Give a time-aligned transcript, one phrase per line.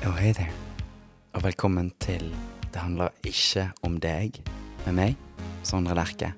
[0.00, 0.48] Oh, hei there.
[1.36, 2.30] Og velkommen til
[2.72, 4.38] Det handler ikke om deg,
[4.86, 5.18] med meg,
[5.60, 6.30] Sondre Lerche.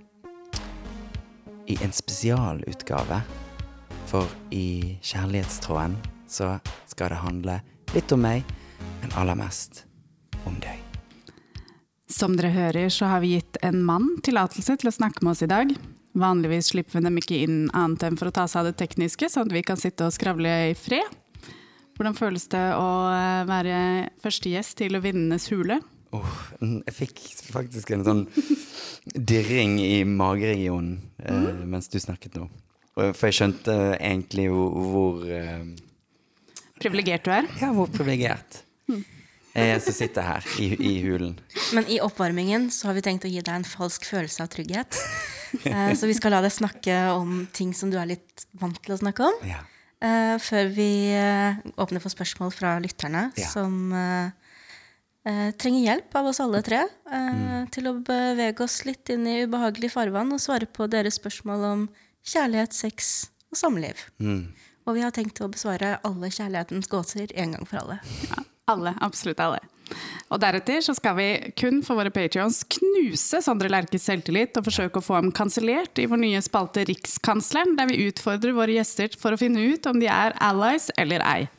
[1.71, 3.21] I en spesialutgave,
[4.11, 5.95] for i Kjærlighetstråden
[6.27, 6.57] så
[6.91, 7.61] skal det handle
[7.95, 8.43] litt om meg,
[8.99, 9.85] men aller mest
[10.43, 10.83] om deg.
[12.11, 15.47] Som dere hører, så har vi gitt en mann tillatelse til å snakke med oss
[15.47, 15.71] i dag.
[16.19, 19.31] Vanligvis slipper vi dem ikke inn annet enn for å ta seg av det tekniske,
[19.31, 21.22] sånn at vi kan sitte og skravle i fred.
[21.97, 23.77] Hvordan føles det å eh, være
[24.23, 25.81] første gjest til å Vindenes hule?
[26.13, 27.21] Oh, jeg fikk
[27.55, 28.25] faktisk en sånn
[29.17, 32.49] dirring i mageregionen eh, mens du snakket nå.
[32.93, 35.63] For jeg skjønte egentlig hvor, hvor eh,
[36.83, 37.47] Privilegert du er.
[37.63, 38.61] Ja, hvor privilegert.
[39.53, 41.37] Jeg som sitter her i, i hulen.
[41.77, 44.99] Men i oppvarmingen så har vi tenkt å gi deg en falsk følelse av trygghet.
[45.69, 48.95] Eh, Så vi skal la deg snakke om ting som du er litt vant til
[48.95, 49.37] å snakke om.
[49.45, 49.59] Ja.
[50.03, 53.49] Eh, Før vi uh, åpner for spørsmål fra lytterne Ja.
[53.53, 54.31] som uh,
[55.25, 57.71] eh, trenger hjelp av oss alle tre eh, Mm.
[57.71, 61.89] til å bevege oss litt inn i ubehagelig farvann og svare på deres spørsmål om
[62.27, 64.03] kjærlighet, sex og samliv.
[64.19, 64.53] Mm.
[64.87, 68.01] Og vi har tenkt å besvare alle kjærlighetens gåter en gang for alle.
[68.29, 68.43] Ja,
[68.75, 69.61] alle, absolutt alle.
[70.33, 75.01] Og deretter så skal vi kun for våre patrions knuse Sondre Lerches selvtillit og forsøke
[75.01, 79.35] å få ham kansellert i vår nye spalte Rikskansleren, der vi utfordrer våre gjester for
[79.35, 81.51] å finne ut om de er allies eller ei.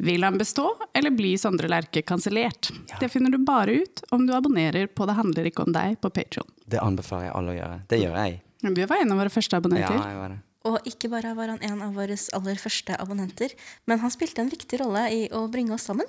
[0.00, 0.64] Vil han bestå,
[0.96, 2.70] eller blir Sondre Lerche kansellert?
[3.00, 6.08] Det finner du bare ut om du abonnerer på Det handler ikke om deg på
[6.08, 6.48] Patreon.
[6.64, 7.80] Det anbefaler jeg alle å gjøre.
[7.90, 8.38] Det gjør jeg.
[8.60, 9.98] Du var en av våre første abonnenter.
[9.98, 10.38] Ja, jeg var det.
[10.68, 13.52] Og ikke bare var han en av våre aller første abonnenter,
[13.88, 16.08] men han spilte en viktig rolle i å bringe oss sammen.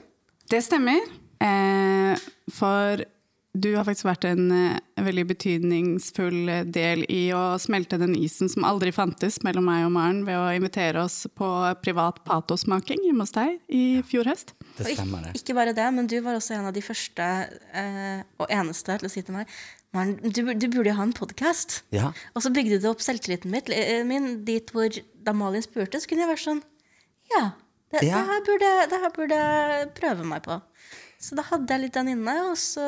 [0.52, 1.00] Det stemmer.
[1.42, 2.14] Eh,
[2.54, 3.04] for
[3.52, 8.64] du har faktisk vært en eh, veldig betydningsfull del i å smelte den isen som
[8.68, 11.50] aldri fantes mellom meg og Maren, ved å invitere oss på
[11.84, 14.54] privat patosmaking hjemme hos deg i fjor høst.
[14.78, 15.34] Det stemmer, det.
[15.42, 19.10] ikke bare det, men du var også en av de første eh, og eneste til
[19.10, 19.52] å si til meg
[19.92, 21.82] Maren, du, du burde jo ha en podkast.
[21.92, 22.14] Ja.
[22.32, 24.88] Og så bygde du opp selvtilliten mitt, eh, min dit hvor
[25.26, 26.62] da Malin spurte, så kunne jeg vært sånn
[27.34, 27.50] Ja,
[27.92, 28.22] det, Ja.
[28.22, 30.62] det, her, burde, det her burde jeg prøve meg på.
[31.22, 32.86] Så da hadde jeg litt den inne, og så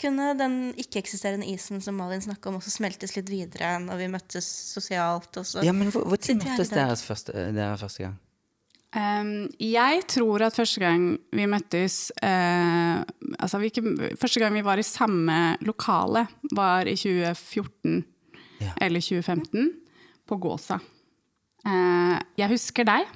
[0.00, 4.48] kunne den ikke-eksisterende isen som Malin snakka om, også smeltes litt videre når vi møttes
[4.74, 5.30] sosialt.
[5.40, 7.32] Og så ja, men hvor, tid møttes dere første,
[7.80, 8.16] første gang?
[8.96, 13.02] Um, jeg tror at første gang vi møttes uh,
[13.36, 13.82] altså vi ikke,
[14.16, 18.04] Første gang vi var i samme lokale, var i 2014
[18.56, 18.72] Ja.
[18.80, 19.66] eller 2015,
[20.24, 20.78] på Gåsa.
[21.66, 23.10] Uh, jeg husker deg.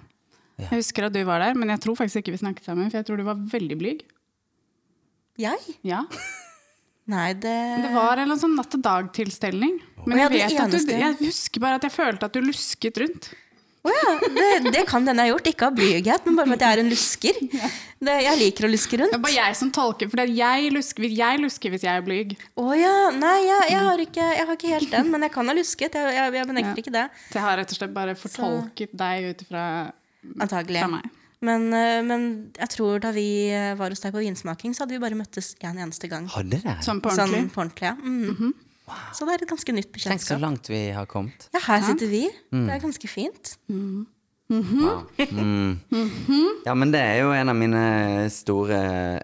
[0.67, 3.01] Jeg husker at du var der, men jeg tror faktisk ikke vi snakket sammen, for
[3.01, 4.05] jeg tror du var veldig blyg.
[5.41, 5.77] Jeg?
[5.87, 6.05] Ja.
[7.11, 9.79] Nei, det Det var en sånn natt-til-dag-tilstelning.
[10.07, 13.33] Men jeg, vet at du, jeg husker bare at jeg følte at du lusket rundt.
[13.81, 15.47] Å ja, det, det kan den ha gjort.
[15.49, 17.39] Ikke av blyghet, men bare med at jeg er en lusker.
[18.01, 19.13] Det, jeg liker å luske rundt.
[19.13, 22.31] Det er bare jeg som tolker, for jeg lusker, jeg lusker hvis jeg er blyg.
[22.57, 22.93] Å ja.
[23.13, 25.99] Nei, jeg, jeg, har ikke, jeg har ikke helt den, men jeg kan ha lusket.
[26.01, 26.85] Jeg, jeg, jeg benekter Ja.
[26.85, 27.03] ikke det.
[27.27, 29.65] Så jeg har rett og slett bare fortolket deg ut fra
[30.41, 30.85] Antagelig.
[31.41, 32.25] Men, eh, men
[32.59, 35.55] jeg tror da vi eh, var hos deg på vinsmaking, så hadde vi bare møttes
[35.65, 36.27] en eneste gang.
[36.35, 36.77] Hadde dere?
[36.85, 37.41] Sånn på ordentlig.
[37.41, 37.97] Sånn på ordentlig, ja.
[37.97, 38.53] Mm.
[39.15, 41.47] Så det er et ganske nytt Tenk så langt vi har kommet.
[41.55, 42.25] Ja, her sitter vi.
[42.51, 43.55] Det er ganske fint.
[43.71, 45.07] Wow.
[45.31, 45.79] Mm.
[46.67, 47.83] Ja, men det er jo en av mine
[48.35, 48.81] store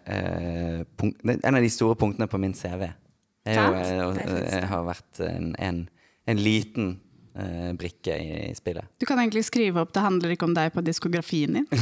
[0.07, 2.87] eh, punkt, En av de store punktene på min CV.
[3.47, 5.83] Jeg, er jo, eh, er jeg har vært en, en,
[6.31, 6.95] en liten
[7.39, 8.85] eh, brikke i, i spillet.
[8.99, 11.67] Du kan egentlig skrive opp 'Det handler ikke om deg' på diskografien din.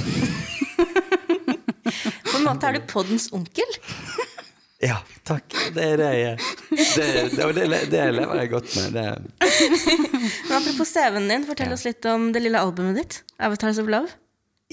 [2.30, 3.70] På en måte er du poddens onkel.
[4.84, 5.54] Ja, takk.
[5.72, 6.42] Det er det jeg er.
[6.68, 8.92] Det, det, det, det lever jeg godt med.
[8.92, 9.04] Det,
[10.48, 13.22] Men apropos CV-en din, fortell oss litt om det lille albumet ditt.
[13.38, 14.12] 'Avatars of Love'.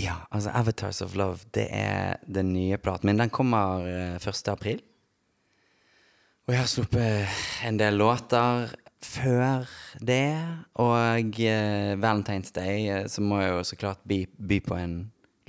[0.01, 3.17] ja, altså Avatars of Love, det er den nye platen min.
[3.23, 4.47] Den kommer eh, 1.
[4.51, 4.81] april.
[6.47, 8.67] Og jeg har sluppet en del låter
[9.05, 9.65] før
[9.99, 10.23] det.
[10.81, 14.95] Og eh, Valentine's Day, eh, så må jeg jo så klart by, by på en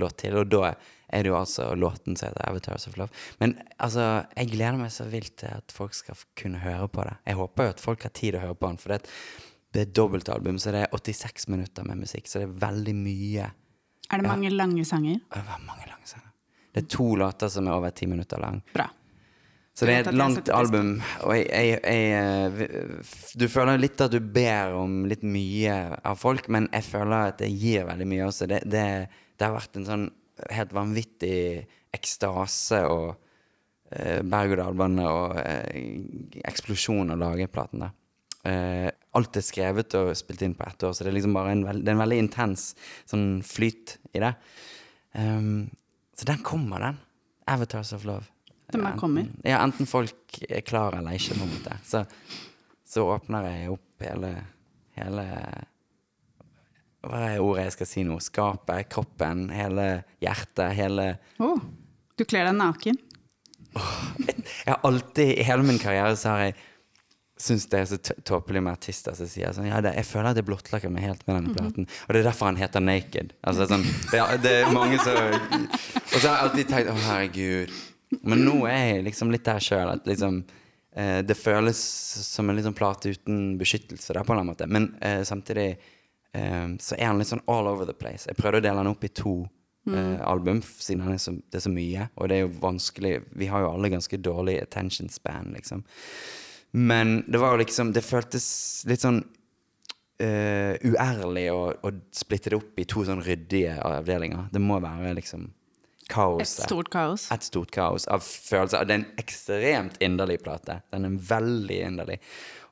[0.00, 0.36] låt til.
[0.40, 0.72] Og da
[1.12, 3.12] er det jo altså låten som heter Avatars of Love.
[3.40, 7.16] Men altså, jeg gleder meg så vilt til at folk skal kunne høre på det.
[7.28, 9.50] Jeg håper jo at folk har tid å høre på den, for det, er et-
[9.72, 12.94] det er et dobbeltalbum, så det er 86 minutter med musikk, så det er veldig
[12.96, 13.50] mye.
[14.12, 15.20] Er det mange lange sanger?
[15.32, 16.28] Det var mange lange sanger.
[16.74, 18.62] Det er to låter som er over ti minutter lang.
[18.74, 18.88] Bra.
[19.72, 24.12] Så det er et langt album, og jeg, jeg, jeg eh, Du føler litt at
[24.12, 28.26] du ber om litt mye av folk, men jeg føler at det gir veldig mye
[28.26, 28.50] også.
[28.50, 28.84] Det, det,
[29.40, 30.04] det har vært en sånn
[30.52, 31.38] helt vanvittig
[31.96, 33.14] ekstase og
[33.92, 37.96] eh, berg-og-dal-bane og eh, eksplosjon å lage platen der.
[38.48, 41.54] Eh, alt er skrevet og spilt inn på ett år, så det er liksom bare
[41.54, 42.72] en, veld, en veldig intens
[43.08, 44.34] sånn flyt i det.
[45.16, 45.70] Um,
[46.16, 47.00] Så den kommer, den.
[47.48, 48.31] Avatars of Love.
[48.72, 49.28] Den bare Enten- kommer?
[49.44, 51.76] Ja, enten folk er klar eller ikke, på en måte.
[51.86, 52.04] Så,
[52.88, 54.32] så åpner jeg opp hele,
[54.96, 55.26] hele
[57.02, 58.18] Hva er ordet jeg skal si nå?
[58.22, 59.86] Skapet, kroppen, hele
[60.22, 61.08] hjertet, hele
[61.42, 61.54] Å,
[62.18, 62.98] du kler deg naken.
[63.72, 66.54] Jeg har alltid, i hele min karriere, så har jeg
[67.42, 67.96] syntes det er så
[68.28, 71.24] tåpelig med artister som sier sånn Ja, det, jeg føler at jeg blottlegger meg helt
[71.26, 71.88] med denne platen.
[72.06, 73.32] Og det er derfor han heter Naked.
[73.42, 73.82] Altså sånn
[74.12, 75.16] Det, er- det er mange som
[76.12, 77.72] Og så har jeg alltid tenkt Å, herregud.
[78.20, 80.42] Men nå er jeg liksom litt der sjøl at liksom
[80.96, 81.80] eh, Det føles
[82.26, 84.68] som en liksom plate uten beskyttelse, der, på en eller annen måte.
[84.68, 88.28] Men eh, samtidig eh, så er han litt sånn all over the place.
[88.28, 89.36] Jeg prøvde å dele han opp i to
[89.90, 92.08] eh, album, siden han er så, det er så mye.
[92.16, 95.84] Og det er jo vanskelig Vi har jo alle ganske dårlig attention span, liksom.
[96.72, 98.46] Men det var jo liksom Det føltes
[98.88, 99.18] litt sånn
[100.22, 104.48] uh, uærlig å, å splitte det opp i to sånn ryddige avdelinger.
[104.52, 105.50] Det må være liksom
[106.10, 106.42] kaos.
[106.42, 107.26] Et stort kaos.
[107.34, 108.86] Et stort kaos av følelser.
[108.86, 110.80] Det er en ekstremt inderlig plate.
[110.92, 112.18] Den er veldig inderlig.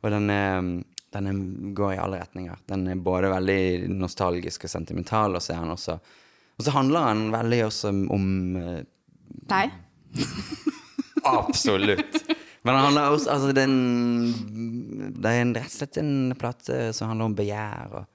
[0.00, 0.70] Og den, er,
[1.16, 1.40] den er,
[1.76, 2.60] går i alle retninger.
[2.70, 5.98] Den er både veldig nostalgisk og sentimental, og så er han også
[6.60, 8.82] Og så handler han veldig også om eh,
[9.48, 9.70] Deg?
[11.24, 12.18] Absolutt.
[12.62, 13.70] Men han handler også altså, er
[15.20, 18.08] det er rett og slett en plate som handler om begjær og,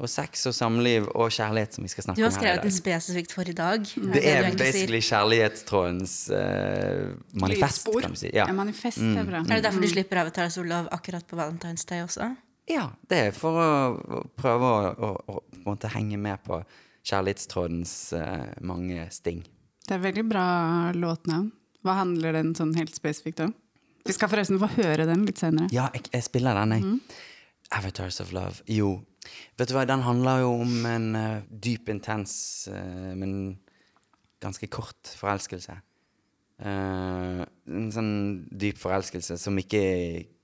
[0.00, 2.38] og sex og samliv og kjærlighet, som vi skal snakke om her i dag.
[2.40, 2.76] skrevet i den dag.
[2.78, 3.88] spesifikt for i dag.
[3.94, 5.08] Det det er basically sier.
[5.10, 8.00] kjærlighetstrådens uh, manifest, Lydspor.
[8.00, 8.30] kan du si.
[8.32, 8.46] Ja.
[8.46, 9.42] Ja, manifest er bra.
[9.44, 12.32] Er det derfor du slipper Avatars of Love akkurat på Valentine's Day også?
[12.70, 16.60] ja, det er for å, å prøve å, å, å på henge med på
[17.08, 19.42] kjærlighetstrådens uh, mange sting.
[19.86, 20.46] Det er veldig bra
[20.94, 21.50] låtnavn.
[21.82, 23.54] Hva handler den sånn helt spesifikt om?
[24.06, 25.68] Vi skal forresten få høre den litt senere.
[25.74, 27.18] Ja, jeg, jeg spiller den, jeg.
[27.76, 28.62] Avatars of Love.
[28.70, 29.00] Jo.
[29.58, 32.32] Vet du hva, den handler jo om en uh, dyp, intens,
[32.72, 33.58] uh, men
[34.40, 35.76] ganske kort forelskelse.
[36.60, 38.12] Uh, en sånn
[38.48, 39.82] dyp forelskelse som ikke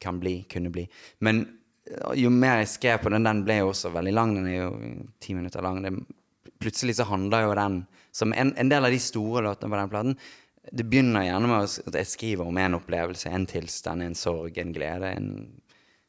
[0.02, 0.86] kan bli, kunne bli.
[1.24, 1.44] Men
[2.18, 4.34] jo mer jeg skrev på den, den ble jo også veldig lang.
[4.36, 4.70] Den er jo
[5.22, 5.82] ti minutter lang.
[5.84, 5.92] Det,
[6.60, 7.84] plutselig så handler jo den,
[8.16, 10.18] som en, en del av de store låtene på den platen,
[10.72, 14.72] det begynner gjerne med at jeg skriver om en opplevelse, en tilstand, en sorg, en
[14.74, 15.28] glede, en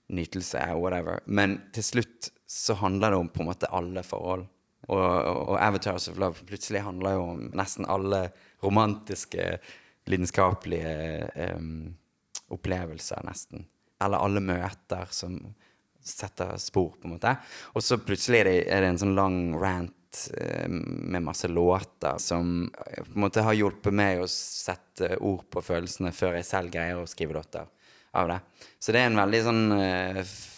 [0.09, 1.21] nytelse, whatever.
[1.25, 4.45] Men til slutt så handler det om på en måte alle forhold.
[4.87, 8.29] Og, og, Avatars of Love plutselig handler jo om nesten alle
[8.63, 9.57] romantiske,
[10.07, 11.27] lidenskapelige
[11.57, 11.89] um,
[12.55, 13.65] opplevelser, nesten.
[14.03, 15.35] Eller alle møter som
[16.07, 17.35] setter spor, på en måte.
[17.75, 22.21] Og så plutselig er det, er det en sånn lang rant uh, med masse låter
[22.23, 26.71] som på en måte har hjulpet meg å sette ord på følelsene før jeg selv
[26.71, 27.67] greier å skrive låter
[28.15, 28.39] av det.
[28.79, 29.65] Så det er en veldig sånn
[30.23, 30.53] f-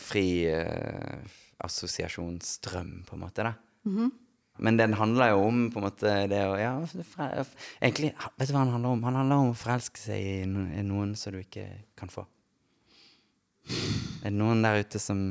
[0.00, 1.20] fri eh,
[1.64, 3.54] assosiasjonsstrøm, på en måte, da.
[4.60, 6.74] Men den handler jo om på en måte det å ja,
[7.80, 9.04] Egentlig, vet du hva han handler om?
[9.08, 11.64] Han handler om å forelske seg i noen som du ikke
[11.96, 12.26] kan få.
[14.20, 15.22] Er det noen der ute som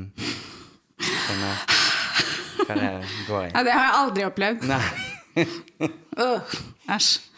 [0.98, 1.62] skjønner
[2.66, 2.92] hva det
[3.28, 3.50] går i?
[3.54, 4.66] Ja, det har jeg aldri opplevd.
[4.70, 5.46] Nei.
[6.90, 7.29] Æsj.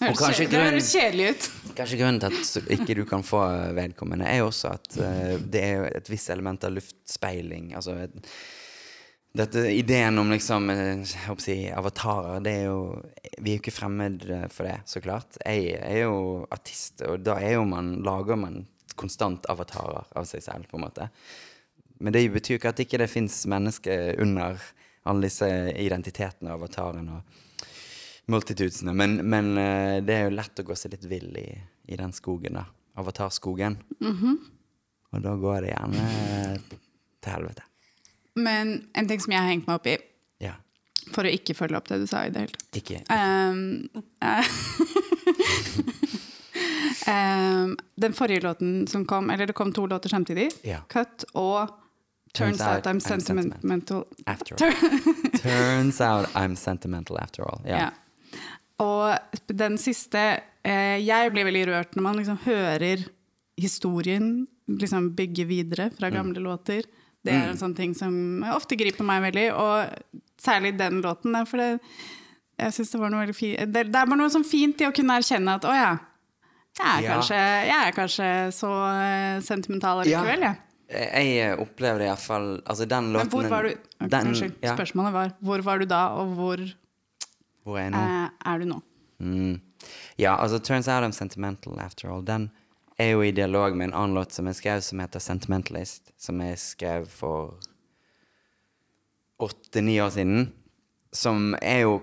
[0.00, 1.48] Høres kanskje kjedelig- det høres kjedelig ut.
[1.78, 3.42] Kanskje grunnen til at ikke du kan få
[3.76, 7.74] vedkommende, er jo også at uh, det er et visst element av luftspeiling.
[7.78, 8.16] Altså et,
[9.38, 11.02] dette ideen om liksom eh,
[11.38, 12.80] si, avatarer, det er jo
[13.38, 15.38] Vi er jo ikke fremmed eh, for det, så klart.
[15.44, 18.64] Jeg er jo artist, og da er jo man, lager man
[18.98, 21.10] konstant avatarer av seg selv, på en måte.
[22.02, 24.58] Men det betyr jo ikke at ikke det fins mennesker under
[25.08, 27.44] alle disse identitetene og avatarene og
[28.28, 28.92] multitudesene.
[28.94, 31.46] Men, men eh, det er jo lett å gå seg litt vill i,
[31.88, 32.64] i den skogen, da.
[32.98, 33.76] Avatarskogen.
[34.04, 36.06] Og da går det gjerne
[37.24, 37.62] til helvete.
[38.38, 39.96] Men en ting som jeg har hengt meg opp i,
[40.44, 40.52] Ja.
[41.14, 43.88] for å ikke følge opp det du sa i det hele tatt Ikke Um,
[47.06, 50.80] ehm, Den forrige låten som kom, eller det kom to låter samtidig, Ja.
[50.88, 51.68] Cut og
[52.34, 54.04] Turns, out, I'm sentimental.
[54.26, 54.72] After all.
[55.40, 57.60] Turns out I'm sentimental after all.
[57.64, 57.78] Yeah.
[57.80, 57.90] Ja.
[58.78, 60.20] Og den siste
[60.62, 63.06] eh, Jeg blir veldig rørt når man liksom hører
[63.58, 66.84] historien liksom bygge videre fra gamle låter.
[67.24, 71.34] Det er en sånn ting som ofte griper meg veldig, og særlig den låten.
[71.48, 71.80] For det,
[72.60, 74.86] jeg synes det var noe veldig fint det, det er bare noe sånn fint i
[74.88, 75.90] å kunne erkjenne at å ja,
[76.78, 77.16] jeg er, Ja.
[77.16, 80.20] Kanskje, jeg er kanskje så eh, sentimental Ja.
[80.22, 80.64] allikevel, jeg.
[80.88, 83.74] Jeg opplever det iallfall Altså, den låten Men hvor var du
[84.08, 86.62] den, Unnskyld, ja, spørsmålet var hvor var du da, og hvor
[87.68, 88.00] Hvor er jeg nå?
[88.00, 88.80] eh, er du nå?
[89.20, 89.60] Mm.
[90.16, 92.24] Ja, altså Turns Out I'm Sentimental After All.
[92.24, 92.48] Den
[92.98, 96.12] er jo i dialog med en annen låt som jeg skrev, som heter Sentimentalist.
[96.18, 97.58] Som jeg skrev for
[99.38, 100.48] åtte-ni år siden.
[101.14, 101.98] Som er jo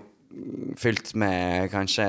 [0.76, 2.06] fylt med kanskje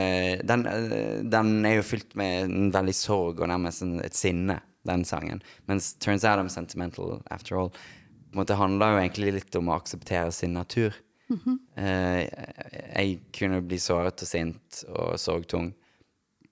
[0.47, 4.59] den, eh, den er jo fylt med en veldig sorg og nærmest en, et sinne,
[4.87, 5.41] den sangen.
[5.67, 9.69] Mens 'Turns Out I'm Sentimental After All' på en måte handler jo egentlig litt om
[9.69, 10.93] å akseptere sin natur.
[11.27, 15.73] Eh, jeg kunne bli såret og sint og sorgtung.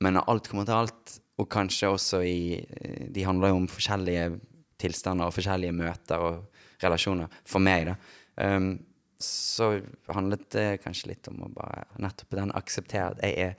[0.04, 3.70] Men når alt kommer til alt, og kanskje også i eh, De handler jo om
[3.72, 4.40] forskjellige
[4.80, 7.32] tilstander og forskjellige møter og relasjoner.
[7.48, 7.96] For meg, da.
[8.36, 8.74] Um,
[9.20, 9.78] så
[10.12, 13.54] handlet det kanskje litt om å bare nettopp den akseptere at jeg er,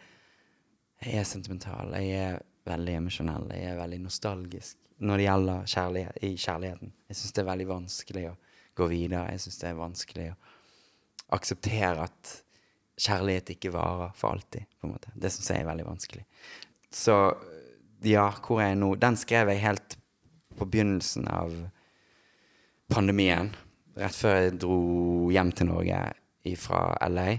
[1.00, 1.94] jeg er sentimental.
[1.96, 3.48] Jeg er veldig emosjonell.
[3.56, 6.92] Jeg er veldig nostalgisk når det gjelder kjærlighet, i kjærligheten.
[7.08, 8.36] Jeg syns det er veldig vanskelig å
[8.76, 9.32] gå videre.
[9.34, 10.36] Jeg syns det er vanskelig å
[11.34, 12.32] akseptere at
[12.96, 14.66] kjærlighet ikke varer for alltid.
[14.80, 15.12] på en måte.
[15.14, 16.24] Det syns jeg er veldig vanskelig.
[16.92, 17.16] Så
[18.06, 18.94] ja, hvor er jeg nå?
[19.00, 19.96] Den skrev jeg helt
[20.56, 21.52] på begynnelsen av
[22.92, 23.52] pandemien.
[23.96, 24.78] Rett før jeg dro
[25.32, 26.00] hjem til Norge
[26.60, 27.30] fra LA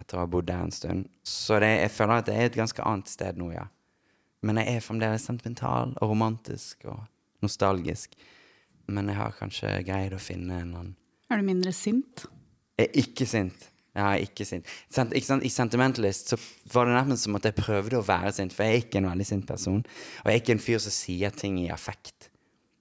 [0.00, 1.08] etter å ha bodd der en stund.
[1.26, 3.66] Så det, jeg føler at det er et ganske annet sted nå, ja.
[4.46, 7.02] Men jeg er fremdeles sentimental og romantisk og
[7.44, 8.14] nostalgisk.
[8.86, 10.94] Men jeg har kanskje greid å finne en annen
[11.32, 12.28] Er du mindre sint?
[12.76, 13.70] Jeg er ikke sint.
[13.96, 14.68] Jeg er ikke sint.
[14.92, 15.44] Ikke sant?
[15.46, 16.38] I Sentimentalist så
[16.72, 19.08] var det nærmest som at jeg prøvde å være sint, for jeg er ikke en
[19.08, 19.80] veldig sint person.
[19.80, 22.28] Og jeg er ikke en fyr som sier ting i affekt.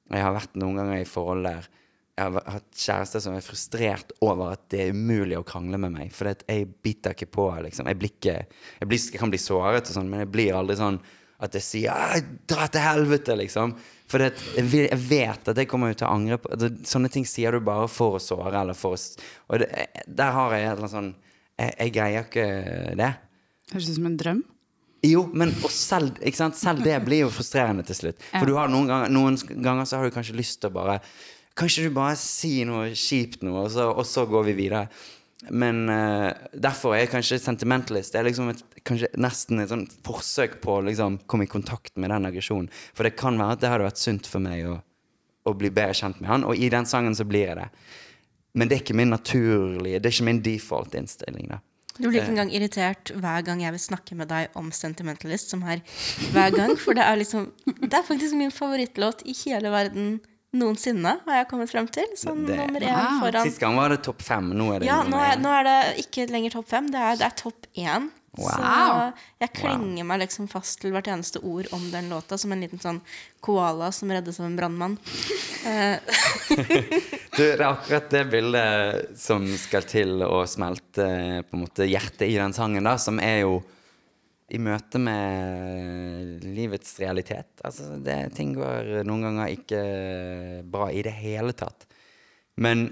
[0.09, 1.71] Og jeg har vært noen ganger i forhold der
[2.15, 5.91] jeg har hatt kjærester som er frustrert over at det er umulig å krangle med
[5.97, 6.13] meg.
[6.15, 7.89] For jeg biter ikke på, liksom.
[7.91, 8.35] Jeg, ikke,
[8.79, 10.99] jeg, blir, jeg kan bli såret og sånn, men jeg blir aldri sånn
[11.39, 13.75] at jeg sier 'dra til helvete', liksom.
[14.07, 17.51] For det, jeg vet at jeg kommer til å angre på altså, Sånne ting sier
[17.51, 18.99] du bare for å såre, eller for å
[19.49, 21.13] Og det, der har jeg et eller annet sånn
[21.55, 22.45] jeg, jeg greier ikke
[22.99, 23.13] det.
[23.71, 24.43] Høres ut som en drøm.
[25.05, 28.21] Jo, men selv, selv, det blir jo frustrerende til slutt.
[28.33, 30.99] For noen, ganger, noen ganger så har du kanskje lyst til å bare
[31.55, 34.89] Kanskje du bare sier noe kjipt nå, og så, og så går vi videre.
[35.49, 38.13] Men uh, derfor er jeg kanskje sentimentalist.
[38.13, 41.93] Det er liksom et, kanskje nesten et sånt forsøk på å liksom, komme i kontakt
[42.01, 42.71] med den aggresjonen.
[42.97, 44.79] For det kan være at det hadde vært sunt for meg å,
[45.45, 47.69] å, bli bedre kjent med han, og i den sangen så blir jeg det.
[48.55, 51.49] Men det er ikke min naturlige, det er ikke min default-innstilling.
[51.51, 51.61] da.
[51.95, 55.61] Du blir ikke engang irritert hver gang jeg vil snakke med deg om Sentimentalist, som
[55.63, 55.79] her
[56.35, 56.73] hver gang.
[56.79, 60.17] For det er liksom Det er faktisk min favorittlåt i hele verden
[60.57, 62.11] noensinne, har jeg kommet frem til.
[62.19, 63.23] Sånn det, nummer én wow.
[63.23, 64.51] foran Sist gang var det topp fem.
[64.57, 66.91] Nå er det ja, nå er, nå er, det ikke lenger topp fem.
[66.93, 68.09] Det er, det er topp én.
[68.35, 68.49] Wow.
[68.51, 70.07] Så jeg klinger wow.
[70.09, 72.99] meg liksom fast til hvert eneste ord om den låta, som en liten sånn
[73.45, 74.97] koala som reddes av en brannmann.
[77.37, 81.07] det er akkurat det bildet som skal til å smelte
[81.47, 83.61] på en måte hjertet i den sangen, da, som er jo
[84.53, 87.49] i møte med livets realitet.
[87.65, 89.81] Altså, det, ting går noen ganger ikke
[90.69, 91.87] bra i det hele tatt.
[92.61, 92.87] Men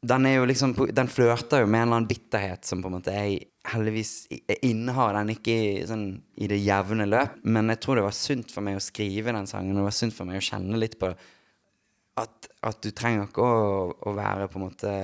[0.00, 2.94] den er jo liksom Den flørter jo med en eller annen bitterhet som på en
[2.98, 4.30] måte jeg heldigvis
[4.64, 6.06] innehar den ikke i, sånn,
[6.40, 7.36] i det jevne løp.
[7.44, 9.98] Men jeg tror det var sunt for meg å skrive den sangen, og det var
[9.98, 11.12] sunt for meg å kjenne litt på
[12.20, 14.94] at, at du trenger ikke å, å, være på en måte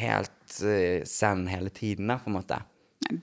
[0.00, 2.60] helt uh, zen hele tiden, da, på en måte.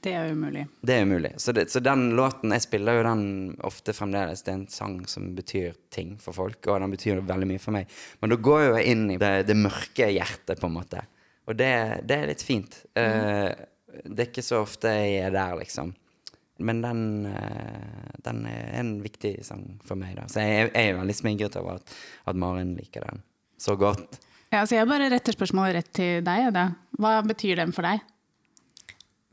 [0.04, 0.66] Det er umulig.
[0.82, 1.32] Det er umulig.
[1.42, 3.24] Så, det, så, den låten Jeg spiller jo den
[3.68, 4.44] ofte fremdeles.
[4.46, 7.76] Det er en sang som betyr ting for folk, og den betyr veldig mye for
[7.76, 7.94] meg.
[8.22, 11.06] Men da går jeg jo inn i det, det, mørke hjertet, på en måte.
[11.48, 11.72] Og det,
[12.08, 12.82] det er litt fint.
[12.98, 13.08] Mm.
[13.08, 15.94] Uh, det er ikke så ofte jeg er der, liksom.
[16.58, 20.28] Men den, uh, den er en viktig sang for meg, da.
[20.32, 23.24] Så jeg, jeg er veldig smigret over at, at Maren liker den
[23.58, 24.20] så godt.
[24.54, 26.52] Ja, så jeg bare retter spørsmålet rett til deg.
[26.56, 26.70] Da.
[27.02, 28.04] Hva betyr den for deg?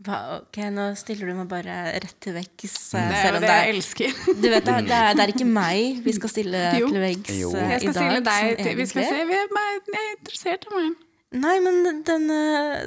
[0.03, 2.75] Hva, ok, Nå stiller du meg bare rett til veggs.
[2.91, 4.17] Det er jo det jeg elsker.
[4.27, 6.91] Du vet, det, det, er, det er ikke meg vi skal stille jo.
[6.91, 7.71] til veggs i dag.
[7.77, 11.01] Jeg skal stille deg til Vi skal se, vi er, jeg er interessert i meg.
[11.45, 12.41] Nei, men denne,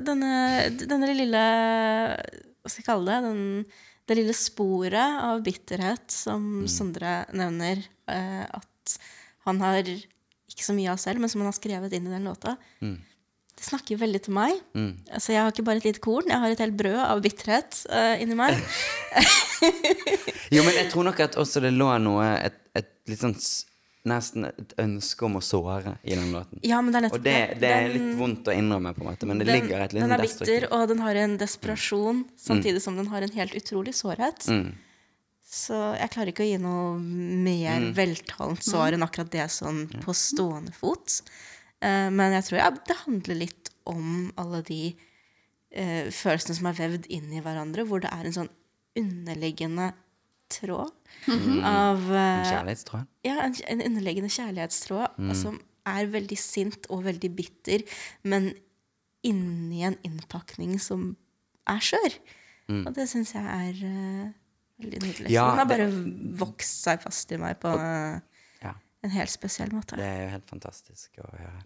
[0.08, 0.34] denne,
[0.80, 3.32] denne lille Hva skal jeg kalle det?
[3.32, 6.70] Den, det lille sporet av bitterhet som mm.
[6.72, 7.88] Sondre nevner.
[8.08, 9.00] Uh, at
[9.48, 12.28] han har ikke så mye av selv, men som han har skrevet inn i den
[12.28, 12.60] låta.
[12.84, 13.00] Mm
[13.58, 14.60] det snakker jo veldig til meg.
[14.78, 14.92] Mm.
[15.10, 17.80] Altså, jeg har ikke bare et lite korn, jeg har et helt brød av bitterhet
[17.90, 18.60] uh, inni meg.
[20.54, 23.38] jo, men jeg tror nok at også det lå noe et, et litt sånn
[24.08, 26.62] Nesten et ønske om å såre i den låten.
[26.64, 29.10] Ja, men det er og det, det den, er litt vondt å innrømme, på en
[29.10, 32.22] måte, men det den, ligger et litt Den er bitter, og den har en desperasjon,
[32.24, 32.38] mm.
[32.40, 34.48] samtidig som den har en helt utrolig sårhet.
[34.48, 34.70] Mm.
[35.44, 37.92] Så jeg klarer ikke å gi noe mer mm.
[37.98, 41.20] veltalent svar enn akkurat det sånn på stående fot.
[41.84, 46.80] Uh, men jeg tror ja, det handler litt om alle de uh, følelsene som er
[46.80, 48.52] vevd inn i hverandre, hvor det er en sånn
[48.98, 49.92] underliggende
[50.52, 50.94] tråd
[51.28, 51.60] mm.
[51.68, 53.12] av uh, En kjærlighetstråd?
[53.28, 55.36] Ja, en, en underliggende kjærlighetstråd mm.
[55.38, 57.86] som er veldig sint og veldig bitter,
[58.28, 58.52] men
[59.28, 61.14] inni en innpakning som
[61.68, 62.18] er skjør.
[62.68, 64.32] Og det syns jeg er uh,
[64.84, 65.30] veldig nydelig.
[65.32, 65.88] Ja, den har bare
[66.40, 68.24] vokst seg fast i meg på eh, Ja.
[69.08, 69.98] En helt spesiell måte.
[70.00, 71.64] Det er jo helt fantastisk å høre.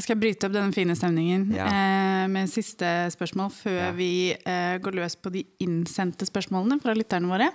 [0.00, 1.66] Skal jeg bryte opp denne fine stemningen Ja.
[1.68, 3.90] eh, med siste spørsmål før Ja.
[3.92, 7.50] vi eh, går løs på de innsendte spørsmålene fra lytterne våre?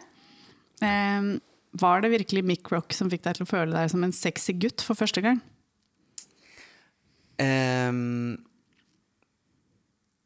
[0.82, 1.39] Eh,
[1.79, 4.53] var det virkelig Mick Rock som fikk deg til å føle deg som en sexy
[4.53, 5.41] gutt for første gang?
[7.39, 8.38] Um,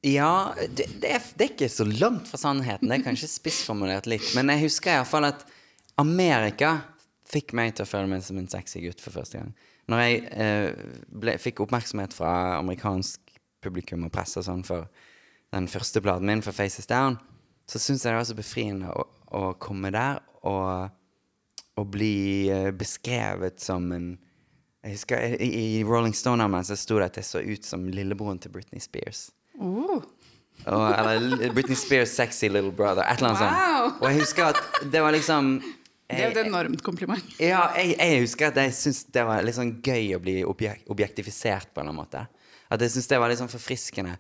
[0.03, 2.89] ja, det, det, er, det er ikke så langt fra sannheten.
[2.89, 4.25] Det er kanskje spissformulert litt.
[4.35, 5.45] Men jeg husker iallfall at
[6.01, 6.77] Amerika
[7.29, 9.53] fikk meg til å føle meg som en sexy gutt for første gang.
[9.91, 14.87] Når jeg eh, ble, fikk oppmerksomhet fra amerikansk publikum og presse sånn for
[15.53, 17.17] den første platen min, for Faces Down,
[17.69, 19.05] så syns jeg det var så befriende å,
[19.37, 20.89] å komme der og,
[21.79, 24.13] og bli eh, beskrevet som en
[24.83, 28.41] jeg husker I, i Rolling Stone-armen så sto det at jeg så ut som lillebroren
[28.43, 29.29] til Britney Spears.
[29.55, 30.01] Oh.
[30.67, 33.07] Og, eller Britney Spears' sexy little brother.
[33.07, 33.87] Et eller annet Wow.
[33.87, 34.01] sånt.
[34.01, 35.53] Og jeg husker at det var liksom
[36.09, 37.35] Det er jo et enormt kompliment.
[37.41, 40.83] ja, jeg, jeg husker at jeg syntes det var litt sånn gøy å bli objek
[40.93, 42.25] objektifisert på en eller annen måte.
[42.73, 44.17] At jeg syntes det var litt sånn forfriskende.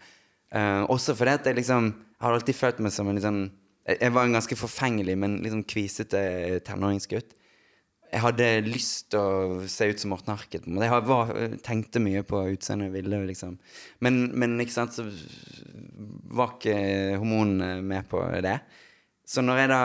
[0.53, 1.91] Uh, også fordi at jeg liksom
[2.23, 3.45] har alltid følt meg som en litt sånn
[3.83, 6.19] Jeg var en ganske forfengelig, men sånn kvisete
[6.63, 7.33] tenåringsgutt.
[8.13, 10.69] Jeg hadde lyst til å se ut som Morten Harket.
[10.69, 11.33] Jeg var,
[11.65, 13.57] tenkte mye på utseendet jeg ville, liksom.
[14.05, 15.03] Men, men ikke sant, så
[16.31, 16.77] var ikke
[17.17, 18.55] hormonene med på det.
[19.27, 19.81] Så når jeg da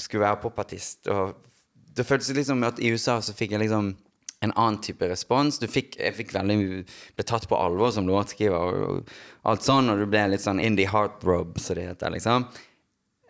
[0.00, 1.34] skulle være popartist og
[1.92, 3.90] Det føltes litt som at i USA så fikk jeg liksom
[4.42, 5.58] en annen type respons.
[5.70, 6.56] Fikk, jeg fikk veldig
[7.14, 10.62] ble tatt på alvor som låtskriver og, og alt sånn, og du ble litt sånn
[10.62, 12.48] indie heartrob, som det heter, liksom.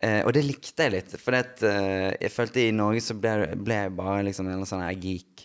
[0.02, 3.82] Eh, og det likte jeg litt, for eh, jeg følte i Norge så ble, ble
[3.82, 5.44] jeg bare liksom en sånn her geek.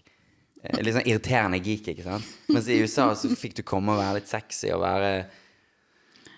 [0.63, 2.31] Eh, litt sånn irriterende geek, ikke sant.
[2.53, 5.12] Mens i USA så fikk du komme og være litt sexy og være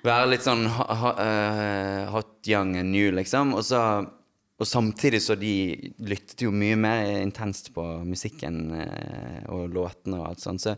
[0.06, 3.54] være litt sånn ha, ha, eh, hot young and new, liksom.
[3.58, 3.82] Og, så,
[4.60, 5.54] og samtidig så de
[6.04, 10.66] lyttet jo mye mer intenst på musikken eh, og låtene og alt sånt.
[10.66, 10.76] Så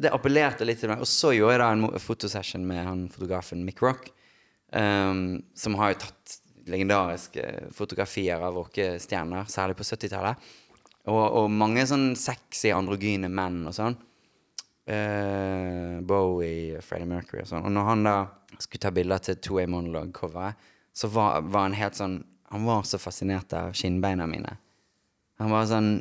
[0.00, 1.02] det appellerte litt til meg.
[1.04, 4.08] Og så gjorde jeg da en fotosession med han fotografen Mick Rock,
[4.72, 6.38] um, som har jo tatt
[6.68, 7.44] legendariske
[7.76, 10.48] fotografier av rockestjerner, særlig på 70-tallet.
[11.08, 14.04] Og, og mange sånn sexy androgyne menn og sånn
[14.88, 17.66] Uh, Bowie, Freddie Mercury og sånn.
[17.68, 18.14] Og når han da
[18.54, 20.56] skulle ta bilder til Two A Monologue-coveret,
[20.96, 22.14] så var, var han helt sånn
[22.52, 24.56] Han var så fascinert av skinnbeina mine.
[25.38, 25.92] Han var sånn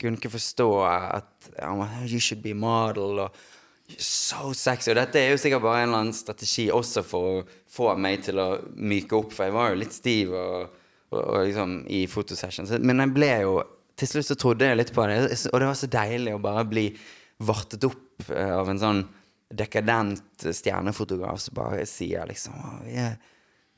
[0.00, 3.20] kunne ikke forstå at han var, You should be model.
[3.26, 3.36] Og
[4.00, 4.90] so sexy.
[4.92, 8.24] Og dette er jo sikkert bare en eller annen strategi også for å få meg
[8.24, 10.78] til å myke opp, for jeg var jo litt stiv og,
[11.12, 12.70] og, og liksom i fotosession.
[12.80, 13.56] Men jeg ble jo
[13.94, 15.16] Til slutt så trodde jeg litt på det,
[15.52, 16.88] og det var så deilig å bare bli
[17.46, 19.02] vartet opp eh, av en sånn
[19.54, 23.14] dekadent stjernefotograf som bare sier liksom oh, yeah.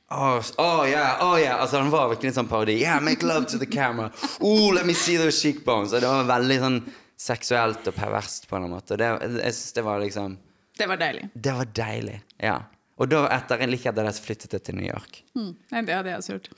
[0.09, 2.77] Oh, oh yeah, oh yeah Altså Han var virkelig en sånn parodi.
[2.79, 4.07] Yeah, make love to the camera.
[4.39, 5.91] Oh, let me see those cheekbones.
[5.91, 6.79] Og det var veldig sånn
[7.17, 8.95] seksuelt og perverst på en måte.
[8.95, 9.09] Og det,
[9.41, 10.37] jeg synes det var liksom
[10.77, 11.29] Det var deilig.
[11.33, 12.17] Det var deilig.
[12.39, 12.57] Ja.
[12.97, 15.23] Og da, etter like etter det, så flyttet jeg til New York.
[15.37, 16.47] Nei, det hadde jeg også gjort.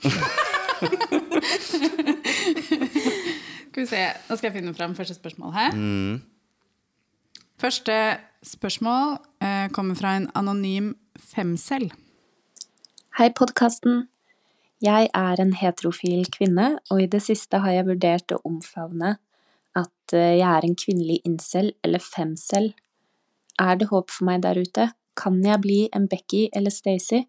[3.70, 5.76] Skal vi se, Nå skal jeg finne fram første spørsmål her.
[7.60, 7.96] Første
[8.46, 11.90] spørsmål eh, kommer fra en anonym femcell.
[13.18, 14.04] Hei, podkasten.
[14.78, 19.16] Jeg er en heterofil kvinne, og i det siste har jeg vurdert å omfavne
[19.74, 22.68] at eh, jeg er en kvinnelig incel eller femcel.
[23.58, 24.86] Er det håp for meg der ute?
[25.18, 27.26] Kan jeg bli en Becky eller Stacey?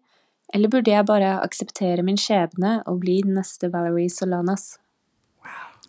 [0.54, 4.76] Eller burde jeg bare akseptere min skjebne og bli den neste Valerie Solanas?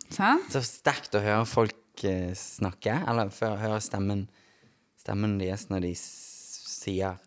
[0.08, 0.50] Sant?
[0.50, 3.30] Så sterkt å høre folk eh, snakke, eller
[3.62, 4.26] høre stemmen,
[4.98, 7.22] stemmen deres når de sier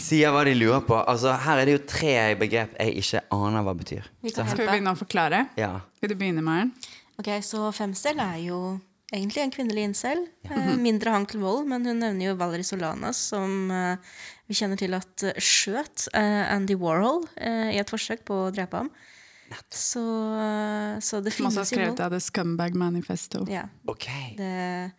[0.00, 0.96] Sier hva de lurer på.
[1.08, 4.06] Altså, her er det jo tre begrep jeg ikke aner hva betyr.
[4.24, 5.46] Vi Skal vi begynne å forklare?
[5.60, 5.80] ja.
[6.00, 6.72] Vil du begynne, Maren?
[7.20, 8.58] Ok, Så femcell er jo
[9.12, 10.22] egentlig en kvinnelig incel.
[10.48, 13.96] Eh, mindre hang til vold, men hun nevner jo Valerie Solanas, som eh,
[14.48, 18.50] vi kjenner til at eh, skjøt eh, Andy Warhol eh, i et forsøk på å
[18.54, 18.90] drepe ham.
[19.74, 20.00] Så,
[21.02, 23.44] så det Som også har finnes jo skrevet av The Scumbag Manifesto.
[23.50, 24.06] Ja, Ok.
[24.38, 24.92] det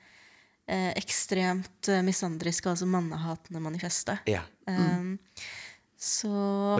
[0.67, 4.19] eh, ekstremt eh, misandriske, altså mannehatende manifestet.
[4.29, 4.41] Ja.
[4.67, 5.17] Um,
[6.01, 6.29] så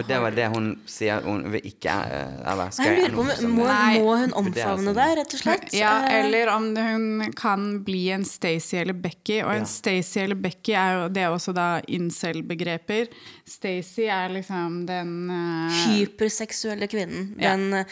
[0.08, 3.44] det var det hun sier hun vil ikke eh, Eller Nei, skal jeg lurer på
[3.46, 3.66] om må,
[4.02, 5.68] må hun det omfavne sånn- det, rett og slett?
[5.78, 9.36] Ja, Eh, eller om hun kan bli en Stacey eller Becky.
[9.44, 9.70] Og en Ja.
[9.70, 13.06] Stacey eller Becky er jo det er også da incel-begreper.
[13.52, 15.70] Stacey er liksom den uh...
[15.84, 17.34] hyperseksuelle kvinnen.
[17.40, 17.50] Ja.
[17.52, 17.86] Den uh,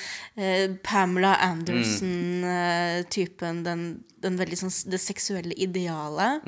[0.87, 3.63] Pamela Anderson-typen.
[3.67, 3.81] den,
[4.23, 6.41] den veldig sånn Det seksuelle idealet.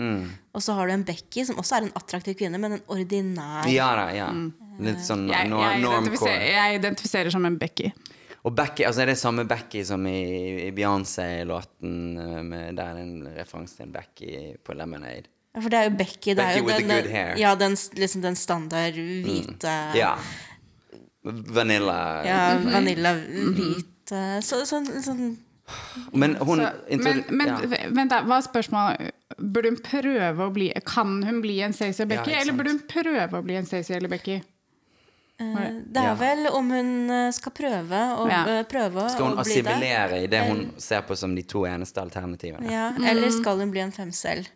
[0.53, 3.65] Og så har du en Becky, som også er en attraktiv kvinne, men en ordinær
[3.73, 4.29] Ja da, ja.
[4.83, 7.89] Litt sånn Jeg, jeg, identifiserer, jeg identifiserer som en Becky.
[8.43, 10.21] Og Becky, altså er det samme Becky som i,
[10.67, 14.31] i Beyoncé-låten eh, med- Der er en referanse til en Becky
[14.65, 15.29] på Lemonade.
[15.55, 16.35] Ja, For det er jo Becky.
[16.35, 17.35] Det er jo with the den, good hair.
[17.37, 20.15] Ja, den, liksom den standard hvite Ja.
[21.25, 22.23] Vanilla.
[22.27, 22.73] ja, Mhm.
[22.73, 25.37] Vanilla hvite Så, sånn, sånn
[26.13, 27.89] Men hun Så, men men ja.
[27.95, 29.13] vent da, hva er spørsmålet?
[29.39, 32.71] Burde hun prøve å bli Kan hun bli en Stacey Ja, Becky, ikke eller burde
[32.75, 34.41] hun prøve å bli en Stacey eller Becky?
[35.39, 36.15] eh, Det er Ja.
[36.15, 38.63] vel om hun eh, skal prøve å, Ja.
[38.65, 39.67] prøve Skal hun å bli det.
[39.67, 42.69] assimilere i det hun ser på som de to eneste alternativene?
[42.71, 44.47] Ja, eller skal hun bli en femsel?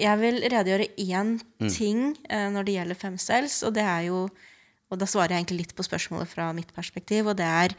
[0.00, 1.70] Jeg vil redegjøre én Mm.
[1.72, 4.28] ting eh, når det gjelder femcells, og det er jo
[4.86, 7.72] og da svarer jeg egentlig litt på spørsmålet fra mitt perspektiv, og det er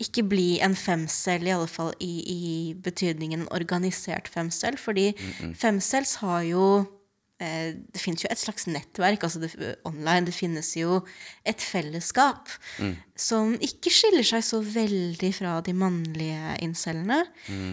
[0.00, 5.10] ikke bli en femcell, i alle fall i, i betydningen organisert femcell, fordi
[5.60, 6.86] femcells har jo eh,
[7.34, 9.50] Det finnes jo et slags nettverk altså det,
[9.84, 10.22] online.
[10.28, 11.00] Det finnes jo
[11.44, 12.52] et fellesskap
[13.18, 17.24] som ikke skiller seg så veldig fra de mannlige incellene.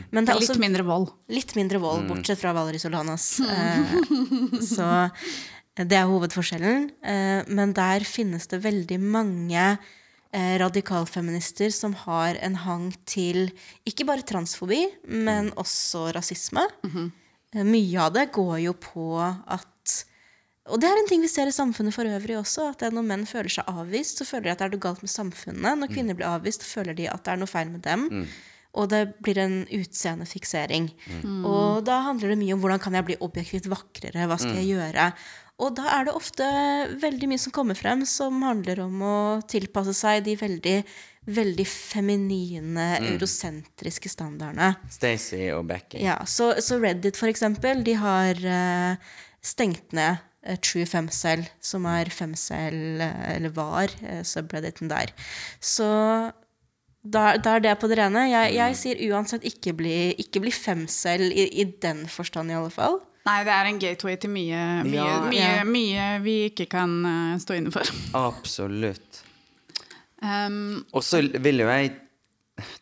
[0.09, 1.11] Men det er Litt mindre vold.
[1.31, 3.35] Litt mindre vold, bortsett fra Valerie Solanas.
[3.51, 4.87] Eh, så
[5.79, 6.89] det er hovedforskjellen.
[6.99, 9.63] Eh, men der finnes det veldig mange
[10.33, 13.49] eh, radikalfeminister som har en hang til
[13.87, 16.65] ikke bare transfobi, men også rasisme.
[16.87, 17.09] Eh,
[17.51, 19.67] Mye av det går jo på at
[20.71, 22.69] og det er en ting vi ser i samfunnet for øvrig også.
[22.69, 24.83] at det er Når menn føler seg avvist, så føler de at det er noe
[24.85, 25.79] galt med samfunnet.
[25.81, 28.05] Når kvinner blir avvist, så føler de at det er noe feil med dem.
[28.77, 30.91] Og det blir en utseendefiksering.
[31.43, 34.27] Og da handler det mye om hvordan kan jeg bli objektivt vakrere.
[34.29, 35.09] Hva skal jeg gjøre?
[35.61, 36.45] Og da er det ofte
[37.01, 39.17] veldig mye som kommer frem som handler om å
[39.49, 40.77] tilpasse seg de veldig,
[41.29, 44.71] veldig feminine, eurosentriske standardene.
[44.89, 45.99] Stacey og Becky.
[46.01, 49.13] Ja, så, så Reddit, for eksempel, de har uh,
[49.45, 55.13] stengt ned uh, True Femcell, som er femcell, uh, eller var, uh, subredditen der.
[55.61, 55.85] Så
[57.01, 58.25] da, da er det på det rene.
[58.31, 62.73] Jeg, jeg sier uansett ikke bli, ikke bli femcell, i, i den forstand i alle
[62.73, 62.97] fall.
[63.29, 65.17] Nei, det er en gateway til mye, mye, Ja.
[65.29, 65.65] mye, Ja.
[65.69, 66.97] mye vi ikke kan
[67.37, 67.85] stå inne for.
[68.17, 69.21] Absolutt.
[70.21, 71.95] Um, Og så vil jo jeg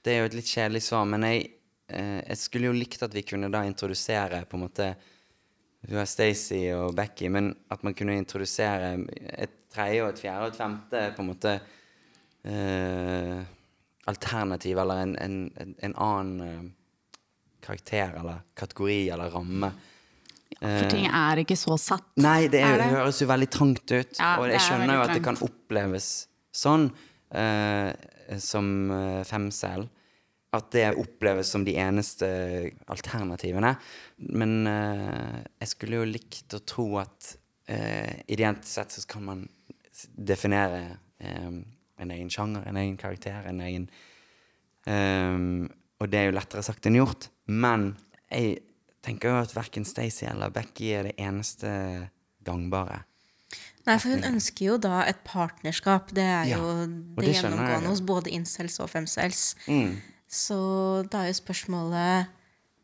[0.03, 1.45] Det er jo et litt kjedelig svar, men jeg,
[1.87, 4.87] eh, jeg skulle jo likt at vi kunne da introdusere på en måte
[5.87, 8.97] Du har Stacey og Becky, men at man kunne introdusere
[9.39, 11.53] et tredje og et fjerde og et femte på en måte
[12.43, 13.39] eh,
[14.09, 16.67] alternativ, eller en, en, en, en annen eh,
[17.63, 19.71] karakter eller kategori eller ramme.
[20.59, 22.07] for ting er ikke så satt.
[22.19, 22.89] Nei, det, er, Er det?
[22.97, 24.17] høres jo veldig trangt ut.
[24.19, 26.09] Ja, og jeg er skjønner jo at det kan oppleves
[26.51, 26.89] sånn
[27.31, 27.91] eh,
[28.41, 29.87] som femsel femcell.
[30.49, 32.27] At det oppleves som de eneste
[32.89, 33.75] alternativene.
[34.33, 37.35] Men eh, jeg skulle jo likt å tro at
[37.69, 39.43] eh, ideelt sett så kan man
[40.17, 40.81] definere
[41.21, 41.51] eh,
[41.99, 43.85] en egen sjanger, en egen karakter, en egen
[44.87, 45.67] Ehm,
[45.99, 47.29] og det er jo lettere sagt enn gjort.
[47.51, 47.91] Men
[48.29, 48.59] jeg
[49.05, 51.69] tenker jo at verken Stacey eller Becky er det eneste
[52.45, 53.03] gangbare.
[53.87, 56.11] Nei, for hun ønsker jo da et partnerskap.
[56.13, 59.55] Det er Ja, jo det, det jeg gjennomgående hos både incels og femcels.
[59.67, 59.95] Mm.
[60.29, 60.57] Så
[61.09, 62.27] da er jo spørsmålet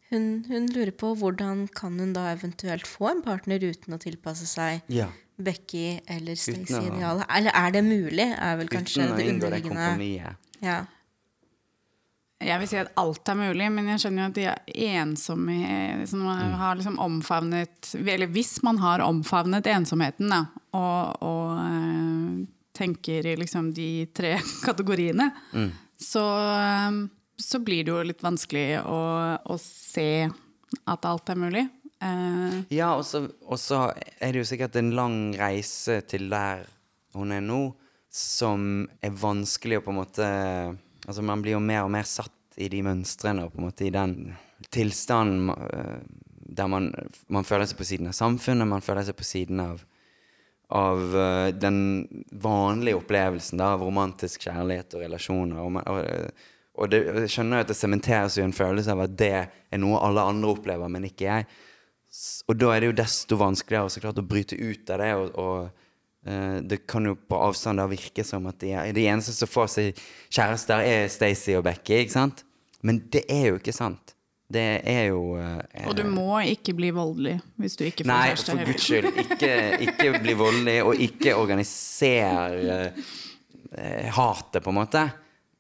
[0.10, 4.46] hun, hun lurer på hvordan kan hun da eventuelt få en partner uten å tilpasse
[4.50, 5.10] seg Ja.
[5.38, 7.26] Becky eller Stacey-idealet.
[7.30, 10.38] Eller er det mulig, er vel kanskje det det underliggende kompromisset.
[10.64, 10.86] ja.
[12.44, 15.56] Jeg vil si at alt er mulig, men jeg skjønner jo at de er ensomme
[16.02, 20.42] liksom, man har liksom omfavnet Eller hvis man har omfavnet ensomheten, da,
[20.76, 22.44] og, og øh,
[22.76, 24.36] tenker i liksom de tre
[24.68, 25.30] kategoriene,
[25.96, 26.26] så,
[26.60, 27.00] eh,
[27.40, 29.00] så blir det jo litt vanskelig å,
[29.40, 30.28] å se
[30.84, 31.66] at alt er mulig.
[32.04, 33.86] Uh, Ja, og så og så
[34.20, 36.66] er det jo sikkert en lang reise til der
[37.16, 37.70] hun er nå,
[38.12, 40.28] som er vanskelig å på en måte
[41.06, 43.88] Altså, man blir jo mer og mer satt i de mønstrene og på en måte
[43.88, 44.36] i den
[44.74, 46.00] tilstanden eh,
[46.56, 46.92] der man,
[47.28, 49.84] man føler seg på siden av samfunnet, man føler seg på siden av
[50.68, 55.62] av eh, den vanlige opplevelsen da, av romantisk kjærlighet og relasjoner.
[55.62, 56.44] Og, og,
[56.76, 59.82] og det, jeg skjønner jo at det sementeres jo en følelse av at det er
[59.82, 61.48] noe alle andre opplever, men ikke jeg.
[62.48, 65.12] Og da er det jo desto vanskeligere så klart å bryte ut av det.
[65.20, 65.85] Og, og
[66.26, 70.04] det kan jo på avstand da virke som at de, de eneste som får seg
[70.34, 72.00] kjærester, er Stacey og Becky.
[72.02, 72.42] ikke sant?
[72.86, 74.16] Men det er jo ikke sant.
[74.46, 78.26] Det er jo eh, og du må ikke bli voldelig hvis du ikke får Nei,
[78.30, 78.52] kjæreste.
[78.52, 79.08] for guds skyld.
[79.24, 79.54] Ikke,
[79.88, 85.06] ikke bli voldelig, og ikke organisere eh, hatet, på en måte.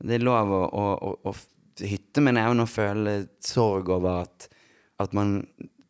[0.06, 4.47] Det er lov å, å, å, å hytte med neven og føle sorg over at,
[5.01, 5.39] at man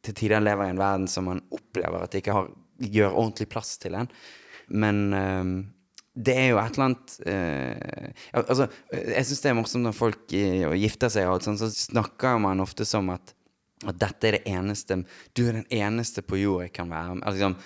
[0.05, 3.49] til tider lever i en verden som man opplever at det ikke har, gjør ordentlig
[3.51, 4.07] plass til en.
[4.67, 5.49] Men eh,
[6.15, 10.35] det er jo et eller annet eh, Altså, jeg syns det er morsomt når folk
[10.37, 13.33] eh, gifter seg, og sånt, så snakker man ofte som at,
[13.83, 15.01] at dette er det eneste
[15.35, 17.27] Du er den eneste på jord jeg kan være med.
[17.35, 17.57] Liksom,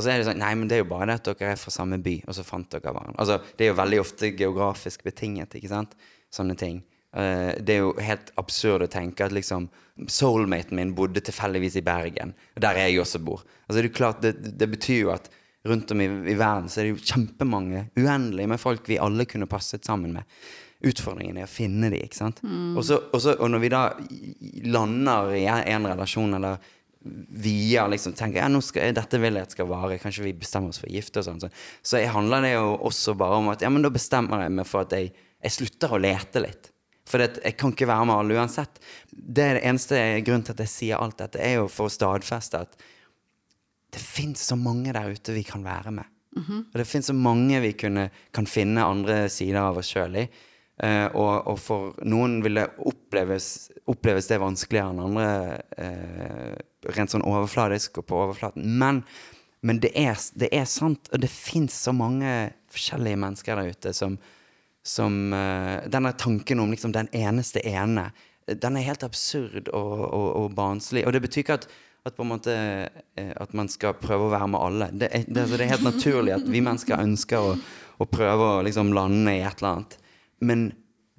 [0.00, 1.60] og så er det sånn Nei, men det er jo bare det at dere er
[1.60, 3.18] fra samme by, og så fant dere hverandre.
[3.20, 5.92] Altså, det er jo veldig ofte geografisk betinget, ikke sant?
[6.32, 6.80] Sånne ting.
[7.10, 9.66] Uh, det er jo helt absurd å tenke at liksom
[10.08, 13.42] soulmaten min bodde tilfeldigvis i Bergen, der jeg også bor.
[13.66, 15.28] Altså, det er klart, det, det betyr jo at
[15.68, 19.26] rundt om i, i, verden så er det jo kjempemange, uendelig med folk vi alle
[19.28, 20.40] kunne passet sammen med.
[20.80, 22.40] Utfordringen er å finne de, ikke sant.
[22.40, 22.72] Mm.
[22.78, 23.82] Og, så, og, så, og, når vi da
[24.72, 26.70] lander i en relasjon, eller
[27.00, 30.72] vier liksom, tenker ja, nå skal, dette vil jeg at skal vare, kanskje vi bestemmer
[30.72, 31.48] oss for å gifte oss, sånn, så,
[31.84, 34.84] så handler det jo også bare om at ja, men da bestemmer jeg meg for
[34.84, 36.70] at jeg, jeg slutter å lete litt.
[37.08, 38.78] For jeg kan ikke være med alle uansett.
[39.10, 41.92] Det er det eneste grunnen til at jeg sier alt dette, er jo for å
[41.92, 42.84] stadfeste at
[43.90, 46.04] det fins så mange der ute vi kan være med.
[46.36, 46.64] Mm -hmm.
[46.72, 50.28] Og det fins så mange vi kunne, kan finne andre sider av oss sjøl i.
[50.84, 56.54] Uh, og, og, for noen vil det oppleves, oppleves det vanskeligere enn andre, uh,
[56.96, 58.78] rent sånn overfladisk og på overflaten.
[58.78, 59.02] Men,
[59.60, 63.92] men det, er, det, er, sant, og det fins så mange forskjellige mennesker der ute
[63.92, 64.16] som,
[64.82, 68.08] som uh, Denne tanken om liksom den eneste ene,
[68.48, 71.04] den er helt absurd og, og, og barnslig.
[71.06, 71.68] Og det betyr ikke at
[72.06, 72.54] at, måte,
[73.18, 74.90] eh, at man skal prøve å være med alle.
[74.92, 77.56] Det er, det, altså, det er helt naturlig at vi mennesker ønsker å,
[78.00, 79.98] å prøve å liksom lande i et eller annet.
[80.48, 80.70] Men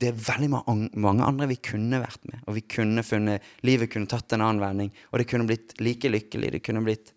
[0.01, 0.49] det er veldig
[0.97, 2.41] mange andre vi kunne vært med.
[2.49, 4.89] Og vi kunne funnet, livet kunne tatt en annen vending.
[5.11, 6.55] Og det kunne blitt like lykkelig.
[6.55, 7.13] Det kunne blitt,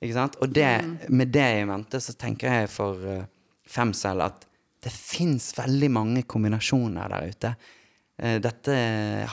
[0.00, 0.38] ikke sant?
[0.40, 0.94] Og det, mm.
[1.12, 3.26] med det i mente så tenker jeg for uh,
[3.68, 4.48] Femcell at
[4.82, 7.52] det fins veldig mange kombinasjoner der ute.
[8.20, 8.72] Eh, dette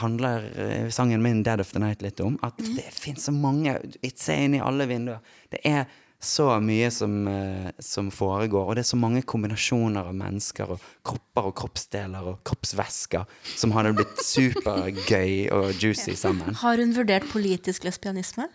[0.00, 2.38] handler eh, sangen min 'Dead of the Night' litt om.
[2.42, 2.76] At mm.
[2.76, 5.20] det fins så mange It's inn i alle vinduer.
[5.50, 5.84] Det er
[6.20, 10.82] så mye som, eh, som, foregår, og det er så mange kombinasjoner av mennesker og
[11.06, 13.24] kropper og kroppsdeler og kroppsvæsker
[13.56, 16.58] som hadde blitt supergøy og juicy sammen.
[16.60, 18.50] Har hun vurdert politisk lesbianisme?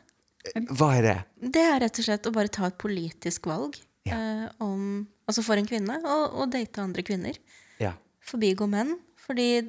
[0.77, 1.17] Hva er det?
[1.57, 4.13] Det er rett og slett å bare ta et politisk valg ja.
[4.13, 7.41] eh, om, altså for en kvinne og date andre kvinner.
[7.81, 7.95] Ja.
[8.25, 8.93] Forbigå menn.
[9.25, 9.65] Fordi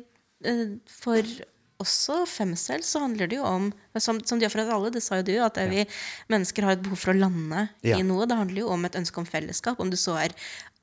[0.90, 1.36] for
[1.82, 3.66] også femcell så handler det jo om
[4.00, 5.84] Som, som de har for oss alle, det sa jo du, at vi
[6.32, 7.96] mennesker har et behov for å lande ja.
[7.96, 8.26] i noe.
[8.28, 9.80] Det handler jo om et ønske om fellesskap.
[9.80, 10.34] Om du så er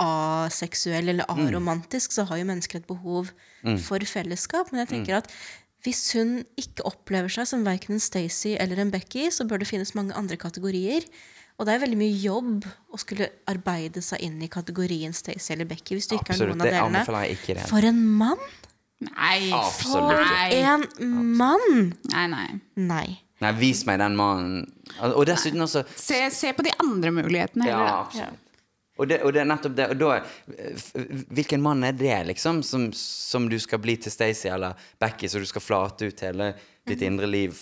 [0.02, 1.44] aseksuell eller mm.
[1.46, 2.16] aromantisk, mm.
[2.16, 3.30] så har jo mennesker et behov
[3.62, 3.78] mm.
[3.86, 4.74] for fellesskap.
[4.74, 5.20] Men jeg tenker mm.
[5.22, 9.62] at hvis hun ikke opplever seg som verken en Stacey eller en Becky, så bør
[9.62, 11.06] det finnes mange andre kategorier.
[11.62, 15.70] Og det er veldig mye jobb å skulle arbeide seg inn i kategorien Stacey eller
[15.70, 16.00] Becky.
[16.00, 17.68] hvis du ikke Absolutt, har noen av delene.
[17.70, 18.42] For en mann!
[19.04, 19.50] Nei.
[19.80, 20.88] For en
[21.38, 21.94] mann!
[22.14, 22.48] Nei, nei.
[22.80, 23.08] Nei.
[23.44, 24.64] Nei, vis meg den mannen.
[25.12, 28.40] Og dessuten også se, se, på de andre mulighetene heller, ja, absolutt.
[29.02, 29.88] Og det, og det, er nettopp det.
[29.90, 30.20] Og da
[31.34, 35.42] Hvilken mann er det, liksom, som, som du skal bli til Stacey eller Becky, så
[35.42, 36.52] du skal flate ut hele
[36.86, 37.08] ditt mhm.
[37.08, 37.58] indre liv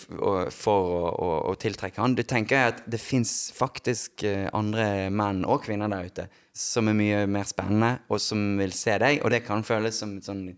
[0.52, 2.17] for å, å, å tiltrekke han?
[2.20, 6.98] Du tenker at det fins faktisk eh, andre menn og kvinner der ute som er
[7.00, 10.50] mye mer spennende, og som vil se deg, og det kan føles som et sånn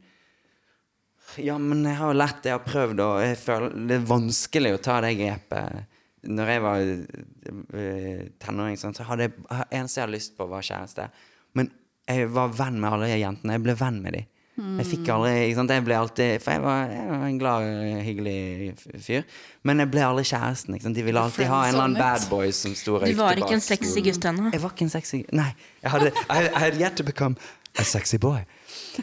[1.41, 4.09] ja, men jeg har jo lært det, jeg har prøvd, og jeg føler det er
[4.09, 5.99] vanskelig å ta det grepet.
[6.23, 10.63] Når jeg var uh, tenåring, sånn, så hadde jeg eneste jeg hadde lyst på, var
[10.63, 11.09] kjæreste.
[11.57, 11.71] Men
[12.09, 13.57] jeg var venn med alle de jentene.
[13.57, 14.29] Jeg ble venn med dem.
[14.53, 14.75] Mm.
[14.77, 15.71] Jeg fikk aldri ikke sant?
[15.73, 17.63] Jeg ble alltid For jeg var, jeg var en glad,
[18.05, 19.23] hyggelig fyr.
[19.65, 20.75] Men jeg ble aldri kjæresten.
[20.77, 20.97] Ikke sant?
[20.99, 23.41] De ville alltid ha en eller annen bad boy som sto og røykte Du var
[23.41, 24.51] ikke en sexy gutt ennå?
[24.53, 25.49] Jeg var ikke en sexy Nei.
[25.81, 27.33] Jeg hadde, I, I had yet to become
[27.81, 28.43] a sexy boy.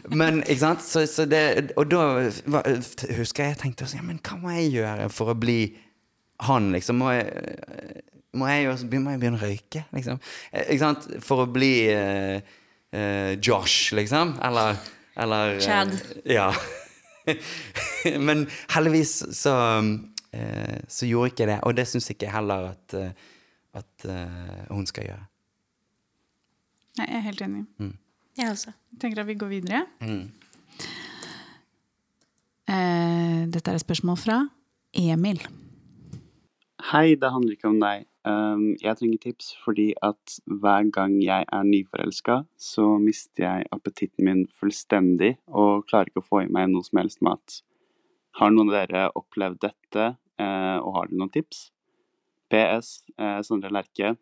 [0.09, 0.83] Men, ikke sant?
[0.85, 2.03] Så, så det, og da
[3.17, 5.59] husker jeg jeg tenkte også, ja, men hva må jeg gjøre for å bli
[6.47, 7.01] han, liksom?
[7.01, 7.27] Må jeg,
[8.39, 10.21] må jeg, også, må jeg begynne å røyke, liksom?
[10.51, 11.07] Eh, ikke sant?
[11.25, 12.37] For å bli uh,
[12.95, 14.37] uh, Josh, liksom?
[14.47, 14.79] Eller,
[15.21, 15.93] eller Chad.
[15.93, 16.47] Uh, ja.
[18.27, 19.55] men heldigvis så,
[20.87, 22.95] så gjorde ikke det, og det syns ikke jeg heller at,
[23.77, 24.05] at
[24.71, 25.25] hun skal gjøre.
[26.97, 27.61] Nei, jeg er helt enig.
[27.79, 27.91] Mm.
[28.37, 28.71] Jeg også.
[28.91, 29.85] Jeg tenker at vi går videre.
[30.01, 30.31] Mm.
[32.71, 34.37] Eh, dette er et spørsmål fra
[34.93, 35.41] Emil.
[36.91, 38.07] Hei, det handler ikke om deg.
[38.21, 44.27] Um, jeg trenger tips fordi at hver gang jeg er nyforelska, så mister jeg appetitten
[44.27, 47.61] min fullstendig og klarer ikke å få i meg noe som helst mat.
[48.37, 50.05] Har noen av dere opplevd dette,
[50.41, 51.71] uh, og har dere noen tips?
[52.51, 52.91] PS.
[53.15, 54.13] Uh, eh, Sondre Lerche,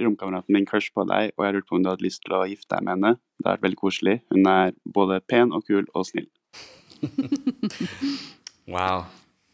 [0.00, 2.44] romkameraten min crush på deg, og jeg lurte på om du hadde lyst til å
[2.48, 3.12] gifte deg med henne.
[3.38, 4.16] Det har vært veldig koselig.
[4.34, 6.28] Hun er både pen og kul og snill.
[8.74, 9.06] wow.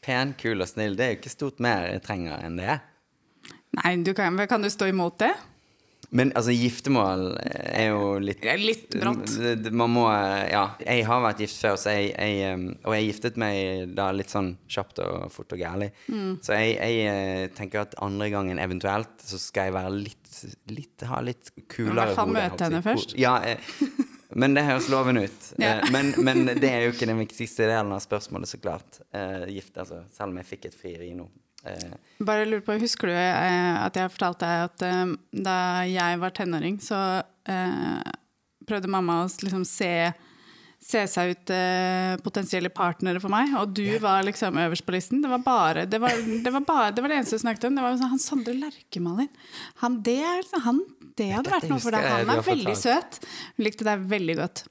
[0.04, 0.96] Pen, kul og snill.
[0.98, 2.78] Det er jo ikke stort mer jeg trenger enn det.
[3.78, 5.34] Nei, du kan, kan du stå imot det?
[6.10, 10.62] Men altså, giftermål er jo litt Det er litt det- Man må Ja.
[10.80, 14.54] Jeg har vært gift før, så jeg, jeg, og jeg giftet meg da litt sånn
[14.68, 15.90] kjapt og fort og gærlig.
[16.08, 16.38] Mm.
[16.40, 20.30] Så jeg, jeg eh, tenker at andre gangen eventuelt så skal jeg være litt,
[20.72, 23.12] litt ha litt kulere hvert fall hode, møte henne først.
[23.20, 23.58] Ja, eh,
[24.34, 25.50] men det høres lovende ut.
[25.58, 25.74] Ja.
[25.82, 29.02] Eh, Men, men det er jo ikke den viktigste delen av spørsmålet, så klart.
[29.12, 30.04] Eh, gift, altså.
[30.16, 31.28] Selv om jeg fikk et frieri nå.
[31.68, 35.12] Eh, Bare lurer på, Husker du eh, at jeg fortalte deg at eh,
[35.46, 36.98] da jeg var tenåring, så
[37.46, 38.00] eh,
[38.68, 39.90] prøvde mamma å liksom se,
[40.82, 45.22] se seg ut eh, potensielle partnere for meg, og du var liksom øverst på listen.
[45.22, 47.78] Det var bare det, var, det, var bare, det, var det eneste du snakket om.
[47.78, 49.30] Det var sånn, han Sondre Lerkemalin.
[49.84, 50.18] Han, det,
[50.66, 50.82] han,
[51.20, 52.10] det hadde vært noe for deg.
[52.16, 53.22] Han er veldig søt.
[53.56, 54.66] Hun likte deg veldig godt.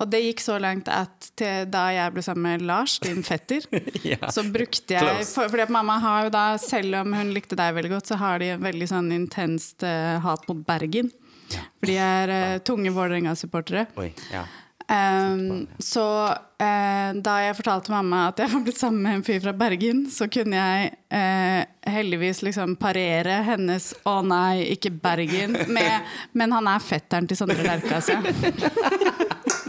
[0.00, 3.66] Og det gikk så langt at til da jeg ble sammen med Lars, din fetter,
[4.12, 4.30] Ja.
[4.32, 7.74] så brukte jeg for, Fordi at mamma har jo da, selv om hun likte deg
[7.76, 11.12] veldig godt, så har de en veldig sånn intenst uh, hat mot Bergen.
[11.52, 13.86] For de er uh, tunge Vålerenga-supportere.
[14.32, 14.46] ja.
[14.90, 16.02] Um, så
[16.34, 20.00] uh, da jeg fortalte mamma at jeg var blitt sammen med en fyr fra Bergen,
[20.10, 21.60] så kunne jeg uh,
[21.94, 27.62] heldigvis liksom parere hennes 'å nei, ikke Bergen' med 'men han er fetteren til Sondre
[27.62, 28.18] Lerche', altså.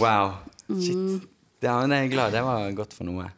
[0.00, 0.34] Wow.
[0.68, 0.80] Mm.
[0.82, 1.28] Shit.
[1.64, 3.30] Ja, men jeg er glad det var godt for noe.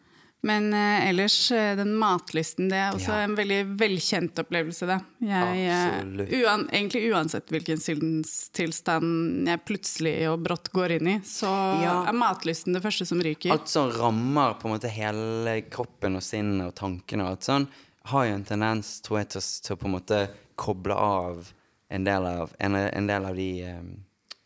[0.47, 3.25] Men eh, ellers, eh, den matlysten, det er også Ja.
[3.27, 4.99] en veldig velkjent opplevelse, det.
[5.27, 6.33] Jeg, eh, Absolutt.
[6.39, 11.51] uan, egentlig uansett hvilken sinnstilstand jeg plutselig og brått går inn i, så
[11.83, 12.05] Ja.
[12.09, 13.51] er matlysten det første som ryker.
[13.53, 17.69] Alt som rammer på en måte hele kroppen og sinnet og tankene og alt sånn,
[18.07, 21.53] har jo en tendens, tror jeg, til, å- til å på en måte koble av
[21.91, 23.83] en del av, en, en del av de eh,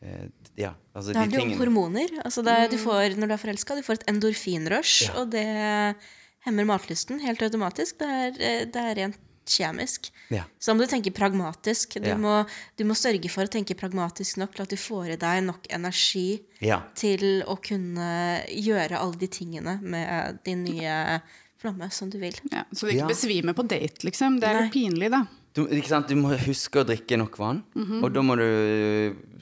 [0.03, 2.09] eh, Ja, altså Det de handler jo om hormoner.
[2.25, 5.15] Altså det, du får, når du er forelska, du får et endorfinrush, Ja.
[5.23, 5.97] og det
[6.45, 7.99] hemmer matlysten helt automatisk.
[7.99, 10.11] Det er, eh, det er rent kjemisk.
[10.31, 10.45] Ja.
[10.61, 11.97] Så da må du tenke pragmatisk.
[12.01, 12.17] Du, Ja.
[12.17, 15.43] må, du må sørge for å tenke pragmatisk nok til at du får i deg
[15.45, 16.83] nok energi Ja.
[16.95, 21.21] til å kunne gjøre alle de tingene med din nye
[21.59, 22.35] flamme som du vil.
[22.53, 23.09] Ja, så du ikke Ja.
[23.09, 24.39] besvimer på date, liksom.
[24.41, 25.27] Det er jo pinlig, da.
[25.53, 27.63] Du, du må huske å drikke nok vann.
[27.77, 27.99] Mhm.
[28.05, 28.47] Og da må du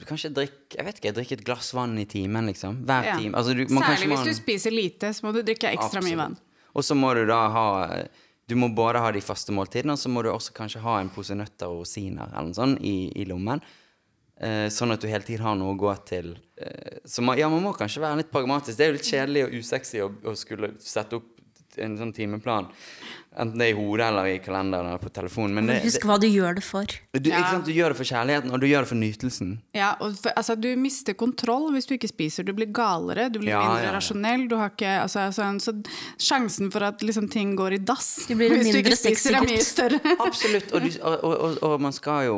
[0.07, 2.81] kanskje drikke jeg vet ikke, drikke et glass vann i timen, liksom.
[2.87, 3.17] Hver Ja.
[3.17, 3.33] time.
[3.35, 6.17] Altså, du, man Særlig hvis ha du spiser lite, så må du drikke ekstra mye
[6.19, 6.37] vann.
[6.75, 7.67] Og så må du da ha
[8.47, 11.09] Du må både ha de faste måltidene, og så må du også kanskje ha en
[11.09, 13.61] pose nøtter og rosiner eller noe sånt i, i lommen.
[14.41, 16.33] Eh, sånn at du hele tiden har noe å gå til.
[16.57, 18.75] Eh, så man, ja, man må kanskje være litt pragmatisk.
[18.75, 21.29] Det er jo litt kjedelig og usexy å, å skulle sette opp
[21.79, 22.67] en sånn timeplan.
[23.39, 25.53] Enten det er i hodet eller i kalenderen eller på telefonen.
[25.55, 26.83] Men det, Husk hva du gjør det for.
[27.15, 27.37] du, Ja.
[27.39, 27.65] ikke sant?
[27.65, 29.53] du gjør det for kjærligheten, og du gjør det for nytelsen.
[29.73, 32.43] Ja, og for, altså, du mister kontroll hvis du ikke spiser.
[32.43, 33.95] Du blir galere, du blir Ja, mindre ja, ja.
[33.95, 34.47] rasjonell.
[34.51, 35.71] Du har ikke, altså, sånn, så
[36.19, 39.47] sjansen for at liksom, ting går i dass Du blir hvis du ikke spiser, er
[39.47, 40.01] mye større.
[40.27, 40.71] Absolutt.
[40.75, 42.37] Og, du, og, og, og man skal jo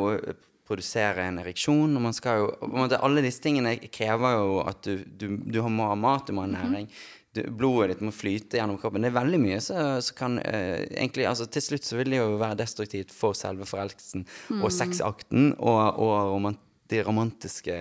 [0.63, 4.61] produsere en ereksjon, og man skal jo på en måte, Alle disse tingene krever jo
[4.63, 6.85] at du, du, du må ha mat, du må ha næring.
[6.87, 6.93] Du,
[7.33, 9.01] blodet ditt må flyte gjennom kroppen.
[9.01, 12.35] Det er veldig mye som kan eh, egentlig, altså Til slutt så vil det jo
[12.41, 14.27] være destruktivt for selve forelskelsen
[14.59, 17.77] og sexakten og, og romant de romantiske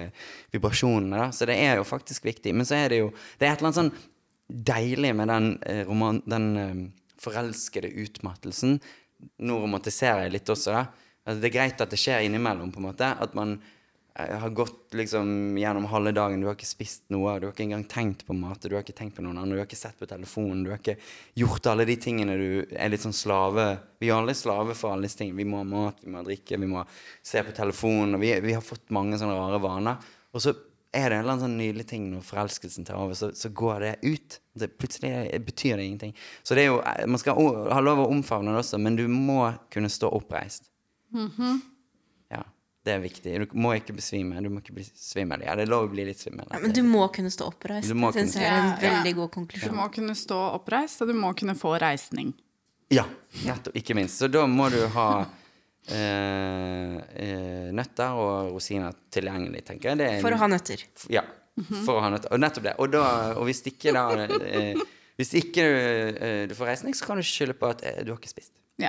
[0.55, 1.19] vibrasjonene.
[1.19, 1.29] Da.
[1.35, 2.55] Så det er jo faktisk viktig.
[2.57, 5.85] Men så er det jo Det er et eller annet sånn deilig med den, eh,
[5.89, 6.81] roman, den eh,
[7.21, 8.81] forelskede utmattelsen.
[9.39, 10.87] Nå romantiserer jeg litt også, da.
[11.23, 13.13] Altså, det er greit at det skjer innimellom, på en måte.
[13.23, 13.61] At man
[14.15, 17.85] har gått liksom gjennom halve dagen, du har ikke spist noe, du har ikke engang
[17.89, 20.09] tenkt på mat, du har ikke tenkt på noen andre, du har ikke sett på
[20.11, 20.99] telefonen, du har ikke
[21.41, 23.65] gjort alle de tingene du er litt sånn slave
[24.03, 25.39] Vi er alle slave for alle disse tingene.
[25.39, 26.83] Vi må ha mat, vi må ha drikke, vi må
[27.23, 30.13] se på telefonen, vi, vi har fått mange sånne rare vaner.
[30.35, 30.57] Og så
[30.93, 33.87] er det en eller annen sånn nydelig ting når forelskelsen tar over, så, så går
[33.87, 34.41] det ut.
[34.59, 36.13] Det, plutselig betyr det ingenting.
[36.43, 37.39] Så det er jo, man skal
[37.73, 40.69] ha lov å omfavne det også, men du må kunne stå oppreist.
[41.15, 41.55] Ja,
[42.85, 43.33] det er viktig.
[43.49, 44.41] Du må ikke besvime.
[44.43, 45.45] Du må ikke bli svimmel.
[45.47, 46.47] Ja, det er lov å bli litt svimmel.
[46.51, 47.89] Ja, men du må kunne stå oppreist.
[47.89, 49.71] Du må Det kunne er en veldig god konklusjon.
[49.71, 52.33] Du må kunne stå oppreist, og du må kunne få reisning.
[52.91, 53.05] Ja,
[53.47, 53.77] nettopp.
[53.79, 54.19] Ikke minst.
[54.19, 55.07] Så da må du ha
[55.89, 59.99] eh, eh, nøtter og rosiner tilgjengelig, tenker jeg.
[59.99, 60.85] Det er en- For å ha nøtter.
[61.11, 61.23] Ja.
[61.85, 62.33] For å ha nøtter.
[62.33, 62.75] Og nettopp det.
[62.79, 63.05] Og, da,
[63.37, 64.75] og hvis ikke da eh,
[65.21, 68.11] Hvis ikke du, eh, du får reisning, så kan du skylde på at eh, du
[68.15, 68.53] har ikke spist.
[68.81, 68.89] Ja.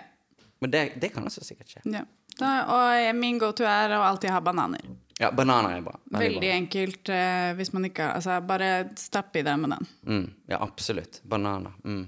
[0.63, 1.81] Men det, det kan også sikkert skje.
[1.91, 2.05] ja.
[2.39, 4.81] Da, og min go-to er å alltid ha bananer.
[5.21, 5.93] Ja, bananer er bra.
[6.17, 8.69] Veldig enkelt eh, hvis man ikke har Altså, bare
[8.99, 9.89] stapp i deg med den.
[10.09, 11.21] Mm, ja, absolutt.
[11.29, 11.75] Bananer.
[11.86, 12.07] Mm.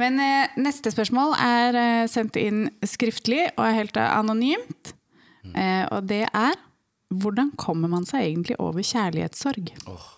[0.00, 4.94] Men eh, neste spørsmål er eh, sendt inn skriftlig og er helt eh, anonymt.
[5.54, 6.58] Eh, og det er
[7.10, 9.72] hvordan kommer man seg egentlig over kjærlighetssorg?
[9.90, 10.08] Åh,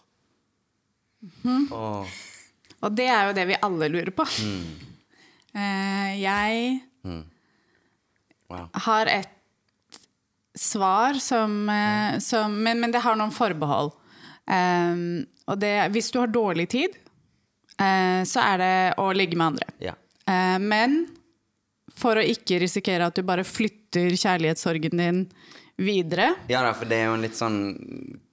[2.82, 4.26] Og det er jo det vi alle lurer på.
[5.54, 6.80] Eh, jeg
[8.52, 8.68] Wow.
[8.84, 9.38] har et
[10.58, 13.94] svar som, eh, som men, men det har noen forbehold.
[14.44, 16.96] Um, og det, hvis du har dårlig tid,
[17.80, 19.68] uh, så er det å ligge med andre.
[19.82, 19.94] Ja.
[20.28, 21.04] Uh, men
[21.96, 25.24] for å ikke risikere at du bare flytter kjærlighetssorgen din
[25.82, 27.58] videre, ja da, for det er jo en litt sånn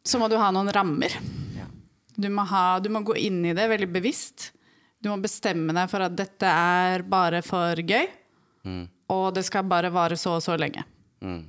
[0.09, 1.13] så må du ha noen rammer.
[1.57, 1.67] ja.
[2.19, 4.49] Du må, ha, du må gå inn i det veldig bevisst.
[4.99, 8.09] Du må bestemme deg for at dette er bare for gøy,
[9.09, 10.85] og det skal bare vare så og så lenge.
[11.25, 11.41] Mm.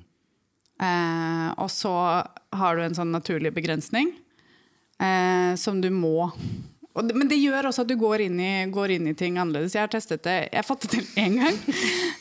[0.81, 1.93] Eh, og så
[2.57, 4.15] har du en sånn naturlig begrensning
[4.97, 6.31] eh, som du må
[7.01, 9.77] det, Men det gjør også at du går inn, i, går inn i ting annerledes.
[9.77, 11.61] Jeg har testet det, jeg fått det til én gang,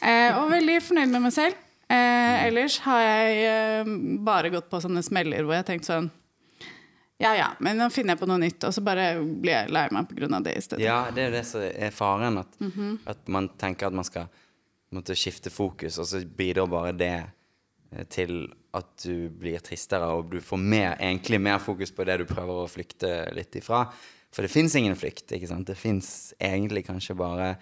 [0.04, 1.66] eh, og veldig fornøyd med meg selv.
[1.90, 3.94] Eh, ellers har jeg eh,
[4.28, 6.12] bare gått på sånne smeller hvor jeg har tenkt sånn
[7.18, 9.88] Ja ja, men nå finner jeg på noe nytt, og så bare blir jeg lei
[9.96, 10.30] meg pga.
[10.46, 10.84] det i stedet.
[10.86, 12.38] Ja, det er jo det som er faren.
[12.44, 12.62] At,
[13.10, 14.30] at man tenker at man skal
[14.96, 20.30] måtte skifte fokus, og så bidrar bare det eh, til at du blir tristere, og
[20.34, 23.86] du får mer, egentlig mer fokus på det du prøver å flykte litt ifra.
[24.34, 25.70] For det fins ingen flykt, ikke sant?
[25.70, 27.54] Det fins egentlig kanskje bare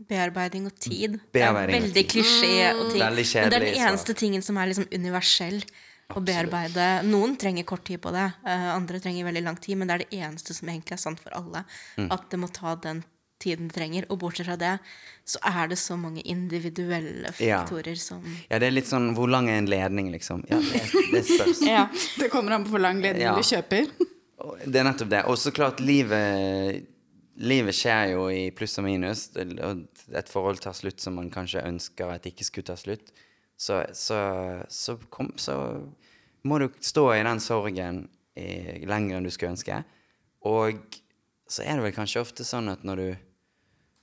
[0.00, 1.18] Bearbeiding og tid.
[1.32, 3.02] Bearbeiding det er veldig klisjé og ting.
[3.02, 5.62] Veldig Men det er den den så- eneste tingen som er liksom universell
[6.10, 7.04] å bearbeide.
[7.06, 10.04] Noen trenger kort tid på det, uh, andre trenger veldig lang tid, men det er
[10.04, 11.64] det eneste som egentlig er sant for alle.
[11.96, 12.10] Mm.
[12.10, 13.04] At det må ta den
[13.42, 14.06] tiden det trenger.
[14.12, 14.74] Og bortsett fra det,
[15.28, 17.62] så er det så mange individuelle Ja.
[17.64, 20.44] faktorer som Ja, det er litt sånn Hvor lang er en ledning, liksom?
[20.50, 21.60] Ja, det, det spørs.
[21.68, 21.88] Ja.
[22.18, 23.34] Det kommer an på hvor lang ledning Ja.
[23.36, 23.90] du kjøper.
[24.64, 25.18] Det er nettopp det.
[25.28, 26.86] Og så klart, livet
[27.40, 29.26] Livet skjer jo i pluss og minus.
[29.36, 29.84] Og
[30.16, 33.12] et forhold tar slutt som man kanskje ønsker at ikke skulle ta slutt.
[33.60, 34.18] Så, så,
[34.72, 35.54] så, kom, så
[36.44, 38.02] må du stå i den sorgen
[38.36, 39.82] i, lenger enn du skulle ønske.
[40.48, 40.80] Og
[41.48, 43.99] så er det vel kanskje ofte sånn at når du hva skal jeg si,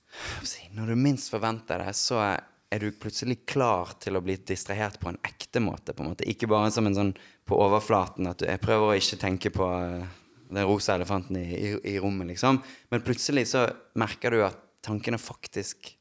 [0.76, 2.20] Når du minst forventer det, så
[2.68, 5.94] er du plutselig klar til å bli distrahert på en ekte måte.
[5.94, 6.28] på en måte.
[6.28, 7.12] Ikke bare som en sånn
[7.48, 10.04] på overflaten at du, jeg prøver å ikke tenke på eh,
[10.48, 12.60] den rosa elefanten i, i, i rommet, liksom.
[12.92, 13.66] Men plutselig så
[14.00, 15.94] merker du at tankene faktisk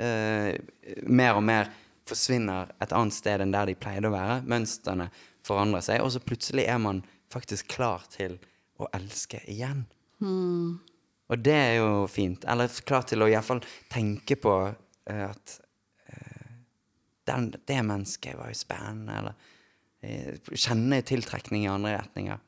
[0.00, 0.56] eh,
[1.08, 1.72] mer og mer
[2.10, 4.40] forsvinner et annet sted enn der de pleide å være.
[4.50, 5.08] Mønstrene
[5.46, 7.02] forandrer seg, og så plutselig er man
[7.32, 8.36] faktisk klar til
[8.80, 9.86] å elske igjen.
[11.30, 12.44] Og det er jo fint.
[12.50, 15.56] Eller klar til å iallfall tenke på eh, at
[16.10, 16.54] eh,
[17.30, 19.34] den, det mennesket var jo spennende, eller
[20.02, 22.40] eh, kjenne tiltrekning i andre retninger.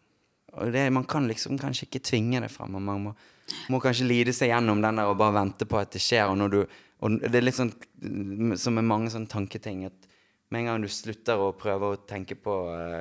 [0.52, 2.74] Og det, man kan liksom kanskje ikke tvinge det fram.
[2.76, 3.12] og Man må,
[3.72, 6.32] må kanskje lide seg gjennom den der og bare vente på at det skjer.
[6.34, 10.10] Og, du, og det er litt sånn mm, som med mange sånne tanketing at
[10.52, 12.52] med en gang du slutter å prøve å tenke på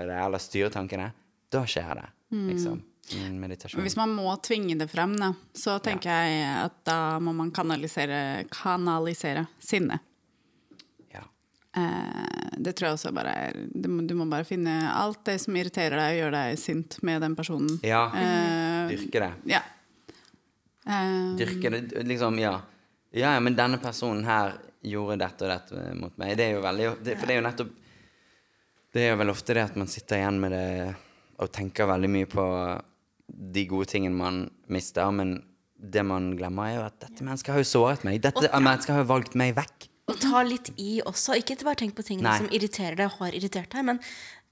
[0.07, 1.09] det, eller styre tankene,
[1.51, 2.07] da skjer det.
[2.31, 2.77] Liksom.
[2.79, 2.90] Mm,
[3.39, 3.81] meditasjon.
[3.83, 8.45] Hvis man må tvinge det frem, da, så tenker jeg at da må man kanalisere,
[8.53, 9.99] kanalisere sinne.
[11.13, 11.23] Ja.
[11.77, 15.37] Eh, det tror jeg også bare er du må, du må bare finne alt det
[15.43, 17.79] som irriterer deg, og gjør deg sint med den personen.
[17.85, 18.05] ja.
[18.15, 19.31] Eh, Dyrke det.
[19.53, 19.61] ja.
[20.87, 22.55] Eh, Dyrke det, liksom, ja.
[23.11, 26.37] Ja, ja, men denne personen her gjorde dette og dette mot meg.
[26.39, 27.73] Det er jo veldig det, For det er jo nettopp
[28.91, 30.95] Det er jo vel ofte det at man sitter igjen med det
[31.41, 32.43] og tenker veldig mye på
[33.33, 35.37] de gode tingene man mister, men
[35.81, 38.19] det man glemmer, er jo at dette mennesket har jo såret meg.
[38.21, 39.87] Dette mennesket har jo valgt meg vekk.
[40.11, 41.37] Og ta litt i også.
[41.39, 42.37] Ikke bare tenk på tingene Nei.
[42.43, 44.01] som irriterer deg og har irritert deg, men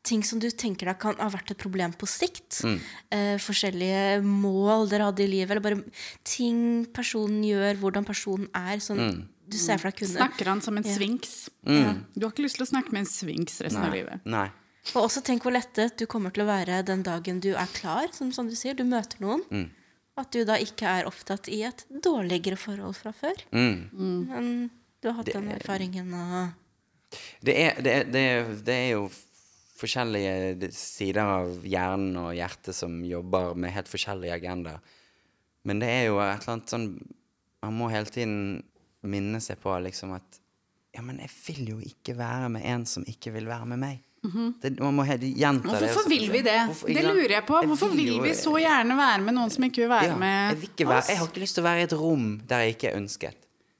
[0.08, 2.62] ting som du tenker deg kan ha vært et problem på sikt.
[2.64, 2.78] Mm.
[3.12, 5.84] Eh, forskjellige mål dere hadde i livet, eller bare
[6.24, 8.78] ting personen gjør, hvordan personen er.
[8.80, 9.28] Sånn Mm.
[9.50, 10.16] du ser for deg kunne.
[10.16, 11.50] Snakker han som en svinks?
[11.66, 11.74] Du
[12.26, 14.22] har ikke lyst til å snakke med en svinks resten av livet.
[14.26, 14.50] Nei.
[14.96, 18.10] Og også tenk hvor lettet du kommer til å være den dagen du er klar,
[18.16, 18.78] som du sier.
[18.78, 19.44] Du møter noen.
[19.52, 19.68] Mm.
[20.20, 23.40] At du da ikke er opptatt i et dårligere forhold fra før.
[23.56, 23.78] Mm.
[24.32, 24.52] Men
[25.00, 26.56] du har hatt den erfaringen og
[27.46, 29.06] Det er, det, er, det, er, det er jo
[29.80, 34.82] forskjellige sider av hjernen og hjertet som jobber med helt forskjellige agendaer.
[35.68, 36.92] Men det er jo et eller annet sånn
[37.60, 38.62] Man må hele tiden
[39.04, 40.40] minne seg på liksom at
[40.96, 44.00] Ja, men jeg vil jo ikke være med en som ikke vil være med meg.
[44.22, 45.94] Det, man må hele gjenta det.
[45.94, 46.58] hvorfor vil vi det?
[46.68, 47.62] Hvorfor- Det lurer jeg på.
[47.66, 50.58] Hvorfor vil vi så gjerne være med noen som ikke vil være ja, med jeg,
[50.60, 51.08] vil ikke være, oss?
[51.10, 53.36] jeg har ikke lyst til å være i et rom der jeg ikke er ønsket.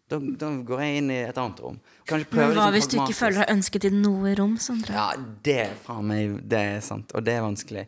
[0.10, 1.80] Da, da går jeg inn i et annet rom.
[2.08, 4.94] Prøve Men hva liksom hvis du ikke føler deg ønsket i noe rom, Sondre?
[4.96, 5.12] Ja,
[5.44, 7.12] det faen meg Det er sant.
[7.14, 7.86] Og det er vanskelig.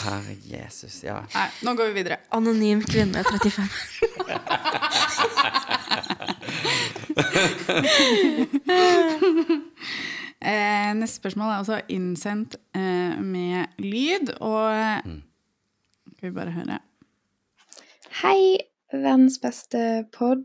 [0.00, 1.20] Herre Jesus, ja.
[1.34, 2.16] Nei, nå går vi videre.
[2.32, 3.70] Anonym kvinne 35.
[10.40, 15.22] Eh, neste spørsmål er også innsendt eh, med lyd, og Mm.
[16.20, 16.78] Skal vi bare høre.
[18.22, 18.58] Hei,
[18.92, 20.44] verdens beste pod.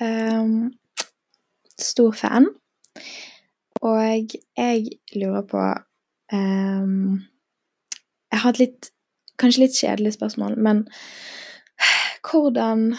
[0.00, 0.74] Um,
[1.78, 2.46] stor fan.
[3.80, 5.62] Og jeg lurer på
[6.36, 7.22] um,
[8.32, 8.90] Jeg har et litt
[9.38, 10.84] Kanskje litt kjedelig spørsmål, men
[12.30, 12.92] hvordan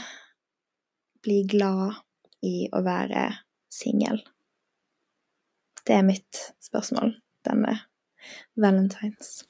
[1.24, 2.02] bli glad
[2.44, 3.30] i å være
[3.72, 4.20] singel?
[5.86, 7.14] Det er mitt spørsmål
[7.46, 7.76] denne
[8.58, 9.44] valentines.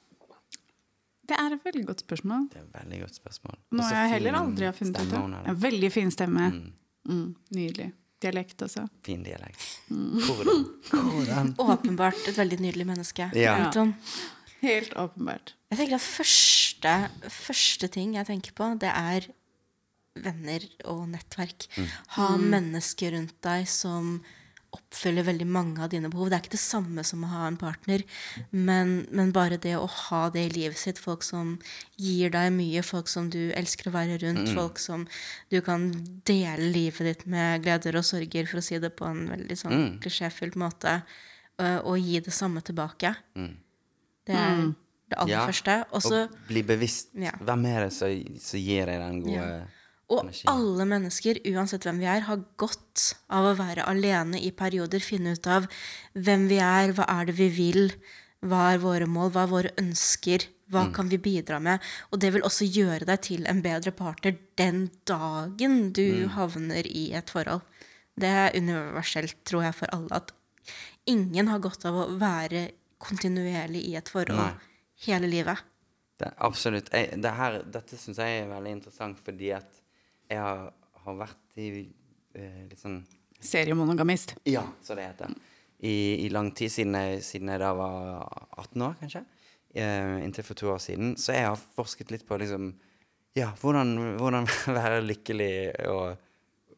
[1.25, 2.47] Det er et veldig godt spørsmål.
[2.53, 3.55] Det er et veldig godt spørsmål.
[3.79, 5.37] Noe jeg heller aldri har funnet ut av.
[5.49, 6.49] En veldig fin stemme.
[6.53, 6.73] Mm,
[7.05, 7.91] Mm, nydelig.
[8.21, 8.87] Dialekt også.
[9.05, 9.61] fin dialekt.
[9.91, 10.15] Mm.
[10.25, 10.63] Hvordan?
[10.89, 11.51] Hvordan?
[11.69, 13.27] Åpenbart et veldig nydelig menneske.
[13.37, 13.51] Ja.
[13.67, 13.91] Anton.
[14.63, 15.53] Helt åpenbart.
[15.69, 16.93] Jeg tenker at første,
[17.29, 19.27] første ting jeg tenker på, det er
[20.15, 21.67] venner og nettverk.
[22.17, 24.15] Ha mennesker rundt deg som
[24.75, 26.29] oppfyller veldig mange av dine behov.
[26.29, 28.03] Det er ikke det samme som å ha en partner,
[28.51, 30.99] men, men bare det å ha det i livet sitt.
[31.01, 31.55] Folk som
[32.01, 35.07] gir deg mye, folk som du elsker å være rundt, folk som
[35.53, 35.89] du kan
[36.27, 39.75] dele livet ditt med gleder og sorger, for å si det på en veldig sånn
[39.75, 39.99] Mm.
[40.03, 40.99] klisjéfylt måte,
[41.59, 43.15] og, og gi det samme tilbake.
[44.25, 44.61] Det er
[45.09, 45.73] det aller Ja, første.
[45.93, 47.11] Også, Og bli bevisst.
[47.13, 47.31] Ja.
[47.39, 49.65] Hvem er det som gir deg den gode Ja.
[50.05, 50.45] Og energi.
[50.51, 55.01] alle mennesker, uansett hvem vi er, har godt av å være alene i perioder.
[55.01, 55.65] Finne ut av
[56.13, 57.89] hvem vi er, hva er det vi vil,
[58.45, 61.81] hva er våre mål, hva er våre ønsker, hva kan vi bidra med?
[62.13, 67.07] Og det vil også gjøre deg til en bedre partner den dagen du havner i
[67.17, 67.65] et forhold.
[68.15, 70.33] Det er universelt, tror jeg, for alle, at
[71.09, 72.69] ingen har godt av å være
[73.01, 74.53] kontinuerlig i et forhold Nei.
[75.05, 75.65] hele livet.
[76.15, 76.89] Det, absolutt.
[76.95, 79.81] Jeg, det her, dette syns jeg er veldig interessant, fordi at
[80.29, 80.71] jeg har,
[81.05, 81.69] har vært i
[82.35, 83.03] eh, litt sånn
[83.45, 84.35] Seriemonogamist.
[84.47, 85.33] Ja, så det heter.
[85.85, 88.23] I, I lang tid, siden jeg, siden jeg da var
[88.57, 89.21] 18 år, kanskje.
[89.75, 91.15] Eh, inntil for to år siden.
[91.19, 92.73] Så jeg har forsket litt på liksom
[93.35, 94.47] Ja, hvordan, hvordan
[94.77, 96.21] være lykkelig og,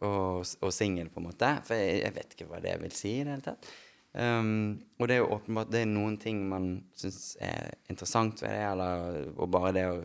[0.01, 1.51] og, og singel, på en måte.
[1.67, 3.69] For jeg, jeg vet ikke hva det vil si i det hele tatt.
[4.17, 8.49] Um, og det er jo åpenbart det er noen ting man syns er interessant ved
[8.49, 9.97] det, eller og bare det å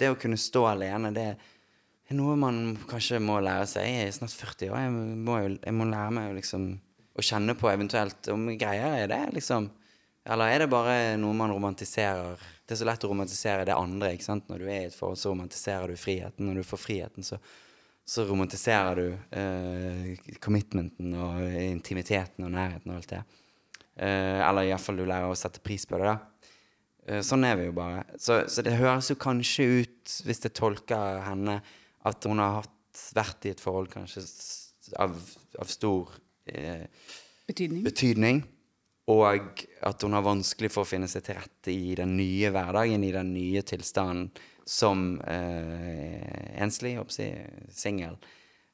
[0.00, 1.48] Det å kunne stå alene, det er
[2.18, 3.86] noe man kanskje må lære seg.
[3.86, 4.78] Jeg er snart 40 år.
[4.84, 4.94] Jeg
[5.26, 6.70] må, jeg må lære meg liksom
[7.18, 9.68] å kjenne på eventuelt om greier er det, liksom.
[10.30, 12.40] Eller er det bare noe man romantiserer?
[12.66, 14.12] Det er så lett å romantisere det andre.
[14.14, 14.48] ikke sant?
[14.50, 16.46] Når du er i et forhold, så romantiserer du friheten.
[16.46, 17.38] Når du får friheten, så,
[18.06, 23.22] så romantiserer du eh, commitmenten og intimiteten og nærheten og alt det.
[23.96, 26.18] Eh, eller iallfall du lærer å sette pris på det, da.
[27.08, 28.04] Eh, sånn er vi jo bare.
[28.20, 31.60] Så, så det høres jo kanskje ut, hvis jeg tolker henne,
[32.08, 32.76] at hun har hatt,
[33.14, 34.22] vært i et forhold kanskje
[34.98, 35.12] av,
[35.62, 36.10] av stor
[36.50, 36.88] eh,
[37.46, 37.84] Betydning.
[37.86, 38.40] betydning.
[39.10, 43.02] Og at hun har vanskelig for å finne seg til rette i den nye hverdagen,
[43.06, 44.28] i den nye tilstanden
[44.70, 48.18] som eh, enslig, jeg, singel.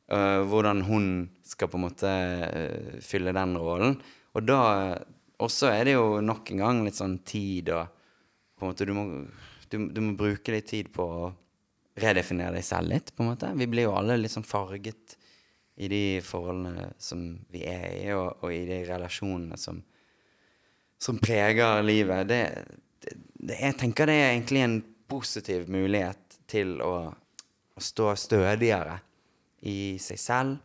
[0.06, 1.06] Uh, hvordan hun
[1.42, 3.96] skal på en måte uh, fylle den rollen.
[4.38, 4.60] Og da
[5.42, 7.88] også er det jo nok en gang litt sånn tid og
[8.56, 9.04] på en måte du må,
[9.72, 11.32] du, du må bruke litt tid på å
[11.96, 13.52] redefinere deg selv litt, på en måte.
[13.56, 15.16] Vi blir jo alle litt sånn farget
[15.76, 17.22] i de forholdene som
[17.52, 19.82] vi er i, og, og i de relasjonene som,
[21.00, 22.28] som preger livet.
[22.30, 22.42] Det,
[23.02, 28.98] det, jeg tenker det er egentlig en positiv mulighet til å, å stå stødigere
[29.66, 30.56] i seg selv,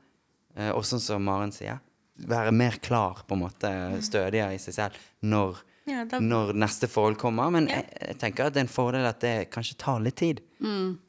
[0.55, 1.81] eh, og sånn som Maren sier,
[2.21, 3.71] være mer klar, på en måte,
[4.03, 7.49] stødigere i seg selv når, Ja, da- når neste forhold kommer.
[7.53, 10.41] Men jeg, jeg tenker at det er en fordel at det kanskje tar litt tid.
[10.61, 10.99] Mm.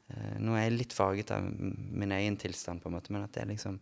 [0.45, 3.43] Nå er jeg litt farget av min egen tilstand, på en måte, men at det
[3.45, 3.79] er liksom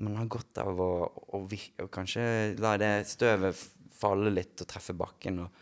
[0.00, 0.92] Man har godt av å,
[1.36, 2.22] å, å kanskje
[2.56, 3.58] la det støvet
[3.92, 5.58] falle litt og treffe bakken, og,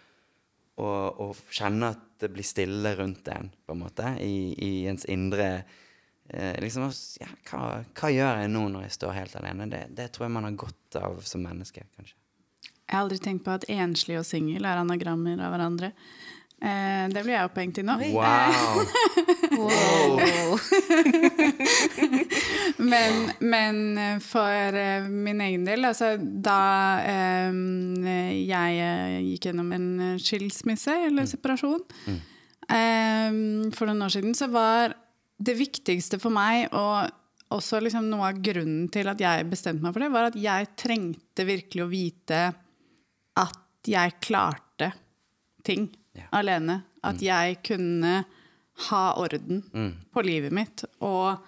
[0.79, 5.09] og, og kjenne at det blir stille rundt en, på en måte, i, i ens
[5.11, 5.49] indre
[6.29, 6.87] eh, liksom,
[7.19, 7.65] ja, hva,
[7.99, 9.67] hva gjør jeg nå når jeg står helt alene?
[9.73, 12.15] Det, det tror jeg man har godt av som menneske, kanskje.
[12.89, 15.93] Jeg har aldri tenkt på at enslig og singel er anagrammer av hverandre.
[16.59, 17.95] Eh, det blir jeg opphengt i nå.
[18.17, 18.83] Wow!
[22.89, 26.59] Men, men eh, for eh, min egen del, altså da
[27.03, 27.51] eh,
[28.47, 33.31] jeg eh, gikk gjennom en eh, skilsmisse eller separasjon eh,
[33.75, 34.95] for noen år siden, så var
[35.39, 37.11] det viktigste for meg og
[37.55, 40.73] også liksom noe av grunnen til at jeg bestemte meg for det, var at jeg
[40.79, 42.41] trengte virkelig å vite
[43.39, 44.93] at jeg klarte
[45.67, 46.27] ting Ja.
[46.35, 46.81] alene.
[47.07, 48.25] At jeg kunne
[48.89, 49.63] ha orden
[50.13, 50.83] på livet mitt.
[51.01, 51.39] Og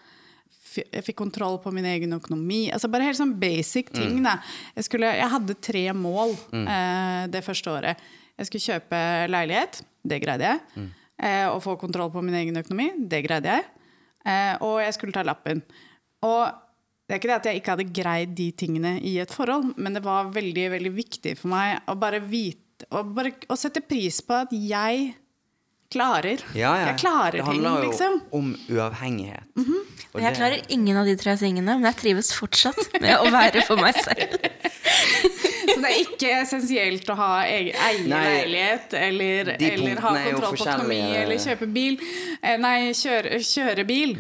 [0.76, 2.68] jeg fikk kontroll på min egen økonomi.
[2.70, 4.20] Altså Bare helt sånn basic ting.
[4.22, 4.36] Da.
[4.76, 7.98] Jeg, skulle, jeg hadde tre mål eh, det første året.
[8.38, 9.82] Jeg skulle kjøpe leilighet.
[10.06, 10.86] Det greide jeg.
[11.20, 12.92] Eh, å få kontroll på min egen økonomi.
[13.10, 13.66] Det greide jeg.
[14.24, 15.62] Eh, og jeg skulle ta lappen.
[16.22, 16.46] Og
[17.10, 19.96] Det er ikke det at jeg ikke hadde greid de tingene i et forhold, men
[19.96, 24.22] det var veldig veldig viktig for meg å bare vite Å, bare, å sette pris
[24.24, 25.10] på at jeg
[25.92, 26.40] klarer.
[26.54, 26.86] Ja, ja.
[26.88, 28.14] Jeg klarer det handler jo liksom.
[28.38, 29.58] om uavhengighet.
[30.14, 33.66] Og jeg klarer ingen av de tre tingene, men jeg trives fortsatt med å være
[33.66, 34.38] for meg selv.
[35.70, 41.02] Så det er ikke essensielt å ha egen, leilighet eller, eller ha kontroll på økonomi
[41.20, 42.00] eller kjøpe bil.
[42.40, 44.16] Eh, Nei, kjøre, kjøre bil.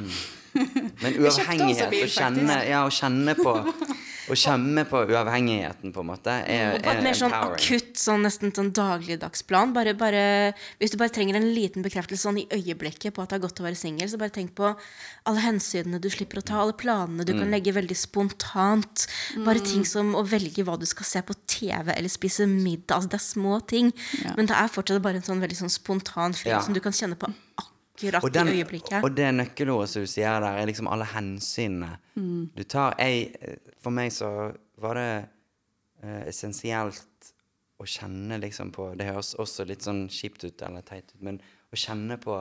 [0.54, 3.52] Men uavhengighet, bil, å kjenne, ja, å kjenne på
[4.30, 7.64] Å kjenne på uavhengigheten, på en måte, er, Og på et er mer sånn empowering.
[7.64, 9.72] akutt, sånn nesten sånn dagligdagsplan.
[9.74, 13.40] Bare, bare, hvis du bare trenger en liten bekreftelse sånn i øyeblikket på at det
[13.40, 16.60] er godt å være singel, så bare tenk på alle hensynene du slipper å ta,
[16.62, 17.40] alle planene du Mm.
[17.42, 19.06] kan legge veldig spontant.
[19.44, 23.00] Bare ting som å velge hva du skal se på TV eller spise middag.
[23.00, 23.92] Altså, det er små ting,
[24.36, 26.60] men det er fortsatt bare en sånn veldig sånn spontan fred Ja.
[26.60, 27.26] som du kan kjenne på
[27.58, 27.69] akkurat
[28.22, 29.02] Og, den, i øyeblikket.
[29.04, 31.92] og det nøkkelordet som du sier der, er liksom alle hensynene
[32.56, 32.96] du tar.
[32.98, 35.10] Jeg, for meg så var det
[36.04, 37.32] uh, essensielt
[37.80, 41.40] å kjenne liksom på Det høres også litt sånn kjipt ut eller teit ut, men
[41.72, 42.40] å kjenne på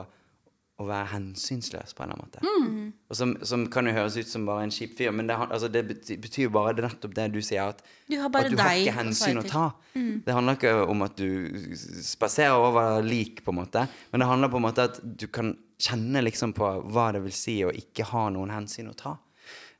[0.80, 2.98] å være hensynsløs på en eller annen måte.
[3.10, 5.68] Og som, som kan jo høres ut som bare en kjip fyr, men det, altså,
[5.72, 8.76] det betyr, jo bare det nettopp det du sier, at Du har at du har
[8.80, 9.66] ikke hensyn å ta.
[9.92, 10.12] Mm.
[10.24, 11.66] Det handler ikke om at du
[12.04, 15.52] spaserer over lik, på en måte, men det handler på en måte at du kan
[15.80, 19.16] kjenne liksom på hva det vil si å ikke ha noen hensyn å ta.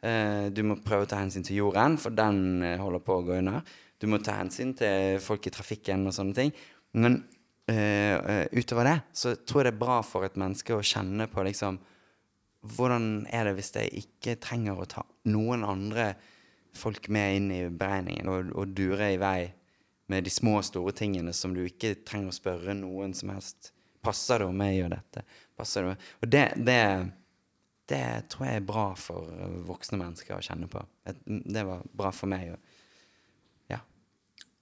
[0.01, 3.25] Uh, du må prøve å ta hensyn til jorden, for den eh, holder på å
[3.27, 3.65] gå under.
[4.01, 6.55] Du må ta hensyn til folk i trafikken og sånne ting.
[6.97, 7.21] Men
[7.77, 11.47] eh, utover det så tror jeg det er bra for et menneske å kjenne på
[11.47, 11.81] liksom
[12.61, 15.01] Hvordan er det hvis jeg ikke trenger å ta
[15.33, 16.11] noen andre
[16.77, 19.47] folk med inn i beregningen og, og dure i vei
[20.13, 23.71] med de små og store tingene som du ikke trenger å spørre noen som helst.
[24.05, 25.25] Passer det om jeg gjør dette?
[25.57, 25.95] Passer det?
[26.21, 26.83] Og det, det,
[27.93, 28.03] det
[28.33, 29.33] tror jeg er bra for
[29.69, 30.83] voksne mennesker å kjenne på.
[31.27, 32.53] Det var bra for meg.
[32.57, 32.70] Og.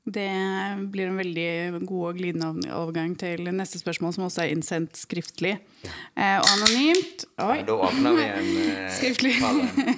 [0.09, 0.29] Det
[0.93, 5.59] blir en veldig god og glidende overgang til neste spørsmål, som også er innsendt skriftlig.
[6.17, 7.27] Eh, og anonymt.
[7.45, 7.59] Oi.
[7.69, 9.35] Da åpner vi en eh, Skriftlig.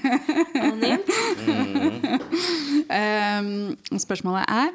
[0.64, 1.12] anonymt.
[1.46, 2.00] Mm.
[2.90, 4.72] Um, spørsmålet er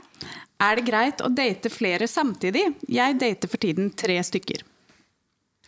[0.64, 2.70] Er det greit å date flere samtidig?
[2.88, 4.64] Jeg dater for tiden tre stykker.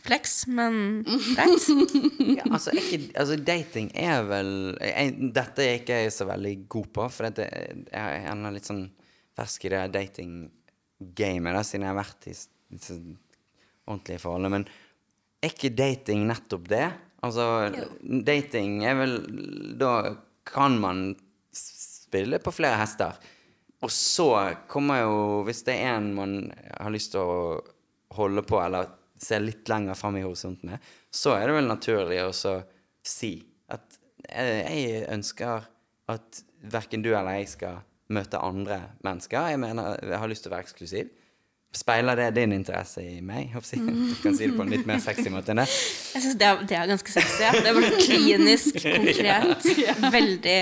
[0.07, 1.03] Flex, men
[1.36, 1.68] greit.
[2.38, 6.88] Ja, altså, ikke, altså, dating er vel jeg, Dette er ikke jeg så veldig god
[6.95, 7.49] på, for dette,
[7.91, 8.86] jeg er litt sånn
[9.38, 12.97] fersk i det dating-gamet, da, siden jeg har vært i disse
[13.88, 14.53] ordentlige forholdene.
[14.57, 14.67] Men
[15.43, 16.85] er ikke dating nettopp det?
[17.25, 17.45] Altså,
[18.01, 19.15] dating er vel
[19.79, 19.93] Da
[20.47, 21.09] kan man
[21.53, 23.17] spille på flere hester.
[23.85, 24.29] Og så
[24.69, 26.38] kommer jo, hvis det er en man
[26.79, 27.57] har lyst til å
[28.17, 28.89] holde på, eller
[29.21, 32.31] se litt lenger fram i horisonten med, så er det vel naturlig å
[33.05, 33.31] si
[33.73, 35.67] at eh, jeg ønsker
[36.13, 37.81] at verken du eller jeg skal
[38.13, 39.53] møte andre mennesker.
[39.53, 41.09] Jeg mener, jeg har lyst til å være eksklusiv.
[41.75, 43.51] Speiler det din interesse i meg?
[43.53, 45.65] Jeg Du kan si det på en litt mer sexy måte enn det.
[46.15, 47.41] Jeg synes det, det er ganske sexy.
[47.43, 47.51] Ja.
[47.65, 49.67] Det var klinisk, konkret,
[50.15, 50.61] veldig,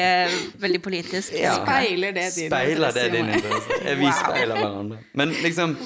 [0.65, 1.37] veldig politisk.
[1.37, 1.53] Ja.
[1.61, 3.37] Speiler det din Speiler det interesse i din meg?
[3.43, 3.95] interesse?
[4.01, 4.99] Vi speiler hverandre.
[5.13, 5.77] Men liksom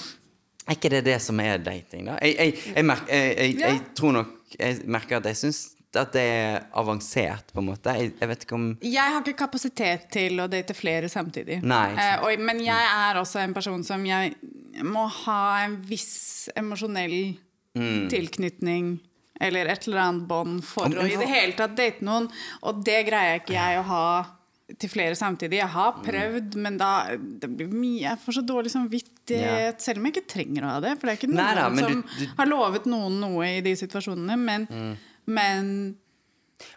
[0.70, 2.16] Er ikke det det som er dating, da?
[2.22, 5.62] Jeg, jeg, jeg, merk, jeg, jeg, jeg tror nok Jeg merker at jeg syns
[5.98, 7.94] at det er avansert, på en måte.
[7.98, 11.64] Jeg, jeg vet ikke om Jeg har ikke kapasitet til å date flere samtidig.
[11.64, 11.96] Nei.
[11.98, 14.36] Eh, og, men jeg er også en person som jeg
[14.86, 17.38] må ha en viss emosjonell
[17.78, 18.10] Mm.
[18.10, 19.00] tilknytning
[19.40, 22.26] eller et eller annet bånd for å i det hele tatt date noen.
[22.66, 24.26] Og det greier ikke jeg å ha
[24.82, 25.60] til flere samtidig.
[25.62, 26.02] Jeg har Mm.
[26.04, 30.28] prøvd, men da det blir mye, Jeg får så dårlig samvittighet, selv om jeg ikke
[30.34, 30.96] trenger å ha det.
[31.00, 33.74] For det er ikke noen men som du- du- har lovet noen noe i de
[33.76, 34.38] situasjonene.
[34.38, 34.68] Men,
[35.30, 35.70] men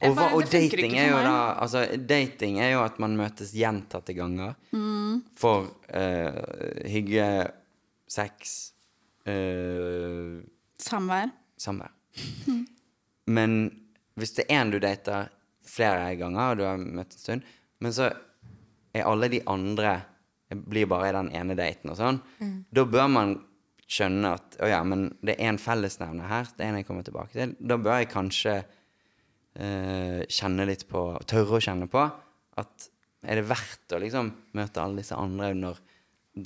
[0.01, 3.17] jeg Og, hva, bare- og dating er jo da Altså, dating er jo at man
[3.19, 5.23] møtes gjentatte ganger Mm.
[5.35, 7.27] for uh, hygge,
[8.09, 8.73] sex,
[9.27, 10.39] uh,
[10.79, 11.31] Samvær.
[11.59, 11.91] samvær.
[13.27, 13.57] Men
[14.19, 15.29] hvis det er en du dater
[15.67, 17.43] flere ganger, og du har møtt en stund,
[17.83, 18.11] men så
[18.95, 19.95] er alle de andre
[20.69, 22.19] blir bare i den ene daten og sånn,
[22.73, 23.37] da bør man
[23.93, 27.07] skjønne at å ja, men det er en fellesnevner her, det er en jeg kommer
[27.07, 27.57] tilbake til.
[27.61, 32.07] Da bør jeg kanskje eh, kjenne litt på, tørre å kjenne på,
[32.63, 32.89] at
[33.23, 35.83] er det verdt å liksom møte alle disse andre når,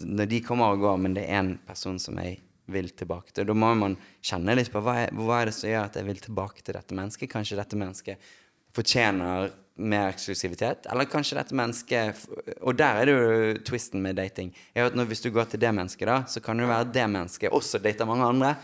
[0.02, 2.40] når de kommer og går, men det er en person som jeg
[2.72, 3.46] vil tilbake til.
[3.46, 3.94] Da må man
[4.24, 6.76] kjenne litt på hva er, hva er det som gjør at jeg vil tilbake til
[6.76, 7.30] dette mennesket.
[7.30, 8.32] Kanskje dette mennesket
[8.76, 12.22] fortjener mer eksklusivitet, eller kanskje dette mennesket
[12.62, 14.54] Og der er det jo twisten med dating.
[14.74, 16.70] Er jo at når, Hvis du går til det mennesket, da, så kan det jo
[16.70, 18.56] være at det mennesket også dater mange andre,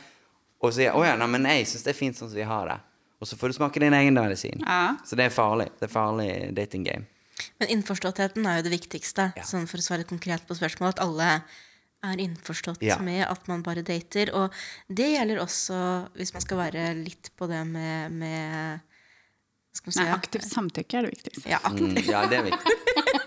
[0.62, 2.66] og sier 'Å ja, nei, men jeg syns det er fint sånn som vi har
[2.68, 2.80] det'.
[3.20, 4.62] Og så får du smake din egen medisin.
[4.66, 4.96] Ja.
[5.04, 5.68] Så det er farlig.
[5.78, 7.06] Det er farlig dating game.
[7.60, 9.42] Men innforståttheten er jo det viktigste, Ja.
[9.42, 10.98] sånn for å svare konkret på spørsmålet.
[10.98, 11.42] At alle
[12.04, 12.98] er innforstått Ja.
[12.98, 14.32] med at man bare dater.
[14.34, 14.50] Og
[14.92, 18.80] det gjelder også hvis man skal være litt på det med, med
[19.72, 21.48] si, Nei, aktivt samtykke er det viktigste.
[21.48, 22.74] Ja, Mm, ja, det er viktig.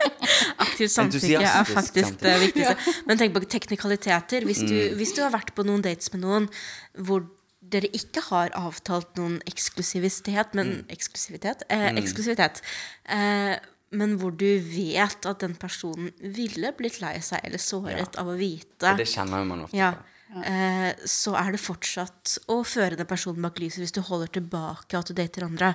[0.65, 2.93] aktivt samtykke er faktisk det viktigste.
[3.09, 4.45] Men tenk på teknikaliteter.
[4.45, 4.95] Hvis du, Mm.
[4.99, 6.49] hvis du har vært på noen dates med noen
[6.97, 7.25] hvor
[7.65, 10.85] dere ikke har avtalt noen eksklusivitet, men Mm.
[10.89, 12.61] eksklusivitet, eh, eksklusivitet
[13.09, 13.57] eh,
[13.91, 18.37] men hvor du vet at den personen ville blitt lei seg eller såret av å
[18.37, 20.03] vite det kjenner man ofte ja, på.
[20.43, 24.99] Eh, så er det fortsatt å føre den personen bak lyset hvis du holder tilbake
[24.99, 25.73] at du dater andre.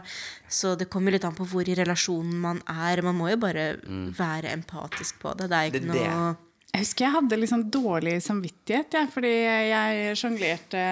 [0.48, 3.02] Så det kommer litt an på hvor i relasjonen man er.
[3.06, 3.72] Man må jo bare
[4.18, 5.50] være empatisk på det.
[5.50, 6.06] Det er ikke Det det.
[6.06, 6.36] noe
[6.70, 10.82] Jeg husker jeg hadde sånn dårlig samvittighet, ja, fordi jeg sjonglerte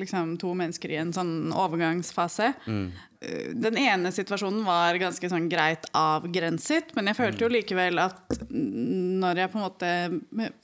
[0.00, 2.54] liksom, to mennesker i en sånn overgangsfase.
[2.64, 8.38] Eh, Den ene situasjonen var ganske sånn greit avgrenset, men jeg følte jo likevel at
[8.48, 9.90] når jeg på en måte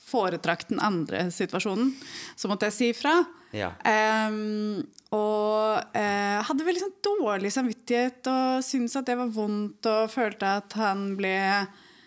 [0.00, 1.90] foretrakk den andre situasjonen,
[2.32, 3.12] så måtte jeg si ifra.
[3.52, 3.74] Ja.
[3.84, 4.80] Um,
[5.12, 10.56] og uh, hadde veldig sånn dårlig samvittighet og syntes at det var vondt og følte
[10.62, 11.36] at han ble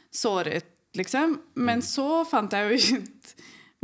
[0.10, 0.66] såret,
[0.98, 1.38] liksom.
[1.62, 3.34] Men så fant jeg jo ut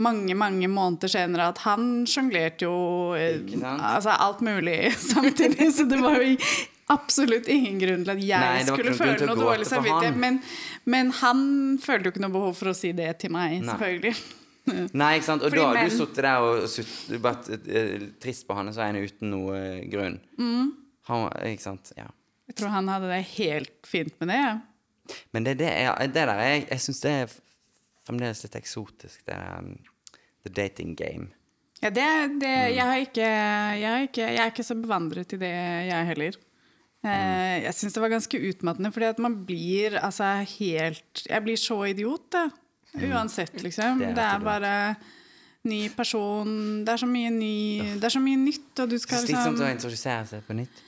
[0.02, 2.76] mange, mange måneder senere at han sjonglerte jo
[3.16, 6.34] eh, altså, alt mulig samtidig, så det var jo
[6.93, 10.18] absolutt ingen grunn til at jeg Nei, skulle føle noe dårlig samvittighet.
[10.22, 10.41] Men,
[10.86, 11.39] men han
[11.82, 13.72] følte jo ikke noe behov for å si det til meg, Nei.
[13.72, 14.16] selvfølgelig.
[15.02, 15.46] Nei, ikke sant?
[15.46, 18.78] Og Fordi da har du menn- sittet der og sutt- vært eh, trist på hans
[18.82, 20.20] vegne uten noe eh, grunn.
[20.41, 20.70] Mm.
[21.10, 21.91] Han, ikke sant?
[21.98, 22.08] Ja.
[22.50, 24.39] Jeg tror han hadde det helt fint med det.
[24.43, 24.56] ja.
[25.38, 27.34] Men det, det, er, det der Jeg, jeg syns det er
[28.06, 29.74] fremdeles litt eksotisk, det um,
[30.45, 31.32] The dating game.
[31.82, 32.06] Ja, det,
[32.39, 32.76] det, Mm.
[32.76, 35.49] jeg, har ikke, jeg, har ikke, jeg er ikke så bevandret i det,
[35.89, 36.38] jeg heller.
[37.06, 37.10] Mm.
[37.12, 41.60] Eh, jeg syns det var ganske utmattende, fordi at man blir altså helt Jeg blir
[41.62, 42.47] så idiot, da.
[42.95, 43.99] Uansett, liksom.
[43.99, 44.95] Det er Det er, bare
[45.66, 46.49] ny person
[46.86, 49.60] Det er så mye ny Det er så mye nytt, og du skal liksom slitsomt
[49.60, 50.82] å liksom introdusere seg på nytt.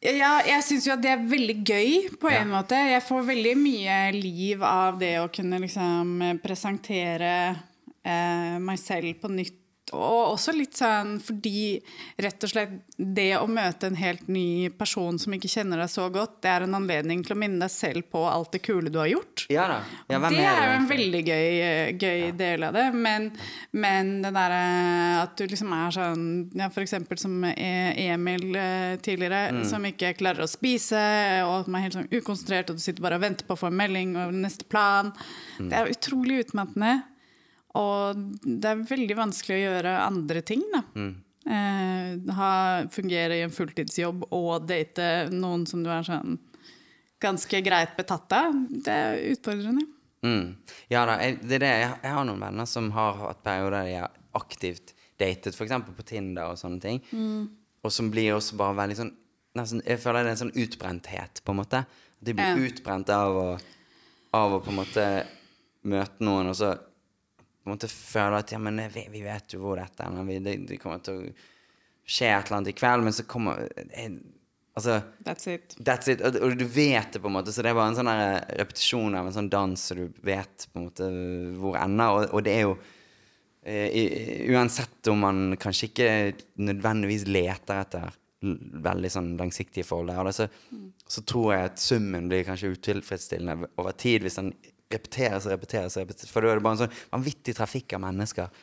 [0.00, 1.90] Ja, jeg syns jo at det er veldig gøy,
[2.20, 2.56] på en Ja.
[2.62, 2.72] måte.
[2.72, 7.56] Jeg får veldig mye liv av det å kunne liksom presentere
[8.02, 9.59] eh, meg selv på nytt.
[9.96, 11.80] Og også litt sånn fordi
[12.20, 16.04] rett og slett det å møte en helt ny person som ikke kjenner deg så
[16.14, 18.98] godt, det er en anledning til å minne deg selv på alt det kule du
[19.00, 19.46] har gjort.
[19.50, 19.78] Ja da.
[20.12, 22.86] Ja, det er jo en veldig gøy, gøy del av det.
[22.94, 23.30] Men,
[23.72, 24.60] men det derre
[25.24, 26.26] at du liksom er sånn
[26.56, 29.64] ja, eksempel som E- Emil eh, tidligere, Mm.
[29.66, 31.00] som ikke klarer å spise,
[31.48, 33.66] og man er helt sånn ukonsentrert, og du sitter bare og venter på å få
[33.70, 35.10] en melding og neste plan.
[35.58, 35.68] Mm.
[35.70, 36.92] Det er utrolig utmattende.
[37.78, 40.80] Og det er veldig vanskelig å gjøre andre ting, da.
[40.98, 41.12] Mm.
[41.50, 42.50] Eh, ha,
[42.92, 46.38] fungere i en fulltidsjobb og date noen som du er sånn
[47.20, 48.56] ganske greit betatt av.
[48.70, 49.86] Det er utfordrende.
[50.24, 50.56] Mm.
[50.92, 51.70] Ja da, jeg, det er det.
[51.84, 55.74] Jeg, jeg har noen venner som har hatt perioder der de har aktivt datet, f.eks.
[55.96, 57.00] på Tinder og sånne ting.
[57.80, 59.14] Og som blir også bare veldig sånn
[59.56, 61.84] nesten, Jeg føler det er en sånn utbrenthet, på en måte.
[62.20, 62.68] De blir Ja.
[62.68, 63.46] utbrent av å,
[64.36, 65.06] av å på en måte
[65.88, 66.74] møte noen, og så
[67.60, 70.38] på en måte føler at ja, men vi, vi vet jo hvor dette er, Vi-
[70.44, 71.32] Det, det kommer til å
[72.10, 74.20] skje et eller annet i kveld, men så kommer jeg,
[74.80, 75.74] Altså That's it.
[75.84, 76.20] That's it.
[76.24, 77.52] Og, og du vet det, på en måte.
[77.52, 78.10] Så det er bare en sånn
[78.60, 81.08] repetisjon av en sånn dans, så du vet på en måte
[81.58, 82.14] hvor ender.
[82.14, 82.76] Og, og det er jo
[83.66, 86.08] eh, Uansett om man kanskje ikke
[86.64, 90.46] nødvendigvis leter etter veldig sånn langsiktige forhold der, så,
[91.12, 94.54] så tror jeg at summen blir kanskje utilfredsstillende over tid hvis den
[94.90, 95.96] repeteres og repeteres.
[96.00, 98.62] repeteres For da er det bare en sånn vanvittig trafikk av mennesker.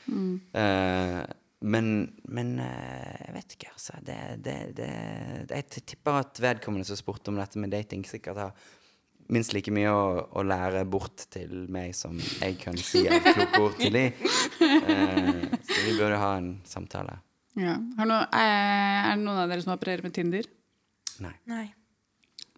[0.61, 1.21] Eh,
[1.65, 1.87] men,
[2.29, 3.95] men uh, jeg vet ikke, altså.
[4.05, 4.89] Det, det, det,
[5.49, 8.67] jeg tipper at vedkommende som spurte om dette med dating, sikkert har
[9.33, 10.03] minst like mye å,
[10.39, 14.05] å lære bort til meg som jeg kan si et klokt ord til de.
[14.67, 17.17] Eh, så vi burde ha en samtale.
[17.57, 17.73] Ja.
[17.97, 20.45] Har no, er det noen av dere som opererer med Tinder?
[21.23, 21.33] Nei.
[21.49, 21.65] Nei.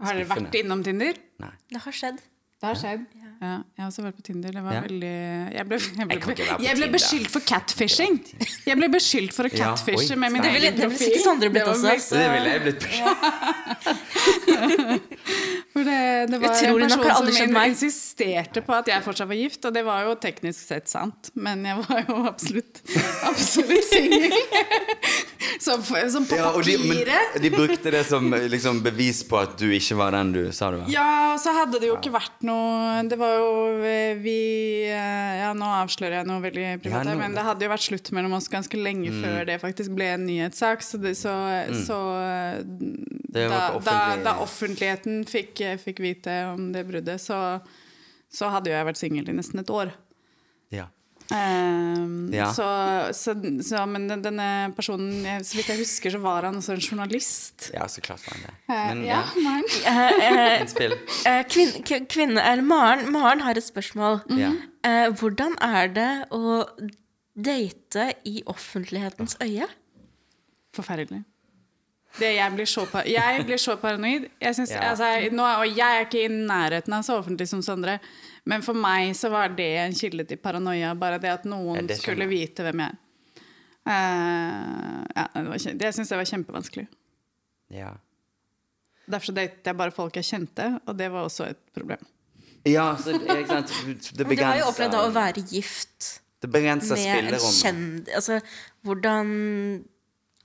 [0.03, 1.17] Har dere vært innom Tinder?
[1.43, 1.53] nei.
[1.71, 2.19] Det har skjedd.
[2.59, 3.05] Det har skjedd.
[3.39, 4.51] Ja, jeg har også vært på Tinder.
[4.51, 4.81] Det var Ja.
[4.83, 5.11] veldig
[5.55, 6.91] Jeg ble, jeg ble, Jeg jeg ble Tinder.
[6.91, 8.19] beskyldt for catfishing!
[8.67, 11.63] Jeg ble beskyldt for å Ja, catfishe med min egen det ville sikkert Sondre blitt
[11.63, 11.87] også.
[12.19, 12.83] det ville jeg blitt
[15.69, 15.97] For det,
[16.31, 19.83] det var Utrolig en person som insisterte på at jeg fortsatt var gift, og det
[19.85, 22.81] var jo teknisk sett sant, men jeg var jo absolutt,
[23.29, 24.33] absolutt singel.
[25.59, 27.33] Som, som på Ja, papiret.
[27.35, 30.69] de, de brukte det som liksom, bevis på at du ikke var den du sa
[30.71, 30.89] du var.
[30.91, 33.49] Ja, og så hadde det jo ikke vært noe Det var jo
[34.21, 34.35] vi
[34.87, 38.11] eh, Ja, nå avslører jeg noe veldig privat, Ja, men det hadde jo vært slutt
[38.15, 40.85] mellom oss ganske lenge før det faktisk ble en nyhetssak.
[40.85, 41.33] Så, det, så,
[41.87, 41.99] så
[43.33, 47.59] da, da, da offentligheten fikk, fikk vite om det bruddet, så,
[48.31, 49.91] så hadde jo jeg vært singel i nesten et år.
[50.71, 50.87] Ja.
[51.29, 52.47] Um, Ja.
[52.53, 52.65] så,
[53.13, 56.81] så, så, men den- denne personen, så vidt jeg husker, så var han også en
[56.81, 57.69] journalist.
[57.73, 58.53] ja, så klart var han det.
[58.69, 60.59] Eh, Men ja, ja, Maren.
[60.63, 60.93] Innspill.
[61.25, 64.21] eh, kvin- kvinne, eller Maren, Maren har et spørsmål.
[64.29, 64.57] Mm -hmm.
[64.87, 66.65] uh, hvordan er det å
[67.37, 69.67] date i offentlighetens øye?
[70.73, 71.23] Forferdelig.
[72.17, 74.25] Det, jeg, blir så, jeg blir så paranoid.
[74.41, 74.89] Jeg synes, Ja.
[74.89, 77.99] altså, jeg- nå, og jeg er ikke i nærheten av så offentlig som Sondre,
[78.45, 80.95] men for meg så var det en kilde til paranoia.
[80.95, 82.97] Bare det at Ja, noen det skulle vite hvem jeg er.
[83.89, 86.87] Uh, ja, det, det syns jeg var kjempevanskelig.
[87.69, 87.93] Ja.
[89.09, 92.01] Derfor så datet jeg bare folk jeg kjente, og det var også et problem.
[92.65, 93.71] ja, så ikke sant?
[94.17, 98.09] det begrenser du har jo opplevd da å være gift Det med en kjendis.
[98.15, 98.41] Altså,
[98.83, 99.31] hvordan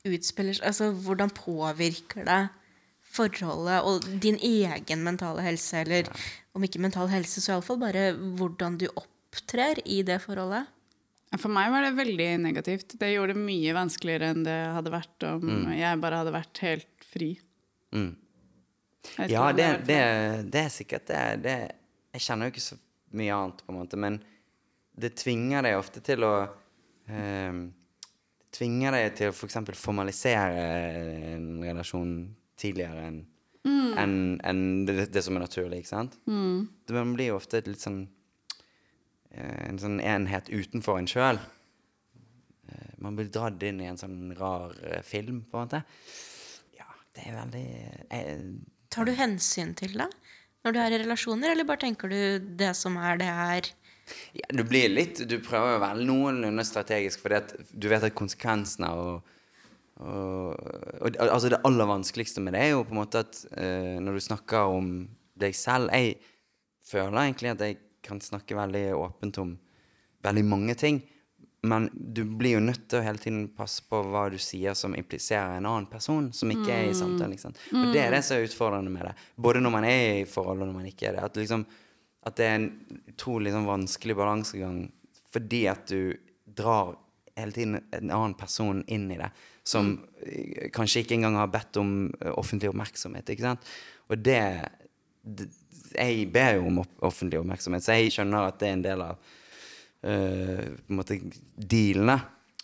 [0.05, 2.42] utspiller Altså, hvordan påvirker det
[3.14, 6.09] forholdet og din egen mentale helse, eller
[6.55, 10.70] om ikke mental helse, så iallfall bare hvordan du opptrer i det forholdet?
[11.34, 12.94] For meg var det veldig negativt.
[12.98, 17.07] Det gjorde det mye vanskeligere enn det hadde vært om jeg bare hadde vært helt
[17.11, 17.32] fri.
[17.94, 18.12] Mm.
[19.28, 19.98] Ja, det, det,
[20.48, 21.57] det er sikkert det, det
[22.14, 22.78] Jeg kjenner jo ikke så
[23.14, 24.20] mye annet, på en måte, men
[24.94, 26.34] det tvinger deg ofte til å
[27.11, 27.59] eh,
[28.55, 29.59] tvinger deg til å f.eks.
[29.78, 30.66] formalisere
[31.34, 32.12] en relasjon
[32.61, 33.18] tidligere enn
[33.66, 33.90] mm.
[33.98, 34.14] en,
[34.46, 36.18] en det, det som er naturlig, ikke sant?
[36.30, 36.68] Mm.
[36.94, 38.05] man blir jo ofte litt sånn
[39.34, 41.42] eh, En sånn enhet utenfor en sjøl.
[43.05, 45.82] Man blir dratt inn i en sånn rar eh, film, på en måte.
[46.78, 47.66] Ja, det er veldig
[48.16, 48.44] eh,
[48.94, 50.09] Tar du hensyn til det
[50.64, 53.66] når du er i relasjoner, eller bare tenker du det som er, det er?
[54.36, 58.90] Ja, du blir litt Du prøver å være noenlunde strategisk, fordi du vet at konsekvensene
[59.00, 59.32] og,
[60.02, 60.52] og,
[61.00, 64.18] og Altså, det aller vanskeligste med det er jo på en måte at uh, når
[64.18, 64.94] du snakker om
[65.40, 66.18] deg selv Jeg
[66.84, 69.55] føler egentlig at jeg kan snakke veldig åpent om
[70.24, 70.98] veldig mange ting,
[71.64, 74.94] men du blir jo nødt til å hele tiden passe på hva du sier som
[74.96, 77.32] impliserer en annen person som ikke er i samtalen.
[77.32, 77.55] liksom.
[77.80, 79.14] Og det er det som er utfordrende med det.
[79.46, 81.24] Både når man er i forhold, og når man ikke er det.
[81.24, 81.64] At, liksom,
[82.25, 82.68] at det er en
[83.12, 84.85] utrolig sånn, vanskelig balansegang
[85.35, 86.14] fordi at du
[86.55, 86.95] drar
[87.35, 89.31] hele tiden en annen person inn i det,
[89.66, 89.97] som
[90.75, 93.31] kanskje ikke engang har bedt om eh, offentlig oppmerksomhet.
[93.33, 93.70] ikke sant?
[94.09, 94.41] Og det,
[95.22, 95.49] det
[95.95, 99.14] Jeg ber jo om offentlig oppmerksomhet, så jeg skjønner at det er en del av
[99.14, 101.18] uh, på en måte
[101.55, 102.16] dealene.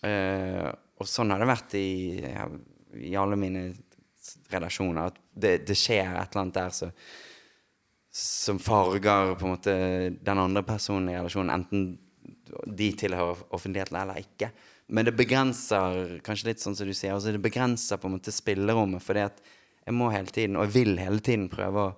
[0.03, 0.67] Uh,
[0.99, 1.91] og sånn har det vært i,
[2.25, 2.49] ja,
[2.99, 3.63] i alle mine
[4.51, 5.13] relasjoner.
[5.13, 6.91] At det, det skjer et eller annet der så,
[8.11, 9.75] som farger på en måte
[10.19, 11.85] den andre personen i relasjonen, enten
[12.67, 14.51] de tilhører offentligheten eller ikke.
[14.91, 18.35] Men det begrenser kanskje litt sånn som du sier, altså det begrenser på en måte
[18.35, 19.03] spillerommet.
[19.03, 19.39] fordi at
[19.87, 21.93] jeg må hele tiden, og jeg vil hele tiden prøve å,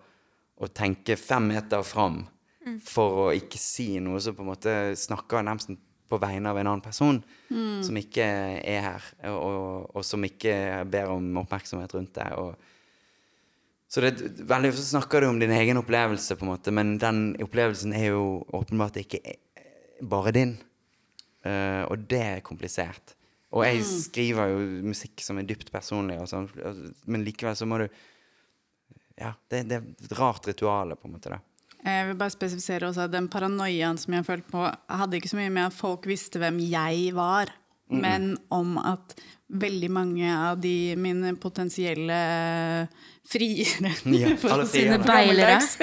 [0.62, 2.22] å tenke fem meter fram
[2.84, 5.72] for å ikke si noe som på en måte snakker nærmest
[6.12, 7.18] på vegne av en annen person
[7.82, 8.26] som ikke
[8.60, 12.28] er her, og, og, og som ikke ber om oppmerksomhet rundt det.
[12.36, 12.54] og
[13.92, 14.12] så det,
[14.48, 18.14] veldig ofte snakker du om din egen opplevelse, på en måte, men den opplevelsen er
[18.14, 18.22] jo
[18.56, 19.66] åpenbart ikke eh,
[20.08, 20.54] bare din.
[21.44, 23.16] Uh, og det er komplisert.
[23.52, 26.48] Og jeg skriver jo musikk som er dypt personlig, og sånn,
[27.04, 27.88] men likevel så må du
[29.20, 31.34] Ja, det, det er et rart ritual, på en måte.
[31.34, 31.42] da.
[31.84, 35.36] Jeg vil bare spesifisere også at den paranoiaen som jeg følte på, hadde ikke så
[35.42, 37.52] mye med at folk visste hvem jeg var,
[37.92, 39.12] men om at
[39.52, 42.20] veldig mange av de mine potensielle
[43.28, 43.92] friere
[44.22, 45.76] Ja, for alle å si det gammeldags.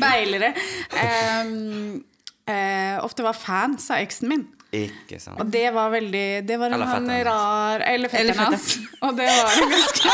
[0.00, 0.54] Beilere.
[1.00, 2.02] Um,
[2.50, 4.44] uh, ofte var fans av eksen min.
[4.70, 5.40] Ikke sant?
[5.42, 7.26] Og det var veldig Det var en Eller fetteren hans.
[7.26, 8.78] rar Eller Eller fetteren hans.
[9.08, 10.10] Og det var en ganske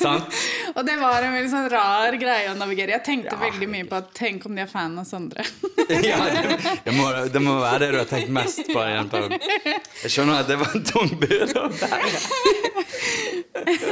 [0.00, 0.24] Sant?
[0.76, 2.94] Og det var en veldig sånn rar greie å navigere.
[2.98, 3.40] Jeg tenkte Ja.
[3.42, 5.44] veldig mye på at tenk om de er fan av Sondre.
[6.10, 9.10] ja, det, det, må, det må være det du har tenkt mest på i en
[9.12, 9.40] perioden.
[10.04, 12.22] Jeg skjønner at det var en tung byrde å bære.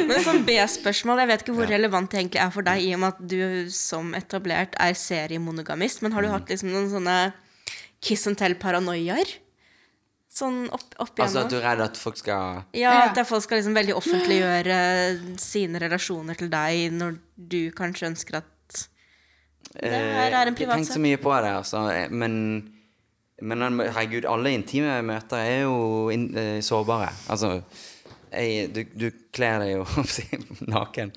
[0.09, 3.03] Men sånn B-spørsmål, jeg vet ikke hvor relevant det egentlig er for deg, i og
[3.03, 7.19] med at du som etablert er seriemonogamist, men har du hatt liksom noen sånne
[8.05, 9.35] kiss and tell-paranoiaer?
[10.39, 13.59] Sånn opp, opp Altså at du er redd at folk skal Ja, at folk skal
[13.63, 14.79] liksom veldig offentliggjøre
[15.43, 17.17] sine relasjoner til deg når
[17.55, 18.83] du kanskje ønsker at
[19.73, 21.85] Det her er en Jeg har tenkt så mye på det, altså.
[21.93, 22.35] eh, Men
[23.41, 27.11] Men herregud, alle intime møter er jo in, eh, sårbare.
[27.31, 27.61] Altså
[28.29, 29.85] jeg, du, du kler deg jo
[30.75, 31.13] naken.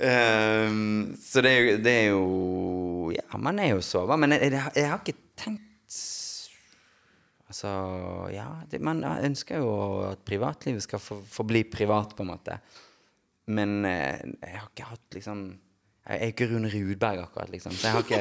[0.00, 4.16] um, så det er, jo, det er jo Ja, man er jo sårbar.
[4.22, 5.65] Men jeg, jeg, jeg har ikke tenkt
[7.46, 7.68] Altså,
[8.34, 9.70] ja det, Man ønsker jo
[10.08, 12.58] at privatlivet skal for, forbli privat, på en måte.
[13.46, 15.44] Men eh, jeg har ikke hatt liksom
[16.06, 17.74] Jeg er ikke Rune Rudberg, akkurat, liksom.
[17.74, 18.20] Så jeg har ikke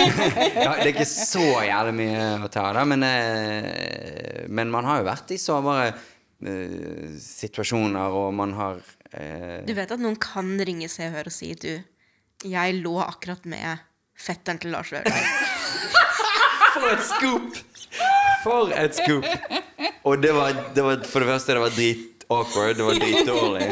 [0.64, 5.02] ja, Det er ikke så jævlig mye å ta av, men, eh, men man har
[5.02, 10.56] jo vært i sårbare eh, situasjoner, og man har eh, Du vet at noen kan
[10.66, 11.72] ringe Se og Hør og si du,
[12.46, 13.86] jeg lå akkurat med
[14.16, 15.30] fetteren til Lars Vaular.
[16.76, 17.75] For et scoop!
[18.46, 19.24] For et scoop!
[20.08, 22.76] Og det var, det var for det første, det var drit-awkward.
[22.78, 23.66] Det var dritdårlig.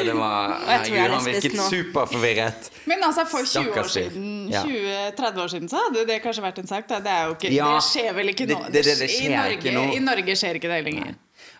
[0.00, 1.66] Og det var er Herregud, han virket nå.
[1.68, 2.70] superforvirret.
[2.88, 6.70] Men altså, for 20 år siden, 20-30 år siden så hadde det kanskje vært en
[6.72, 6.88] sak.
[6.88, 7.02] Da.
[7.04, 8.72] Det, er jo ikke, Ja, det skjer vel ikke det- nå?
[8.72, 9.84] det- det- det I Norge, ikke nå.
[9.92, 11.14] I Norge skjer ikke det lenger.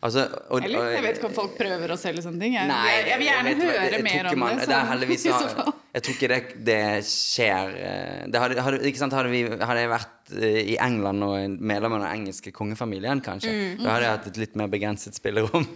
[0.04, 2.52] Altså, og, og- Jeg vet ikke om folk prøver å selge sånne ting.
[2.58, 4.66] Jeg, Nei, jeg, jeg vil gjerne vet høre jeg mer om man- det.
[4.68, 5.24] det heldigvis.
[5.94, 6.76] Jeg tror ikke det, det
[7.06, 11.52] skjer eh, det hadde, hadde, sant, hadde, vi, hadde jeg vært eh, i England og
[11.70, 13.84] medlem av den engelske kongefamilien, kanskje, Mm.
[13.84, 15.68] da hadde jeg hatt et litt mer begrenset spillerom.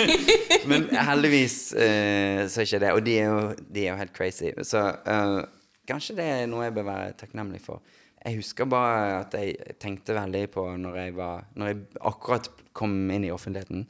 [0.72, 2.92] Men heldigvis uh, så er ikke det.
[2.96, 3.42] Og de er jo,
[3.76, 4.54] de er jo helt crazy.
[4.64, 5.42] Så uh,
[5.90, 7.84] kanskje det er noe jeg bør være takknemlig for.
[8.22, 12.94] Jeg husker bare at jeg tenkte veldig på når jeg var Når jeg akkurat kom
[13.10, 13.86] inn i offentligheten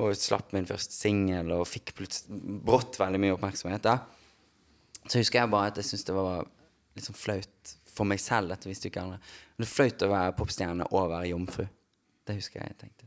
[0.00, 1.92] og slapp min første singel og fikk
[2.64, 3.98] brått veldig mye oppmerksomhet da.
[5.04, 6.46] Så husker jeg bare at jeg syntes det var
[6.96, 8.52] litt sånn flaut for meg selv.
[8.54, 9.20] Dette visste ikke andre.
[9.52, 11.66] Men det er flaut å være popstjerne og være jomfru.
[12.24, 13.01] Det husker jeg jeg tenkte.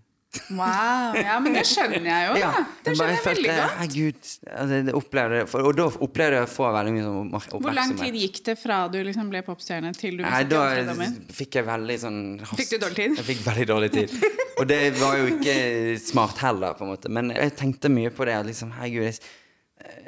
[0.49, 2.35] Wow, ja, men det skjønner jeg jo.
[2.41, 2.51] Ja.
[2.85, 3.75] Det skjønner jeg veldig godt.
[3.79, 4.31] Herregud.
[4.55, 7.67] Altså, det for, og da opplevde jeg å få veldig mye oppmerksomhet.
[7.67, 11.59] Hvor lang tid gikk det fra du liksom ble popstjerne til du mistet da fikk
[11.59, 12.59] jeg veldig sånn hast.
[12.59, 13.17] Fikk du dårlig tid?
[13.19, 14.15] Jeg fikk veldig dårlig tid.
[14.59, 15.55] Og det var jo ikke
[15.99, 17.11] smart heller, på en måte.
[17.11, 18.37] Men jeg tenkte mye på det.
[18.49, 19.19] Liksom, herregud, jeg,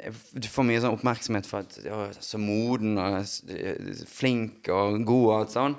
[0.04, 3.20] jeg, du får mye sånn oppmerksomhet for at er så moden og
[4.08, 5.78] flink og god og alt sånn.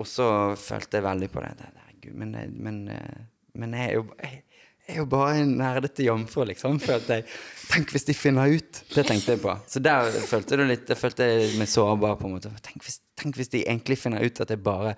[0.00, 0.26] Og så
[0.58, 1.52] følte jeg veldig på det.
[1.60, 2.80] det herregud, men, men,
[3.58, 4.40] men jeg er jo jeg,
[4.92, 6.76] er jo bare en nerdete jomfru, liksom.
[6.82, 7.28] Følte jeg.
[7.70, 8.80] Tenk hvis de finner ut!
[8.92, 9.54] Det tenkte jeg på.
[9.70, 12.52] Så der følte du litt Jeg følte meg sårbar, på en måte.
[12.66, 14.92] Tenk hvis, tenk hvis de egentlig finner ut at jeg bare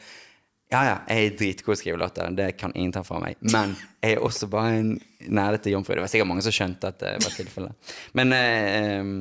[0.75, 3.39] Ja, ja, jeg er dritgod til å skrive låter, det kan ingen ta fra meg.
[3.47, 4.89] Men jeg er også bare en
[5.23, 5.95] nerdete jomfru.
[5.95, 7.93] Det var sikkert mange som skjønte at det var tilfellet.
[8.19, 9.13] Men eh,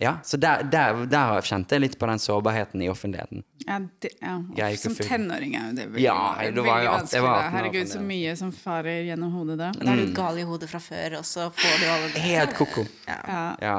[0.00, 3.44] ja, så der, der, der kjente jeg litt på den sårbarheten i offentligheten.
[3.66, 4.70] Ja, det, ja.
[4.80, 7.22] Som tenåring er jo det veldig, Ja, det var veldig jeg vanskelig.
[7.22, 7.36] var.
[7.36, 9.68] 18 år Herregud, så mye som farer gjennom hodet da.
[9.78, 12.24] Da er du gal i hodet fra før, og så får du alle det.
[12.24, 12.86] Helt ko-ko.
[13.06, 13.18] Ja.
[13.28, 13.44] Ja.
[13.62, 13.76] Ja.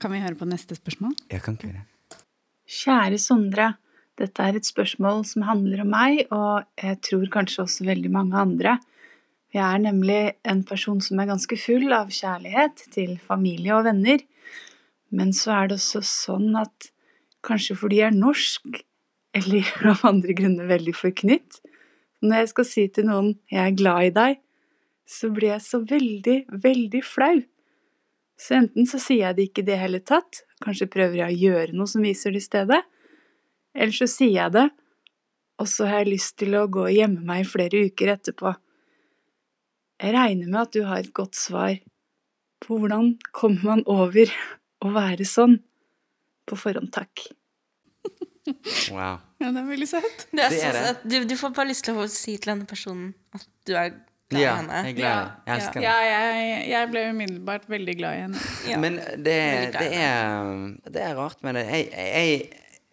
[0.00, 1.14] Kan vi høre på neste spørsmål?
[1.30, 1.86] Jeg kan ikke det.
[2.70, 3.70] Kjære Sondre.
[4.20, 8.36] Dette er et spørsmål som handler om meg, og jeg tror kanskje også veldig mange
[8.36, 8.76] andre.
[9.54, 14.20] Jeg er nemlig en person som er ganske full av kjærlighet til familie og venner.
[15.10, 16.90] Men så er det også sånn at
[17.46, 18.82] kanskje fordi jeg er norsk,
[19.36, 21.60] eller av andre grunner veldig forknytt,
[22.20, 24.40] når jeg skal si til noen 'jeg er glad i deg',
[25.08, 27.40] så blir jeg så veldig, veldig flau.
[28.38, 31.40] Så enten så sier jeg det ikke i det hele tatt, kanskje prøver jeg å
[31.40, 32.82] gjøre noe som viser det i stedet,
[33.74, 34.68] eller så sier jeg det,
[35.60, 38.54] og så har jeg lyst til å gå og gjemme meg i flere uker etterpå.
[40.00, 41.74] Jeg regner med at du har et godt svar
[42.64, 44.32] på hvordan kommer man over
[44.84, 45.58] å være sånn.
[46.48, 47.26] På forhånd takk.
[48.90, 49.18] Wow.
[49.38, 50.22] Ja, det er veldig søtt.
[50.32, 50.94] Det er Det er det.
[51.12, 53.92] Du, du får bare lyst til å si til denne personen at du er
[54.30, 54.80] glad i Ja, henne.
[54.86, 55.34] jeg er glad det.
[55.50, 58.42] Jeg elsker Ja, jeg, jeg ble umiddelbart veldig glad i henne.
[58.70, 58.80] Ja.
[58.82, 59.36] Men det,
[59.76, 60.50] det, er,
[60.96, 61.64] det er rart med det.
[61.68, 61.86] Jeg,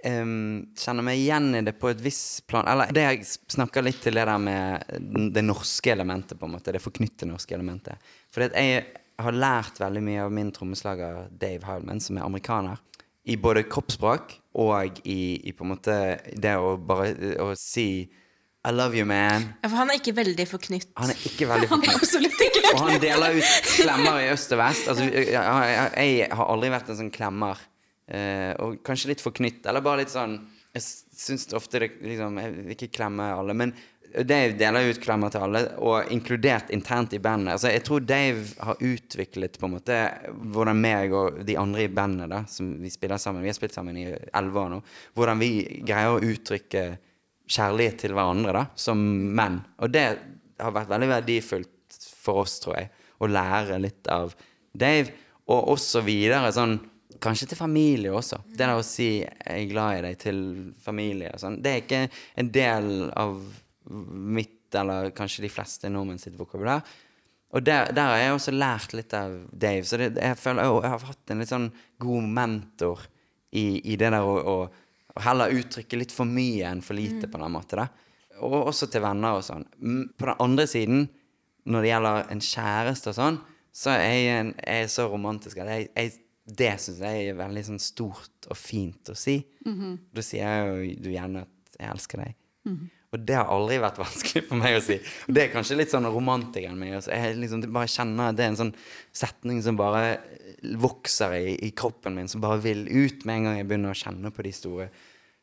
[0.04, 0.36] jeg um,
[0.78, 2.68] kjenner meg igjen i det på et visst plan.
[2.70, 3.26] Eller det jeg
[3.58, 6.76] snakker litt til det der med det norske elementet, på en måte.
[6.76, 8.12] Det forknytte norske elementet.
[8.34, 8.86] For jeg
[9.22, 12.82] har lært veldig mye av min trommeslager Dave Howlman, som er amerikaner.
[13.28, 15.96] I både kroppsspråk og i, i på en måte
[16.38, 18.08] det å bare å si
[18.68, 19.50] I love you, man.
[19.64, 20.90] Ja, for han er ikke veldig forknytt.
[21.00, 21.98] Han er ikke veldig forknytt.
[22.00, 24.90] Absolutt ikke Og han deler ut klemmer i øst og vest.
[24.92, 25.92] Altså, jeg, jeg,
[26.22, 27.62] jeg har aldri vært en sånn klemmer.
[28.08, 30.38] Eh, og kanskje litt forknytt, eller bare litt sånn
[30.78, 30.84] Jeg
[31.20, 33.74] syns ofte det liksom Jeg vil ikke klemme alle, men
[34.24, 37.56] Dave deler ut klemmer til alle, og inkludert internt i bandet.
[37.56, 39.98] Altså, jeg tror Dave har utviklet på en måte
[40.54, 43.76] hvordan meg og de andre i bandet da, som vi spiller sammen Vi har spilt
[43.76, 44.82] sammen i elleve år nå.
[45.18, 45.52] Hvordan vi
[45.86, 46.86] greier å uttrykke
[47.48, 49.02] kjærlighet til hverandre da, som
[49.38, 49.62] menn.
[49.84, 50.06] Og det
[50.58, 52.92] har vært veldig verdifullt for oss, tror jeg,
[53.24, 54.36] å lære litt av
[54.74, 55.14] Dave.
[55.48, 56.78] Og også videre sånn
[57.24, 58.42] kanskje til familie også.
[58.50, 61.82] Det der å si 'jeg er glad i deg' til familie og sånn, det er
[61.82, 63.42] ikke en del av
[63.90, 66.84] mitt, eller kanskje de fleste nordmenn sitt vokabular.
[67.56, 70.82] Og der, der har jeg også lært litt av Dave, så det, jeg føler jeg,
[70.84, 71.70] jeg har hatt en litt sånn
[72.04, 73.06] god mentor
[73.56, 74.58] i, i det der å, å,
[75.16, 77.86] å heller uttrykke litt for mye enn for lite, på den måten.
[77.86, 78.42] da.
[78.44, 79.64] Og også til venner og sånn.
[79.80, 81.08] Mm, På den andre siden,
[81.68, 83.40] når det gjelder en kjæreste og sånn,
[83.78, 86.14] så er jeg, en, jeg er så romantisk at jeg, jeg,
[86.58, 89.40] det syns jeg er veldig sånn stort og fint å si.
[90.16, 92.38] Da sier jeg jo du gjerne at jeg elsker deg.
[93.18, 95.00] Og det har aldri vært vanskelig for meg å si.
[95.26, 96.96] Og det er kanskje litt sånn romantikeren min.
[97.02, 98.74] Jeg liksom bare kjenner at det er en sånn
[99.16, 100.20] setning som bare
[100.78, 104.02] vokser i, i kroppen min, som bare vil ut med en gang jeg begynner å
[104.06, 104.90] kjenne på de store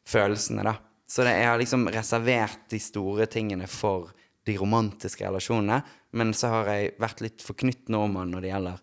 [0.08, 0.64] følelsene.
[0.66, 0.78] da.
[1.10, 4.12] Så det, jeg har liksom reservert de store tingene for
[4.44, 5.80] de romantiske relasjonene,
[6.18, 8.82] men så har jeg vært litt forknytt nordmann når det gjelder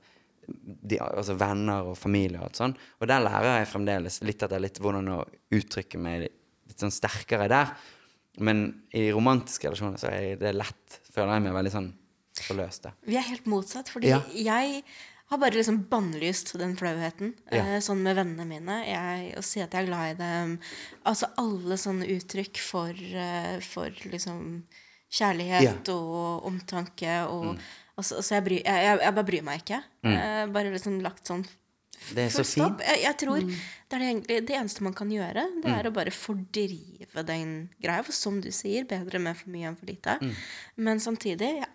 [0.52, 2.76] de, altså venner og familie og alt sånn.
[3.00, 5.20] Og der lærer jeg fremdeles litt etter litt hvordan å
[5.54, 7.74] uttrykke meg litt sånn sterkere der.
[8.40, 11.90] Men i romantiske relasjoner så er det lett, føler jeg meg veldig sånn
[12.42, 12.88] forløst.
[13.06, 14.22] Vi er helt motsatt, fordi Ja.
[14.34, 14.84] jeg
[15.32, 17.34] har bare liksom bannlyst den flauheten.
[17.52, 17.64] Ja.
[17.76, 18.80] Eh, sånn med vennene mine.
[18.88, 20.60] Jeg, å si at jeg er glad i dem.
[21.06, 24.64] Altså alle sånne uttrykk for, eh, for liksom
[25.12, 27.58] kjærlighet og omtanke og
[27.98, 29.82] altså, altså jeg, bry, jeg, jeg, jeg bare bryr meg ikke.
[30.04, 30.54] Mm.
[30.54, 31.46] bare liksom lagt sånn
[32.12, 32.82] Det er så fint.
[32.82, 36.12] Jeg, jeg tror det er det, det eneste man kan gjøre, det er å bare
[36.12, 38.02] fordrive den greia.
[38.08, 40.18] For som du sier, bedre med for mye enn for lite.
[40.82, 41.68] Men samtidig, jeg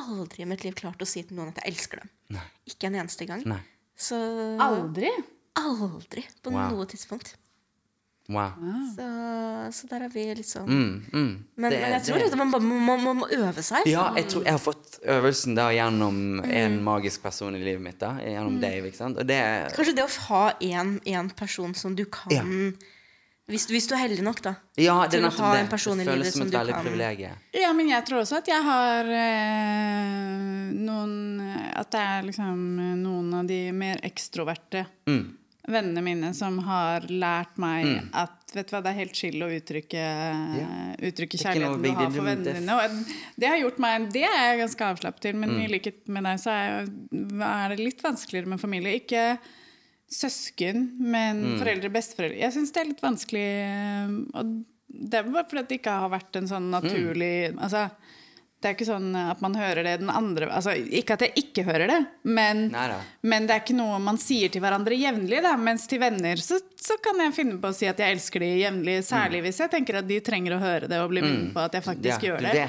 [0.00, 2.40] har aldri i mitt liv klart å si til noen at jeg elsker dem.
[2.66, 3.44] Ikke en eneste gang.
[3.46, 3.60] Nei.
[3.94, 4.16] Så
[4.58, 5.10] Aldri?
[5.54, 6.72] aldri på Wow.
[6.74, 7.36] noe tidspunkt.
[8.28, 8.52] Wow.
[8.96, 9.06] Så,
[9.76, 11.44] så der er vi litt sånn Mm, mm.
[11.56, 13.84] men, Det- men jeg tror det- liksom man bare må, må, må, må øve seg.
[13.86, 16.50] Ja, jeg tror jeg har fått øvelsen da gjennom Mm.
[16.50, 17.98] en magisk person i livet mitt.
[17.98, 19.18] da Gjennom Dave, ikke sant?
[19.18, 22.42] Og det Kanskje det å ha en person som du kan Ja.
[23.46, 24.54] hvis, hvis du er heldig nok, da.
[24.78, 26.58] Ja, det til å ha en person det i føles livet som som et du
[26.58, 27.36] veldig kan- privilegium.
[27.52, 31.20] Ja, men jeg tror også at jeg har eh, noen
[31.76, 32.56] At det er liksom
[33.02, 35.34] noen av de mer ekstroverte Mm.
[35.68, 39.48] Vennene mine som har lært meg at vet du hva, det er helt chill å
[39.50, 40.02] uttrykke,
[41.08, 42.76] uttrykke ikke noe kjærligheten du har for vennene dine.
[42.76, 45.60] Og det har gjort meg Det er jeg ganske avslappet til, men Mm.
[45.64, 46.86] i likhet med deg så er,
[47.48, 48.94] er det litt vanskeligere med familie.
[49.00, 49.38] Ikke
[50.10, 51.58] søsken, men Mm.
[51.58, 52.38] foreldre, besteforeldre.
[52.38, 56.10] Jeg syns det er litt vanskelig eh, Og det er bare fordi det ikke har
[56.12, 57.90] vært en sånn naturlig altså,
[58.64, 61.64] det er ikke sånn at man hører det den andre altså, Ikke at jeg ikke
[61.68, 62.64] hører det, men,
[63.20, 65.42] men det er ikke noe man sier til hverandre jevnlig.
[65.60, 68.48] Mens til venner så, så kan jeg finne på å si at jeg elsker de
[68.64, 71.60] jevnlig, særlig hvis jeg tenker at de trenger å høre det og bli minnet på
[71.66, 72.68] at jeg faktisk Ja, gjør det.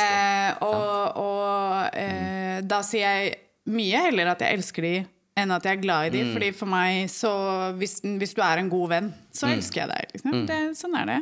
[0.00, 3.34] Eh, og og eh, da sier jeg
[3.72, 4.94] mye heller at jeg elsker de
[5.38, 6.22] enn at jeg er glad i de.
[6.28, 6.32] Mm.
[6.34, 7.30] Fordi for meg, så
[7.78, 9.52] hvis, hvis du er en god venn, så Mm.
[9.58, 10.10] elsker jeg deg.
[10.16, 10.34] Liksom.
[10.50, 11.20] Det, sånn er det.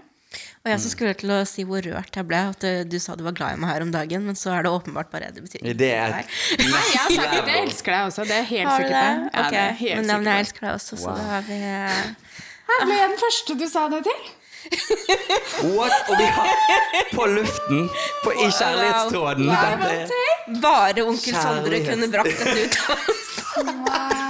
[0.62, 3.16] Og jeg som skulle til å si hvor rørt jeg ble at eh, du sa
[3.18, 5.43] du var glad i meg her om dagen, men så er det åpenbart bare det
[5.43, 6.24] betyr Det er Nei.
[6.61, 8.26] Jeg har sagt at jeg elsker deg også.
[8.31, 8.93] Det er helt sikkert.
[8.95, 9.31] det?
[9.31, 9.41] Okay.
[9.41, 11.16] Ja, det helt men, ja, men jeg elsker deg også, så Wow.
[11.16, 11.59] da har vi
[12.70, 14.20] Her ble jeg den første du sa det til.
[15.74, 15.95] What?
[16.12, 16.51] Og vi har
[17.16, 17.87] på luften,
[18.22, 19.49] på, i kjærlighetstråden.
[19.51, 24.28] Dette Bare onkel Sondre kunne brakt dette ut av oss.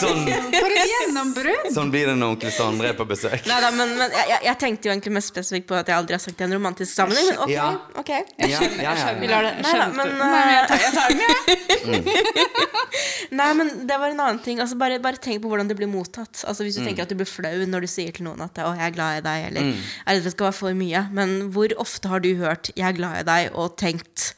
[0.00, 1.68] Sånn, For et gjennombrudd!
[1.74, 3.46] sånn blir det når onkel Sondre er på besøk.
[3.46, 6.14] Neida, men, men jeg, jeg- jeg tenkte jo egentlig mest spesifikt på at jeg aldri
[6.16, 7.28] har sagt det i en romantisk sammenheng.
[7.30, 7.68] Men ok, Ja.
[8.02, 8.10] ok.
[8.10, 9.30] Ja, ja, ja, Vi ja.
[9.30, 9.52] lar det.
[9.60, 9.96] Neida, Skjønte.
[9.96, 12.30] men, Nei, men jeg tar, jeg tar den, jeg.
[13.40, 14.60] Nei, men det var en annen ting.
[14.62, 16.42] Altså, bare, bare tenk på hvordan det blir mottatt.
[16.48, 18.72] Altså, hvis du tenker at du blir flau når du sier til noen at 'å,
[18.76, 21.04] jeg er glad i deg', eller 'jeg er redd det skal være for mye'.
[21.12, 24.34] Men hvor ofte har du hørt 'jeg er glad i deg', og tenkt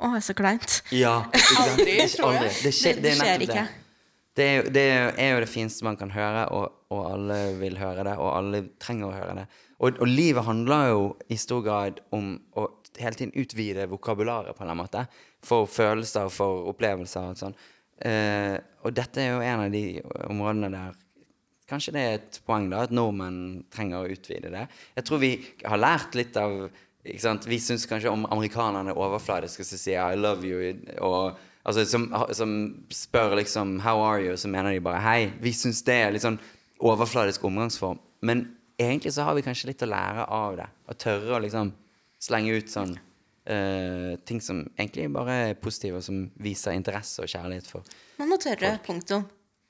[0.00, 0.82] 'å, det er så kleint'?
[0.92, 1.70] Ja, ikke sant?
[1.70, 2.42] Aldri, tror jeg.
[2.42, 2.62] aldri.
[2.62, 3.64] Det skjer, Det- det er det skjer nettopp ikke.
[3.64, 3.83] det.
[4.34, 4.84] Det er, jo, det
[5.22, 8.64] er jo det fineste man kan høre, og, og alle vil høre det, og alle
[8.82, 9.44] trenger å høre det.
[9.78, 12.66] Og, og livet handler jo i stor grad om å
[12.98, 15.04] hele tiden utvide vokabularet, på en måte.
[15.44, 17.56] For følelser, for opplevelser og sånn.
[18.02, 19.86] Eh, og dette er jo en av de
[20.26, 21.00] områdene der
[21.64, 24.66] Kanskje det er et poeng da, at nordmenn trenger å utvide det.
[24.98, 25.30] Jeg tror vi
[25.64, 26.66] har lært litt av?
[27.00, 32.08] Vi syns kanskje om amerikanerne er overfladiske som sier 'I love you', og altså, som,
[32.32, 32.50] som
[32.92, 35.32] spør liksom 'How are you?' så mener de bare 'Hei'.
[35.40, 36.38] Vi syns det er litt sånn
[36.80, 37.98] overfladisk omgangsform.
[38.20, 40.68] Men egentlig så har vi kanskje litt å lære av det.
[40.88, 41.72] Å tørre å liksom
[42.20, 42.96] slenge ut sånn
[43.50, 47.82] uh, ting som egentlig bare er positive, og som viser interesse og kjærlighet for
[48.18, 48.78] Man må tørre.
[48.86, 49.26] Punktum.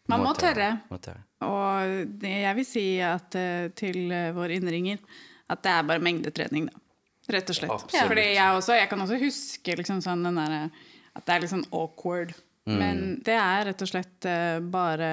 [0.08, 0.70] Man må tørre.
[0.90, 1.24] Må tørre.
[1.44, 4.98] Og det, jeg vil si at eh, til eh, våre innringer
[5.48, 6.80] at det er bare mengdetrening, da.
[7.32, 7.72] Rett og slett.
[7.72, 8.10] Absolutt.
[8.10, 10.66] Fordi jeg, også, jeg kan også huske liksom sånn den derre
[11.15, 12.32] At det er litt sånn awkward.
[12.66, 12.78] Mm.
[12.81, 15.09] Men det er rett og slett eh, bare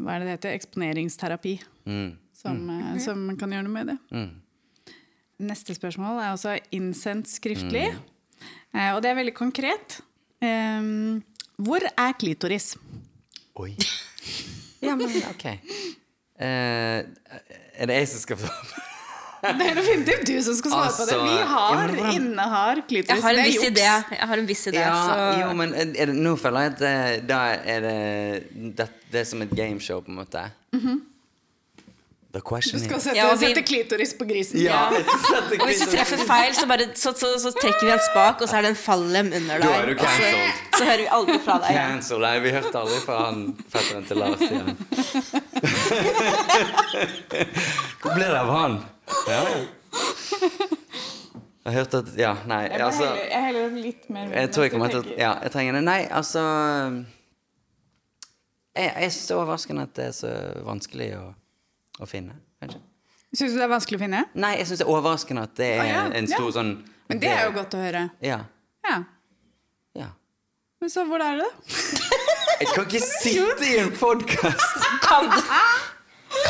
[0.00, 1.54] hva er det det heter, eksponeringsterapi,
[1.90, 2.12] Mm.
[2.36, 2.98] som, mm.
[3.00, 3.96] som kan gjøre noe med det.
[4.14, 4.30] Mm.
[5.50, 8.78] Neste spørsmål er også innsendt skriftlig, Mm.
[8.78, 10.00] eh, og det er veldig konkret.
[10.40, 11.22] Ehm,
[11.60, 12.76] hvor er klitoris?
[13.56, 13.74] Oi.
[14.80, 15.44] Ja, men ok.
[16.40, 17.04] Eh,
[17.76, 18.48] er det jeg som skal få
[19.40, 21.14] Det er definitivt du som skal svare på det.
[21.16, 23.08] Altså, Vi har, ja, hvordan- innehar klitoris.
[23.08, 23.86] Jeg har en viss idé.
[24.18, 26.78] Jeg har en viss idé, Ja, så jo, men er det, nå føler jeg at
[26.84, 27.96] det, da er det,
[28.76, 30.44] det Det er som et gameshow, på en måte.
[32.32, 34.60] The Du skal sette, Ja, vi- sette klitoris på grisen.
[34.62, 34.84] Ja,
[35.60, 38.48] Og hvis du treffer feil, så, bare, så, så, så trekker vi en spak, og
[38.48, 40.04] så er det en fallem under er deg.
[40.76, 41.96] Så hører vi aldri fra deg igjen.
[41.96, 42.22] Cancel.
[42.22, 43.42] Nei, vi hørte aldri fra han
[43.74, 44.70] fetteren til Lars igjen.
[48.00, 48.78] Hvor ble det av han?
[49.26, 49.58] Ja, ja.
[51.60, 54.88] Jeg hørte at Ja, nei, Jeg, altså jeg heller litt mer Jeg tror jeg kommer
[54.94, 55.10] til å.
[55.18, 55.82] Ja, jeg trenger det.
[55.84, 56.40] Nei, altså
[58.78, 60.32] Jeg, jeg syns det er overraskende at det er så
[60.64, 61.24] vanskelig å,
[62.00, 62.36] å finne.
[62.62, 62.80] Kanskje.
[63.30, 64.24] Syns du det er vanskelig å finne?
[64.42, 66.54] Nei, jeg syns det er overraskende at det er ah, ja, en stor ja.
[66.58, 66.72] sånn
[67.10, 68.02] Men det er jo godt å høre.
[68.26, 68.40] Ja.
[68.86, 68.96] Ja.
[70.00, 70.08] ja.
[70.82, 71.78] Men så hvor er det, da?
[72.60, 74.88] Jeg kan ikke sitte i en podkast!
[75.04, 75.38] Kan du,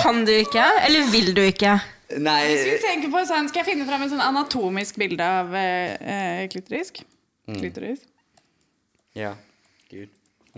[0.01, 0.65] kan du ikke?
[0.87, 1.77] Eller vil du ikke?
[2.21, 5.53] Nei Hvis vi tenker på sånn, Skal jeg finne fram en sånn anatomisk bilde av
[5.55, 7.05] eh, klitorisk?
[7.47, 7.61] Mm.
[7.61, 8.09] Klitorisk?
[9.19, 9.35] Ja.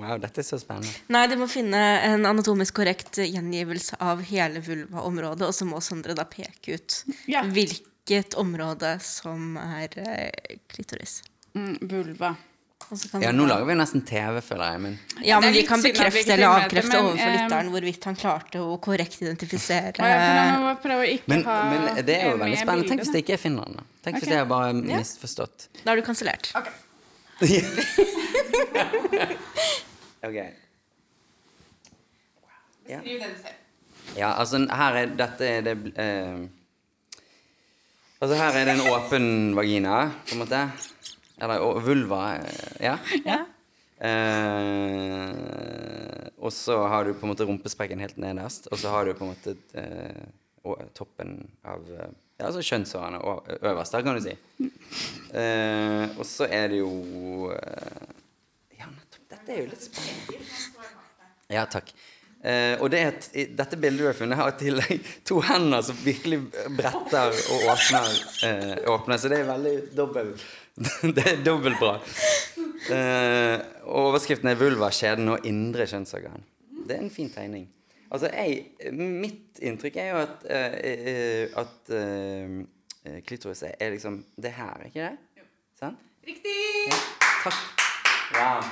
[0.00, 0.92] Wow, dette er så spennende.
[1.12, 6.16] Nei, de må finne en anatomisk korrekt gjengivelse av hele vulvaområdet, og så må Sondre
[6.16, 7.42] da peke ut Ja.
[7.44, 11.20] hvilket område som er eh, klitoris.
[11.52, 12.32] Mm, vulva.
[12.90, 14.80] Og så kan Ja, nå lager vi nesten TV, føler jeg.
[14.80, 18.62] Men Ja, men vi kan bekrefte eller avkrefte men, overfor eh, lytteren hvorvidt han klarte
[18.62, 20.76] å korrekt identifisere ja,
[21.26, 22.88] Men, men det er jo veldig spennende.
[22.88, 23.86] Tenk hvis det ikke er Finland, da.
[24.02, 25.68] Tenk hvis jeg har bare misforstått.
[25.84, 26.50] Da er du kansellert.
[30.26, 30.36] ok.
[32.88, 33.00] Ja.
[34.18, 36.38] ja, altså her er dette er det eh,
[38.22, 39.26] Altså her er det en åpen
[39.58, 39.96] vagina,
[40.28, 40.60] på en måte.
[41.42, 42.20] Eller og, vulva.
[42.38, 42.94] eh, Ja.
[43.26, 43.38] Ja.
[44.02, 45.30] Eh,
[46.42, 49.24] og så har du på en måte rumpesprekken helt nederst, og så har du på
[49.26, 50.24] en måte eh,
[50.94, 51.30] toppen
[51.66, 52.10] av eh,
[52.42, 53.18] Ja, altså kjønnshårene
[53.62, 54.32] øverst der, kan du si.
[55.30, 56.88] Uh, og så er det jo
[57.54, 58.08] uh,
[58.74, 59.20] Ja, nettopp.
[59.30, 60.40] Dette er jo litt spennende.
[61.52, 61.92] Ja, takk.
[62.42, 66.00] Uh, og det et, dette bildet du har funnet, har i tillegg to hender som
[66.02, 66.40] virkelig
[66.74, 68.18] bretter og åpner.
[68.90, 70.32] Åpner så det er veldig dobbel
[71.20, 71.94] Det er dobbelt bra.
[73.86, 76.42] Overskriften er 'Vulva, skjeden og indre kjønnsorgan'.
[76.88, 77.68] Det er en fin tegning.
[78.12, 84.18] Altså, jeg, mitt inntrykk er jo at, uh, eh, at uh, klitoris er, er liksom
[84.36, 85.44] det her, ikke det?
[85.80, 85.94] Sånn?
[86.28, 86.56] Riktig!
[86.90, 86.98] Ja,
[87.46, 87.62] takk.
[88.32, 88.66] Wow.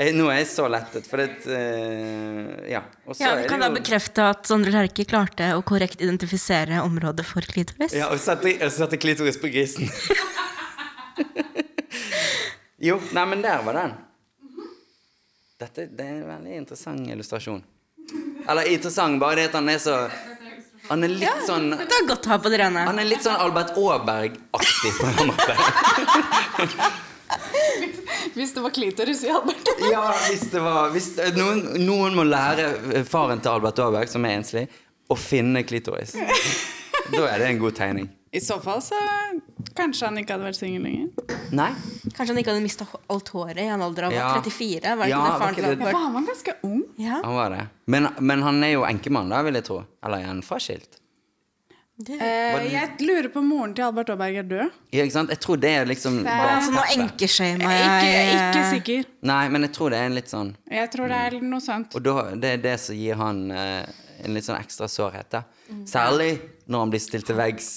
[0.00, 2.80] Jeg, nå er jeg så lettet, for det uh, Ja.
[3.04, 6.80] Og så Ja, er Vi kan da bekrefte at Sondre Lerche klarte å korrekt identifisere
[6.80, 7.92] området for klitoris.
[7.96, 9.92] Ja, og sette, sette klitoris på grisen.
[12.88, 13.92] jo, nei, men der var den.
[15.60, 17.60] Dette det er en veldig interessant illustrasjon.
[18.50, 19.94] Eller interessant, bare det at han er så
[20.90, 22.82] Han er litt sånn Det er godt å ha på det rene.
[22.88, 25.54] Han er litt sånn Albert Aaberg-aktig på en måte.
[28.34, 29.68] Hvis det var klitoris i Albert.
[29.90, 34.24] Ja, hvis det var hvis det, noen, noen må lære faren til Albert Aaberg, som
[34.26, 34.66] er enslig,
[35.10, 36.14] å finne klitoris.
[37.10, 38.10] Da er det en god tegning.
[38.30, 38.98] I så fall så
[39.74, 41.08] kanskje han ikke hadde vært singel lenger.
[41.52, 41.70] Nei?
[42.14, 44.28] Kanskje han ikke hadde mista alt håret i en alder av Ja.
[44.40, 44.96] 34?
[44.96, 46.82] Var det Ja, ikke det faren det- han var ganske ung.
[46.98, 47.68] Ja, Han var det.
[47.86, 49.84] Men, men han er jo enkemann, da, vil jeg tro.
[50.04, 50.96] Eller er han fraskilt?
[52.02, 54.70] det Eh, jeg lurer på om moren til Albert Aaberg er død.
[54.90, 55.28] Ja, ikke sant?
[55.28, 59.04] Jeg tror det er liksom er- Altså, nå jeg er Ikke, ikke sikker.
[59.22, 61.94] Nei, men jeg tror det er en litt sånn Jeg tror det er noe sånt.
[61.94, 63.84] Og da, det er det som gir han eh,
[64.24, 65.28] en litt sånn ekstra sårhet.
[65.30, 65.42] da
[65.84, 66.40] Særlig
[66.70, 67.68] når han blir stilt til veggs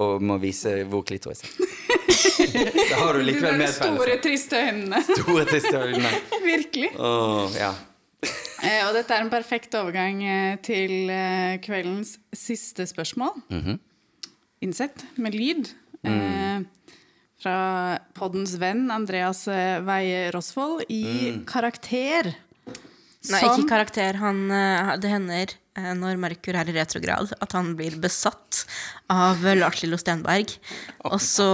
[0.00, 1.54] og må vise hvor klitoris er.
[2.90, 5.00] da har du likevel der store, triste øynene.
[5.08, 6.12] Store, triste øynene.
[6.44, 6.90] Virkelig.
[7.00, 7.72] Åh, ja.
[8.64, 13.34] Eh, og dette er en perfekt overgang eh, til eh, kveldens siste spørsmål.
[13.52, 13.80] Mhm.
[14.64, 15.72] Innsett med lyd.
[16.04, 16.14] Mm.
[16.14, 16.94] Eh,
[17.44, 17.56] fra
[18.16, 19.42] poddens venn Andreas
[19.84, 21.02] Veie Rosvold i
[21.34, 21.42] Mm.
[21.48, 22.30] Karakter.
[23.28, 24.16] Nei, ikke karakter.
[24.20, 24.46] Han,
[25.00, 28.64] det hender når Merkur er i retrograd, at han blir besatt
[29.10, 30.52] av Lars Lillo Stenberg.
[31.10, 31.48] Og så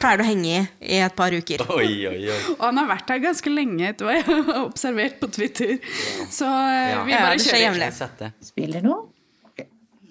[0.00, 0.60] pleier det å henge i
[0.96, 1.62] i et par uker.
[1.76, 2.38] Oi, oi, oi.
[2.56, 5.76] Og han har vært her ganske lenge, etter hva jeg har observert på Twitter.
[6.32, 7.02] Så eh, Ja.
[7.04, 8.32] vi bare ja, kjører.
[8.44, 8.96] Spiller nå?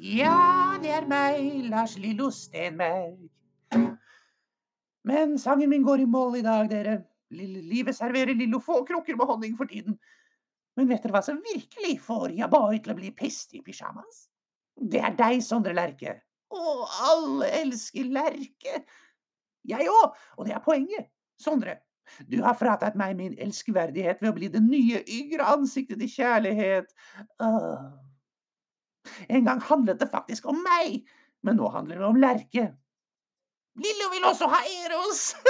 [0.06, 1.40] Ja, det er meg,
[1.72, 3.16] Lars Lillo Stenberg.
[5.06, 7.00] Men sangen min går i mål i dag, dere.
[7.36, 9.98] Lille, livet serverer Lillo få krukker med honning for tiden.
[10.76, 14.26] Men vet dere hva som virkelig får Jabai til å bli pest i pysjamas?
[14.76, 16.18] Det er deg, Sondre Lerche.
[16.52, 16.62] Å,
[17.12, 18.82] alle elsker Lerche.
[19.66, 21.08] Jeg òg, og det er poenget.
[21.42, 21.80] Sondre,
[22.30, 26.92] du har fratatt meg min elskverdighet ved å bli det nye, yngre ansiktet til kjærlighet.
[27.44, 27.88] Åh.
[29.30, 31.06] En gang handlet det faktisk om meg,
[31.46, 32.66] men nå handler det om Lerke.
[33.76, 35.24] Lillo vil også ha Eros!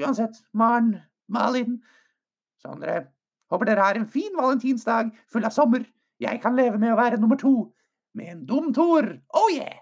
[0.00, 0.96] Uansett, Maren,
[1.30, 1.78] Malin,
[2.60, 3.00] Sondre,
[3.50, 5.86] håper dere har en fin valentinsdag full av sommer.
[6.20, 7.70] Jeg kan leve med å være nummer to
[8.18, 9.14] med en dum toer.
[9.36, 9.80] Oh yeah!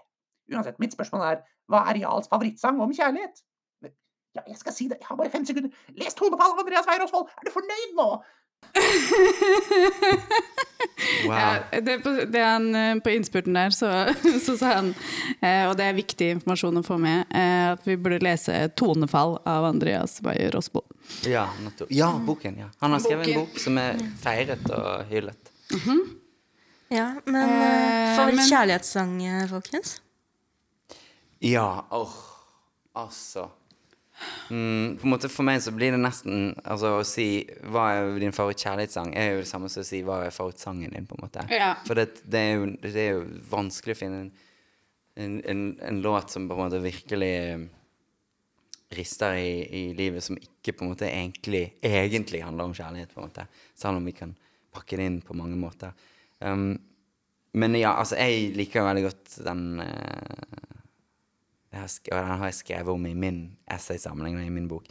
[0.53, 3.43] Uansett, mitt spørsmål er, hva er Jarls favorittsang om kjærlighet?
[4.37, 5.73] Ja, jeg skal si det, jeg har bare fem sekunder.
[5.97, 7.31] Les tonefall av Andreas Weir Osvold!
[7.39, 8.09] Er du fornøyd nå?
[11.25, 11.35] Wow.
[11.35, 11.97] Ja, det,
[12.31, 13.89] det han, eh, på innspurten der, så,
[14.45, 14.93] så sa han,
[15.41, 19.37] eh, og det er viktig informasjon å få med, eh, at vi burde lese 'Tonefall'
[19.47, 20.83] av Andreas Beyer Rosbo.
[21.27, 21.47] Ja,
[21.89, 22.57] ja, boken.
[22.63, 22.69] ja.
[22.79, 25.53] Han har skrevet en bok som er feiret og hyllet.
[26.89, 30.01] Ja, men uh, Eh, Favorittkjærlighetssang, eh, folkens?
[31.39, 32.15] Ja, åh,
[32.93, 33.49] altså
[34.49, 37.25] mm, På en måte For meg så blir det nesten Altså Å si
[37.71, 41.07] hva er din favorittkjærlighetssang, er jo det samme som å si hva er favorittsangen din,
[41.09, 41.45] på en måte.
[41.53, 41.71] Ja.
[41.87, 44.31] For det, det, er jo, det er jo vanskelig å finne en,
[45.19, 47.33] en, en, en låt som på en måte virkelig
[48.89, 53.21] rister i, i livet, som ikke på en måte egentlig, egentlig handler om kjærlighet, på
[53.21, 53.45] en måte.
[53.77, 54.31] Selv om vi kan
[54.73, 55.93] pakke det inn på mange måter.
[56.41, 56.71] Um,
[57.59, 60.78] men ja, altså, jeg liker veldig godt den eh, sk-
[61.69, 64.87] og den har jeg skrevet om i min essaysamling i min bok.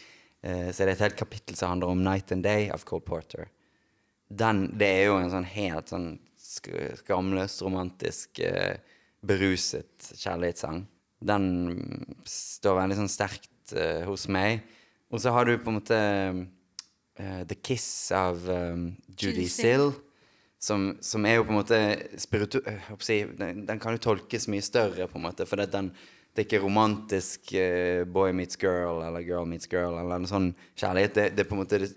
[0.47, 3.03] Uh, så det er et helt kapittel som handler om 'Night and Day' av Cole
[3.03, 3.49] Porter.
[4.31, 8.79] Den, det er jo en sånn helt sånn skamløs, romantisk, uh,
[9.27, 10.87] beruset kjærlighetssang.
[11.19, 11.47] Den
[12.25, 14.63] står veldig sånn sterkt uh, hos meg.
[15.11, 15.99] Og så har du på en måte
[17.19, 19.91] 'The Kiss' av um, Judy Sill.
[20.59, 21.79] Som, som er jo på en måte
[22.19, 22.59] spiritu...
[22.99, 25.47] si, den, den kan jo tolkes mye større, på en måte.
[25.47, 25.93] For det, den,
[26.39, 30.53] det er ikke romantisk uh, boy meets girl eller girl meets girl eller en sånn
[30.79, 31.17] kjærlighet.
[31.17, 31.89] Det, det er på en måte det,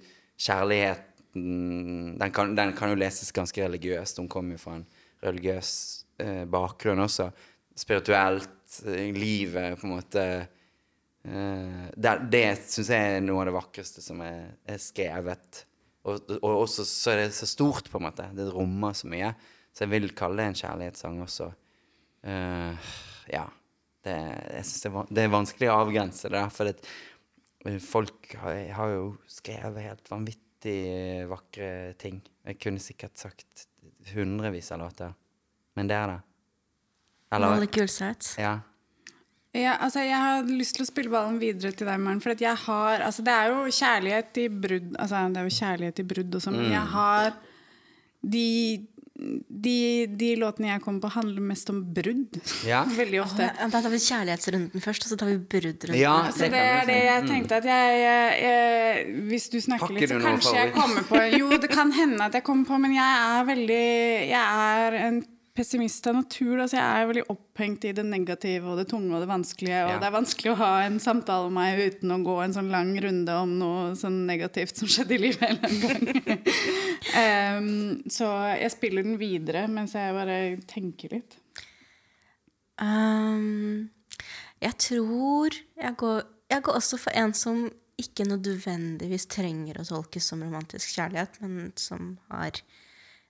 [0.41, 4.18] kjærligheten den kan, den kan jo leses ganske religiøst.
[4.18, 4.88] Hun kommer jo fra en
[5.22, 5.69] religiøs
[6.26, 7.30] uh, bakgrunn også.
[7.77, 8.57] Spirituelt.
[8.88, 10.26] eh, livet, på en måte
[11.22, 15.59] Uh, Det, det syns jeg er noe av det vakreste som er, er skrevet.
[16.01, 18.26] Og, og også så er det så stort, på en måte.
[18.34, 19.30] Det rommer så mye.
[19.69, 21.51] Så jeg vil kalle det en kjærlighetssang også.
[22.26, 22.73] Uh,
[23.30, 23.45] ja.
[24.01, 24.15] Det,
[24.57, 26.89] jeg synes det, det er vanskelig å avgrense det, for det,
[27.65, 30.79] eh, folk har, har jo skrevet helt vanvittig
[31.29, 32.21] vakre ting.
[32.47, 33.67] Jeg kunne sikkert sagt
[34.13, 35.13] hundrevis av låter.
[35.77, 36.19] Men det er det.
[37.39, 38.35] Molly Kulseth.
[38.41, 38.59] Ja.
[39.51, 42.21] Ja, altså jeg har lyst til å spille ballen videre til deg, Maren.
[42.23, 45.55] For at jeg har Altså, det er jo kjærlighet i brudd Altså, det er jo
[45.57, 47.33] kjærlighet i brudd og sånn, men jeg har
[48.21, 48.45] de,
[49.22, 52.39] de, de låtene jeg kommer på, handler mest om brudd.
[52.68, 52.84] Ja.
[53.02, 53.49] Veldig ofte.
[53.53, 55.99] Oh, Da tar vi kjærlighetsrunden først, og så tar vi bruddrunden.
[56.02, 59.88] Ja, Altså, det det er det jeg tenkte at jeg, jeg, jeg Hvis du snakker
[59.88, 62.80] Pakker litt, så kanskje jeg kommer på Jo, det kan hende at jeg kommer på,
[62.81, 63.85] men jeg er veldig
[64.31, 65.22] Jeg er en
[65.61, 66.57] pessimist av natur.
[66.63, 69.83] Altså jeg er veldig opphengt i det negative og det tunge og det vanskelige.
[69.85, 69.99] Og Ja.
[70.01, 72.91] det er vanskelig å ha en samtale med meg uten å gå en sånn lang
[73.03, 76.03] runde om noe sånn negativt som skjedde i livet en gang.
[77.21, 80.39] um, så jeg spiller den videre mens jeg bare
[80.71, 81.38] tenker litt.
[82.81, 83.91] Um,
[84.61, 87.67] jeg tror jeg går, jeg går også for en som
[88.01, 92.63] ikke nødvendigvis trenger å tolkes som romantisk kjærlighet, men som har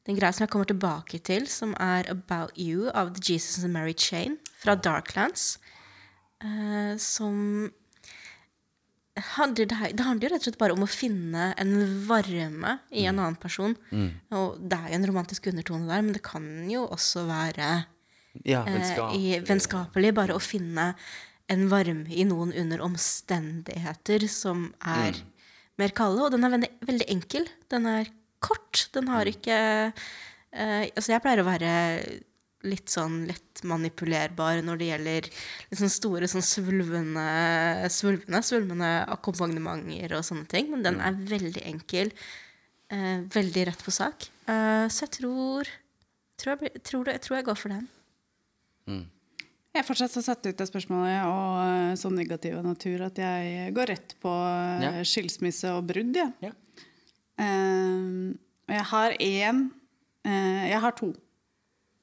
[0.07, 3.73] den greia som jeg kommer tilbake til, som er About You av The Jesus and
[3.73, 5.57] Mary Chain fra Darklands.
[6.44, 7.69] Uh, som
[9.36, 9.76] handler, det,
[10.06, 11.73] handler jo rett og slett bare om å finne en
[12.07, 13.76] varme i en annen person.
[14.34, 17.68] Og det er jo en romantisk undertone der, men det kan jo også være
[18.48, 19.14] Ja, eh, vennskap.
[19.14, 20.14] i vennskapelig.
[20.15, 20.95] Bare å finne
[21.52, 25.22] en varme i noen under omstendigheter som er Mm.
[25.78, 26.22] mer kalde.
[26.23, 27.48] Og den er veldig, veldig enkel.
[27.69, 28.06] Den er
[28.42, 28.88] kort.
[28.94, 29.34] Den har Mm.
[29.36, 29.58] ikke
[30.54, 32.22] eh, Altså, jeg pleier å være
[32.64, 35.30] litt sånn lett manipulerbar når det gjelder
[35.74, 37.24] sånn store sånn svulvende,
[37.90, 40.70] svulvende, svulvende akkompagnementer og sånne ting.
[40.70, 41.08] Men den Mm.
[41.08, 42.12] er veldig enkel.
[42.92, 44.28] eh, veldig rett på sak.
[44.48, 45.66] Eh, så jeg tror
[46.38, 47.88] tror jeg, tror, jeg tror jeg går for den.
[49.74, 53.16] Jeg er fortsatt så satt ut av spørsmålet og eh, så negativ av natur at
[53.16, 54.92] jeg går rett på eh, Ja.
[55.08, 56.34] skilsmisse og brudd, jeg.
[56.44, 56.52] Ja.
[57.40, 58.34] Eh,
[58.72, 59.64] og jeg har én
[60.28, 61.14] uh, Jeg har to.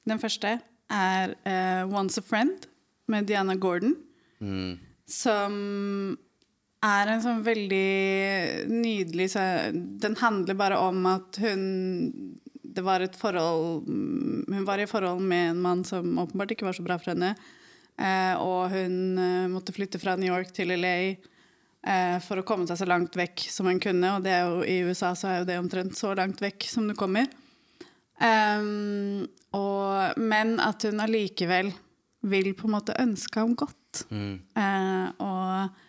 [0.08, 0.58] Den første
[0.90, 2.68] er uh, 'Once a Friend'
[3.08, 3.96] med Diana Gordon.
[4.40, 4.78] Mm.
[5.08, 6.18] Som
[6.84, 11.62] er en sånn veldig nydelig så Den handler bare om at hun
[12.62, 16.76] Det var et forhold Hun var i forhold med en mann som åpenbart ikke var
[16.76, 17.34] så bra for henne.
[17.98, 21.16] Eh, og hun eh, måtte flytte fra New York til LA eh,
[22.24, 24.08] for å komme seg så langt vekk som hun kunne.
[24.16, 26.88] Og det er jo, i USA så er jo det omtrent så langt vekk som
[26.90, 27.30] du kommer.
[28.18, 31.70] Um, og, men at hun allikevel
[32.26, 34.04] vil på en måte ønske ham godt.
[34.58, 35.80] Eh, og,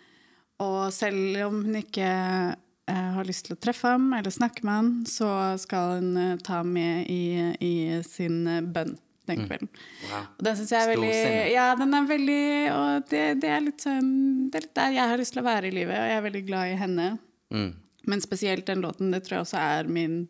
[0.63, 4.75] og selv om hun ikke eh, har lyst til å treffe ham eller snakke med
[4.75, 5.29] ham, så
[5.61, 7.23] skal hun eh, ta ham med i,
[7.65, 7.73] i
[8.05, 8.95] sin eh, bønn
[9.29, 9.69] den kvelden.
[10.09, 10.27] Wow.
[10.37, 11.13] Og den syns jeg er veldig.
[11.53, 12.43] Ja, den er veldig
[12.75, 14.11] Og det, det er litt sånn
[14.49, 16.27] Det er litt der jeg har lyst til å være i livet, og jeg er
[16.27, 17.09] veldig glad i henne.
[17.53, 17.71] Mm.
[18.09, 20.21] Men spesielt den låten, det tror jeg også er min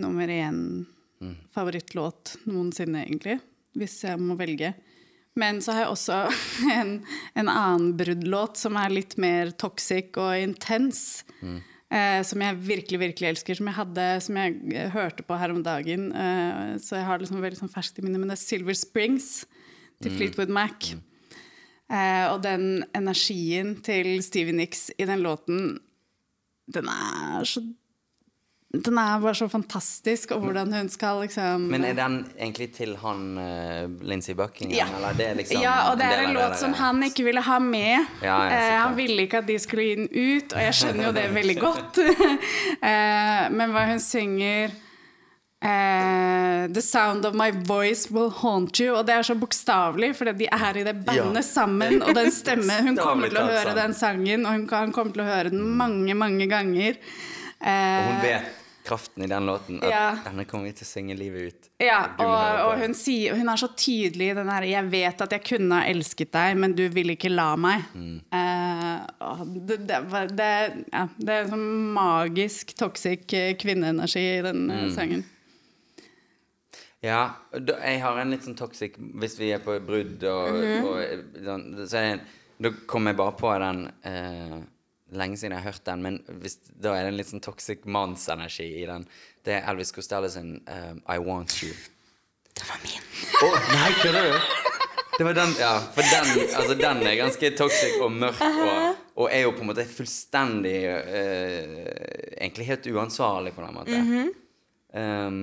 [0.00, 0.62] nummer én
[1.52, 3.38] favorittlåt noensinne, egentlig.
[3.78, 4.72] Hvis jeg må velge.
[5.38, 6.18] Men så har jeg også
[6.78, 6.96] en,
[7.38, 11.22] en annen bruddlåt som er litt mer toxic og intens.
[11.92, 13.58] Eh, som jeg virkelig, virkelig elsker.
[13.58, 16.08] Som jeg hadde, som jeg eh, hørte på her om dagen.
[16.16, 18.22] Eh, så jeg har det liksom veldig sånn ferskt i minnet.
[18.22, 19.30] Men det er Silver Springs
[20.02, 20.94] til Fleetwood Mac.
[21.92, 25.76] Eh, og den energien til Stevie Nicks i den låten,
[26.72, 27.60] den er så
[28.72, 32.94] Den er bare så fantastisk, og hvordan hun skal liksom Men er den egentlig til
[33.02, 34.72] han uh, Lindsey Buckingham?
[34.78, 34.86] Ja.
[34.96, 37.58] Eller det er liksom ja, og det er en låt som han ikke ville ha
[37.60, 38.06] med.
[38.24, 41.10] Ja, ja, eh, han ville ikke at de skulle gi den ut, og jeg skjønner
[41.10, 42.00] jo det veldig godt.
[42.00, 44.72] uh, men hva hun synger
[45.62, 48.96] Uh, The sound of my voice will haunt you.
[48.96, 51.42] Og det er så bokstavelig, for de er i det bandet Ja.
[51.46, 52.02] sammen.
[52.02, 55.12] Og den stemmen Hun kommer til å høre den sangen, og hun, kan- han kommer
[55.14, 56.98] til å høre den mange, mange ganger.
[56.98, 59.78] Og Eh, hun vet kraften i den låten.
[59.82, 60.16] At Ja.
[60.24, 61.68] denne kommer vi til å synge livet ut.
[61.80, 65.30] Ja, og, og hun, sier, hun er så tydelig i den her 'Jeg vet at
[65.30, 67.84] jeg kunne ha elsket deg, men du ville ikke la meg'.
[67.94, 68.20] Mm.
[68.32, 70.00] Eh, og det, det,
[70.36, 74.94] det, ja, det er en sånn magisk toxic eh, kvinneenergi i den eh, Mm.
[74.94, 75.24] sangen.
[77.02, 80.84] Ja, jeg har en litt sånn toxic Hvis vi er på brudd og, Mhm.
[80.84, 82.20] og sånn, så er det en,
[82.62, 84.60] Da kommer jeg bare på den eh,
[85.12, 87.84] Lenge siden jeg har hørt den, men hvis, da er det en litt sånn toxic
[87.84, 89.04] mannsenergi i den.
[89.44, 91.72] Det er Elvis Costello sin um, I Want You.
[92.52, 93.04] Det var min.
[93.44, 94.50] Oh, nei, kødder du?
[95.18, 99.26] Det var den, ja, for den, altså, den er ganske toxic og mørk og, og
[99.28, 101.82] er jo på en måte fullstendig uh,
[102.42, 104.30] Egentlig helt uansvarlig på den måten.
[104.96, 105.42] um,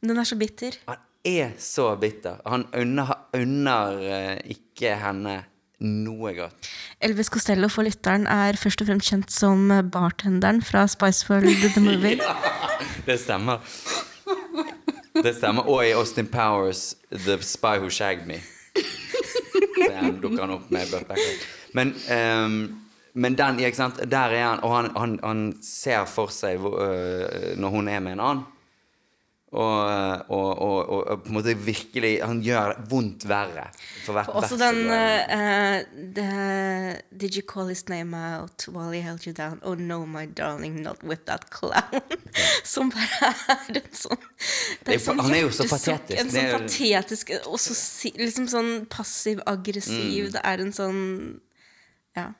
[0.00, 0.78] Men den er så bitter.
[0.90, 2.42] han er så bitter.
[2.46, 5.38] Han unner, unner uh, ikke henne
[5.84, 6.70] noe godt.
[7.04, 11.82] Elvis Costello for lytteren er først og fremst kjent som bartenderen fra Spice World The
[11.84, 12.20] Movie.
[13.06, 13.60] Det stemmer.
[15.22, 15.68] Det stemmer.
[15.68, 18.40] Og i Austin Powers, The Spy Who Shagged Me.
[19.76, 20.86] Den dukker han opp med
[21.72, 22.80] Men, um,
[23.14, 27.56] men den, ikke sant, der er han, og han, han, han ser for seg øh,
[27.56, 28.44] når hun er med en annen.
[29.56, 33.70] Og, og, og, og, og på en måte virkelig Han gjør vondt verre
[34.04, 35.78] for hvert Også den uh, eh,
[36.18, 36.26] the,
[37.10, 39.60] Did you call his name out while he held you down?
[39.62, 42.02] Oh no, my darling, not with that clown.
[42.64, 44.22] Som bare er en sånn
[44.84, 46.20] Det er sånn han er jo så patetisk.
[46.20, 47.76] En sånn patetisk Og så
[48.20, 50.28] liksom sånn passiv-aggressiv.
[50.28, 50.34] Mm.
[50.36, 51.00] Det er en sånn
[52.16, 52.32] Ja.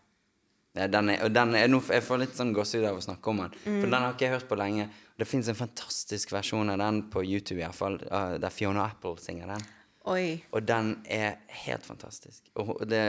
[0.76, 3.30] Ja, den er, og den er, nå- jeg får litt sånn gåsehud av å snakke
[3.32, 3.54] om den.
[3.64, 3.78] Mm.
[3.80, 4.88] For den har ikke jeg hørt på lenge.
[5.16, 8.84] Det fins en fantastisk versjon av den på YouTube, i hvert fall, uh, der Fiona
[8.90, 9.64] Apple synger den.
[10.12, 10.42] Oi.
[10.52, 12.44] Og den er helt fantastisk.
[12.60, 13.00] Og det,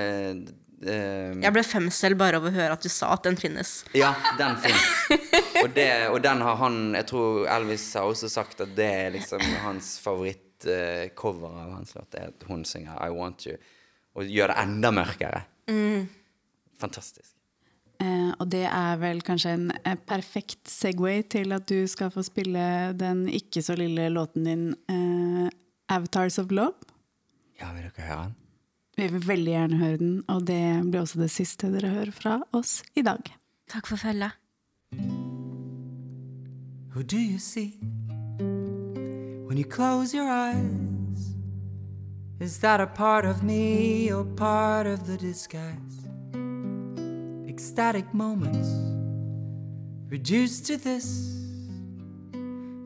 [0.82, 0.96] det
[1.44, 3.84] Jeg ble femsel bare av å høre at du sa at den finnes.
[3.94, 4.88] Ja, den finnes.
[5.62, 9.12] Og, det- og den har han Jeg tror Elvis har også sagt at det er
[9.18, 12.10] liksom hans favorittcover av hans låt.
[12.16, 13.58] Det er at hun synger 'I Want You'.
[14.18, 15.44] Og gjør det enda mørkere.
[15.70, 16.08] Mm.
[16.80, 17.34] Fantastisk.
[18.00, 22.22] Eh, og det er vel kanskje en eh, perfekt Segway til at du skal få
[22.26, 25.50] spille den ikke så lille låten din eh,
[25.90, 26.94] 'Avatars of Love'.
[27.60, 28.36] Ja, vil dere høre den?
[28.98, 30.62] Vi vil veldig gjerne høre den, og det
[30.92, 33.22] blir også det siste dere hører fra oss i dag.
[33.70, 34.32] Takk for følget.
[36.94, 37.78] Who do you see
[39.48, 41.38] when you close your eyes?
[42.40, 46.07] Is that a part of me or part of the disguise?
[47.58, 48.70] Ecstatic moments
[50.10, 51.08] reduced to this.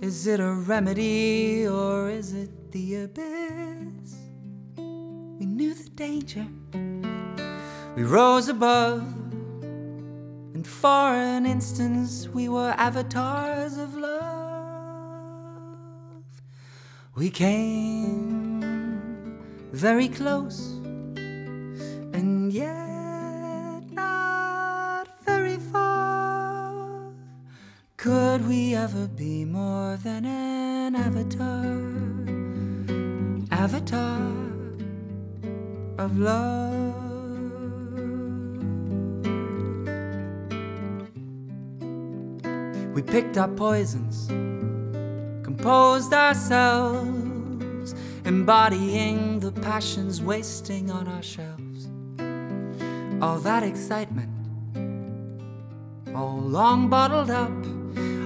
[0.01, 4.15] Is it a remedy or is it the abyss?
[4.77, 6.47] We knew the danger.
[7.97, 9.01] We rose above.
[10.53, 14.23] And for an instant, we were avatars of love.
[17.13, 18.61] We came
[19.73, 20.79] very close,
[22.13, 22.90] and yet
[28.01, 31.67] could we ever be more than an avatar?
[33.51, 34.19] Avatar
[35.99, 36.95] of love.
[42.95, 44.25] We picked our poisons,
[45.45, 47.93] composed ourselves,
[48.25, 51.87] embodying the passions wasting on our shelves.
[53.21, 54.31] All that excitement,
[56.15, 57.51] all long bottled up,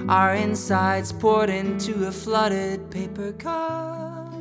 [0.08, 4.32] our insides poured into a flooded paper cup.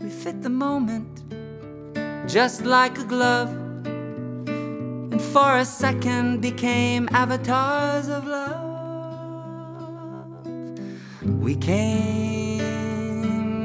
[0.00, 1.22] We fit the moment,
[2.28, 3.48] just like a glove,
[5.12, 8.60] and for a second became avatars of love.
[11.22, 12.60] We came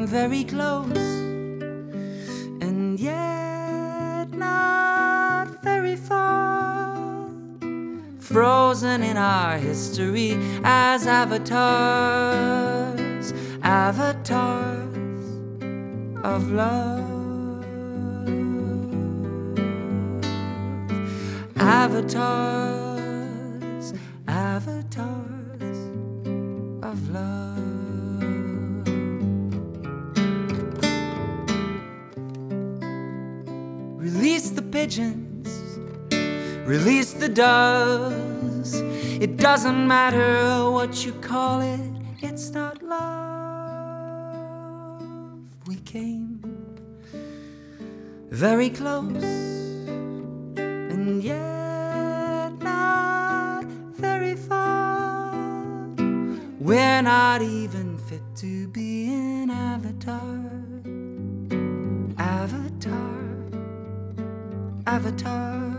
[0.07, 0.97] very close,
[2.61, 3.48] and yet
[8.31, 12.13] Frozen in our history as avatars,
[13.63, 15.25] avatars
[16.23, 17.65] of love.
[21.57, 22.75] Avatars,
[24.27, 25.79] avatars
[26.83, 27.57] of love.
[33.97, 35.49] Release the pigeons,
[36.67, 38.18] release the doves.
[39.19, 41.81] It doesn't matter what you call it,
[42.21, 43.01] it's not love.
[45.67, 46.39] We came
[48.29, 49.21] very close,
[50.55, 53.65] and yet not
[53.97, 55.35] very far.
[56.61, 60.49] We're not even fit to be an avatar.
[62.17, 63.19] Avatar.
[64.87, 65.75] Avatar.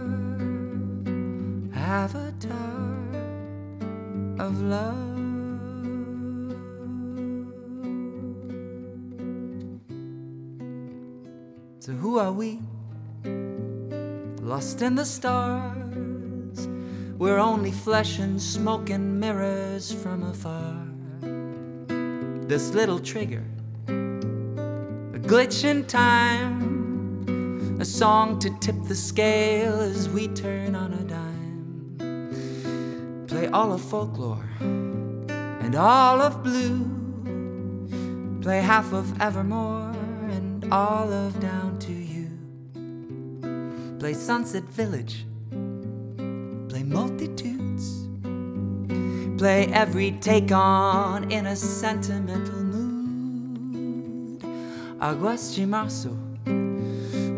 [1.74, 2.89] Avatar
[4.40, 4.96] of love.
[11.80, 12.60] So, who are we?
[14.42, 16.68] Lost in the stars.
[17.18, 20.86] We're only flesh and smoke and mirrors from afar.
[22.48, 23.44] This little trigger,
[23.88, 31.04] a glitch in time, a song to tip the scale as we turn on a
[31.04, 31.29] dime.
[33.40, 36.84] Play all of folklore and all of blue.
[38.42, 39.94] Play half of Evermore
[40.28, 42.28] and all of Down to You.
[43.98, 45.24] Play Sunset Village.
[46.68, 48.06] Play multitudes.
[49.38, 54.44] Play every take on in a sentimental mood.
[55.00, 56.14] Aguas de Marzo.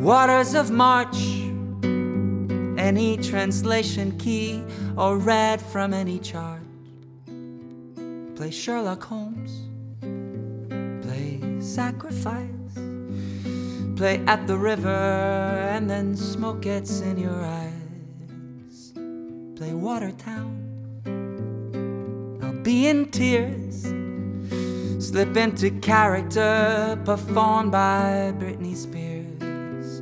[0.02, 1.41] Waters of March.
[2.82, 4.60] Any translation key
[4.96, 6.62] or read from any chart.
[8.34, 9.52] Play Sherlock Holmes.
[11.04, 12.74] Play Sacrifice.
[13.94, 18.92] Play at the river and then smoke gets in your eyes.
[19.56, 20.58] Play Watertown.
[22.42, 23.82] I'll be in tears.
[24.98, 30.00] Slip into character performed by Britney Spears.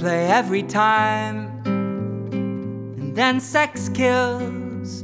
[0.00, 1.51] Play every time.
[3.12, 5.02] And then sex kills.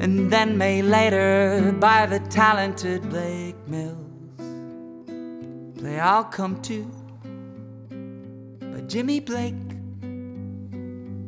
[0.00, 4.42] And then May later by the talented Blake Mills.
[5.78, 6.82] Play I'll Come To
[8.60, 9.54] by Jimmy Blake.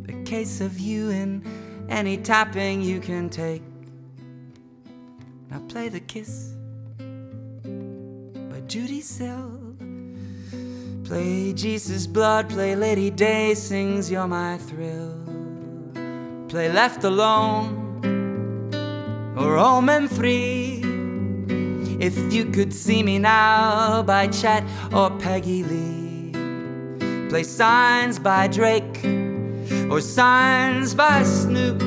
[0.02, 1.44] The case of you in
[1.88, 3.62] any tapping you can take.
[5.48, 6.54] Now play The Kiss
[6.98, 9.76] by Judy Sill.
[11.04, 15.25] Play Jesus Blood, play Lady Day sings You're My Thrill.
[16.48, 17.74] Play Left Alone
[19.36, 20.80] or Omen 3.
[21.98, 24.62] If you could see me now by Chet
[24.92, 27.28] or Peggy Lee.
[27.28, 29.04] Play Signs by Drake
[29.90, 31.80] or Signs by Snoop.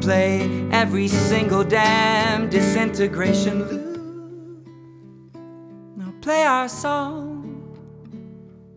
[0.00, 4.64] Play every single damn disintegration loop.
[5.98, 7.76] Now play our song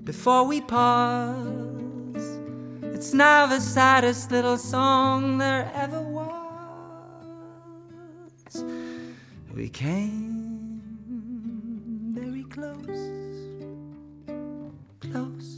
[0.04, 1.71] before we pause.
[3.02, 6.24] It's now the saddest little song there ever was.
[9.56, 10.84] We came
[12.14, 13.10] very close,
[15.00, 15.58] close.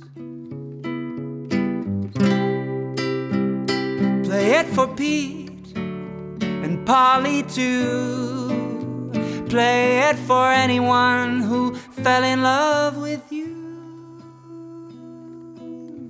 [4.24, 9.12] Play it for Pete and Polly too.
[9.50, 13.52] Play it for anyone who fell in love with you.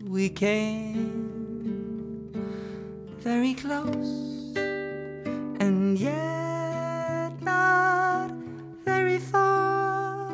[0.07, 1.22] We came
[3.23, 8.29] very close, and yet not
[8.83, 10.29] very far.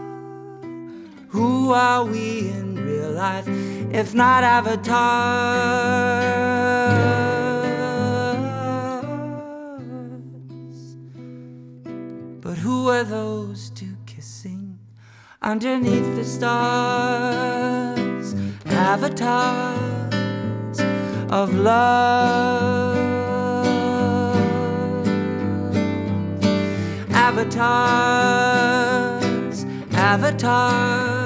[1.27, 3.47] Who are we in real life
[3.93, 4.89] if not avatars?
[12.41, 14.79] But who are those two kissing
[15.43, 18.33] underneath the stars?
[18.65, 19.98] Avatars
[21.29, 22.97] of love.
[27.11, 28.45] Avatars,
[29.93, 31.19] avatars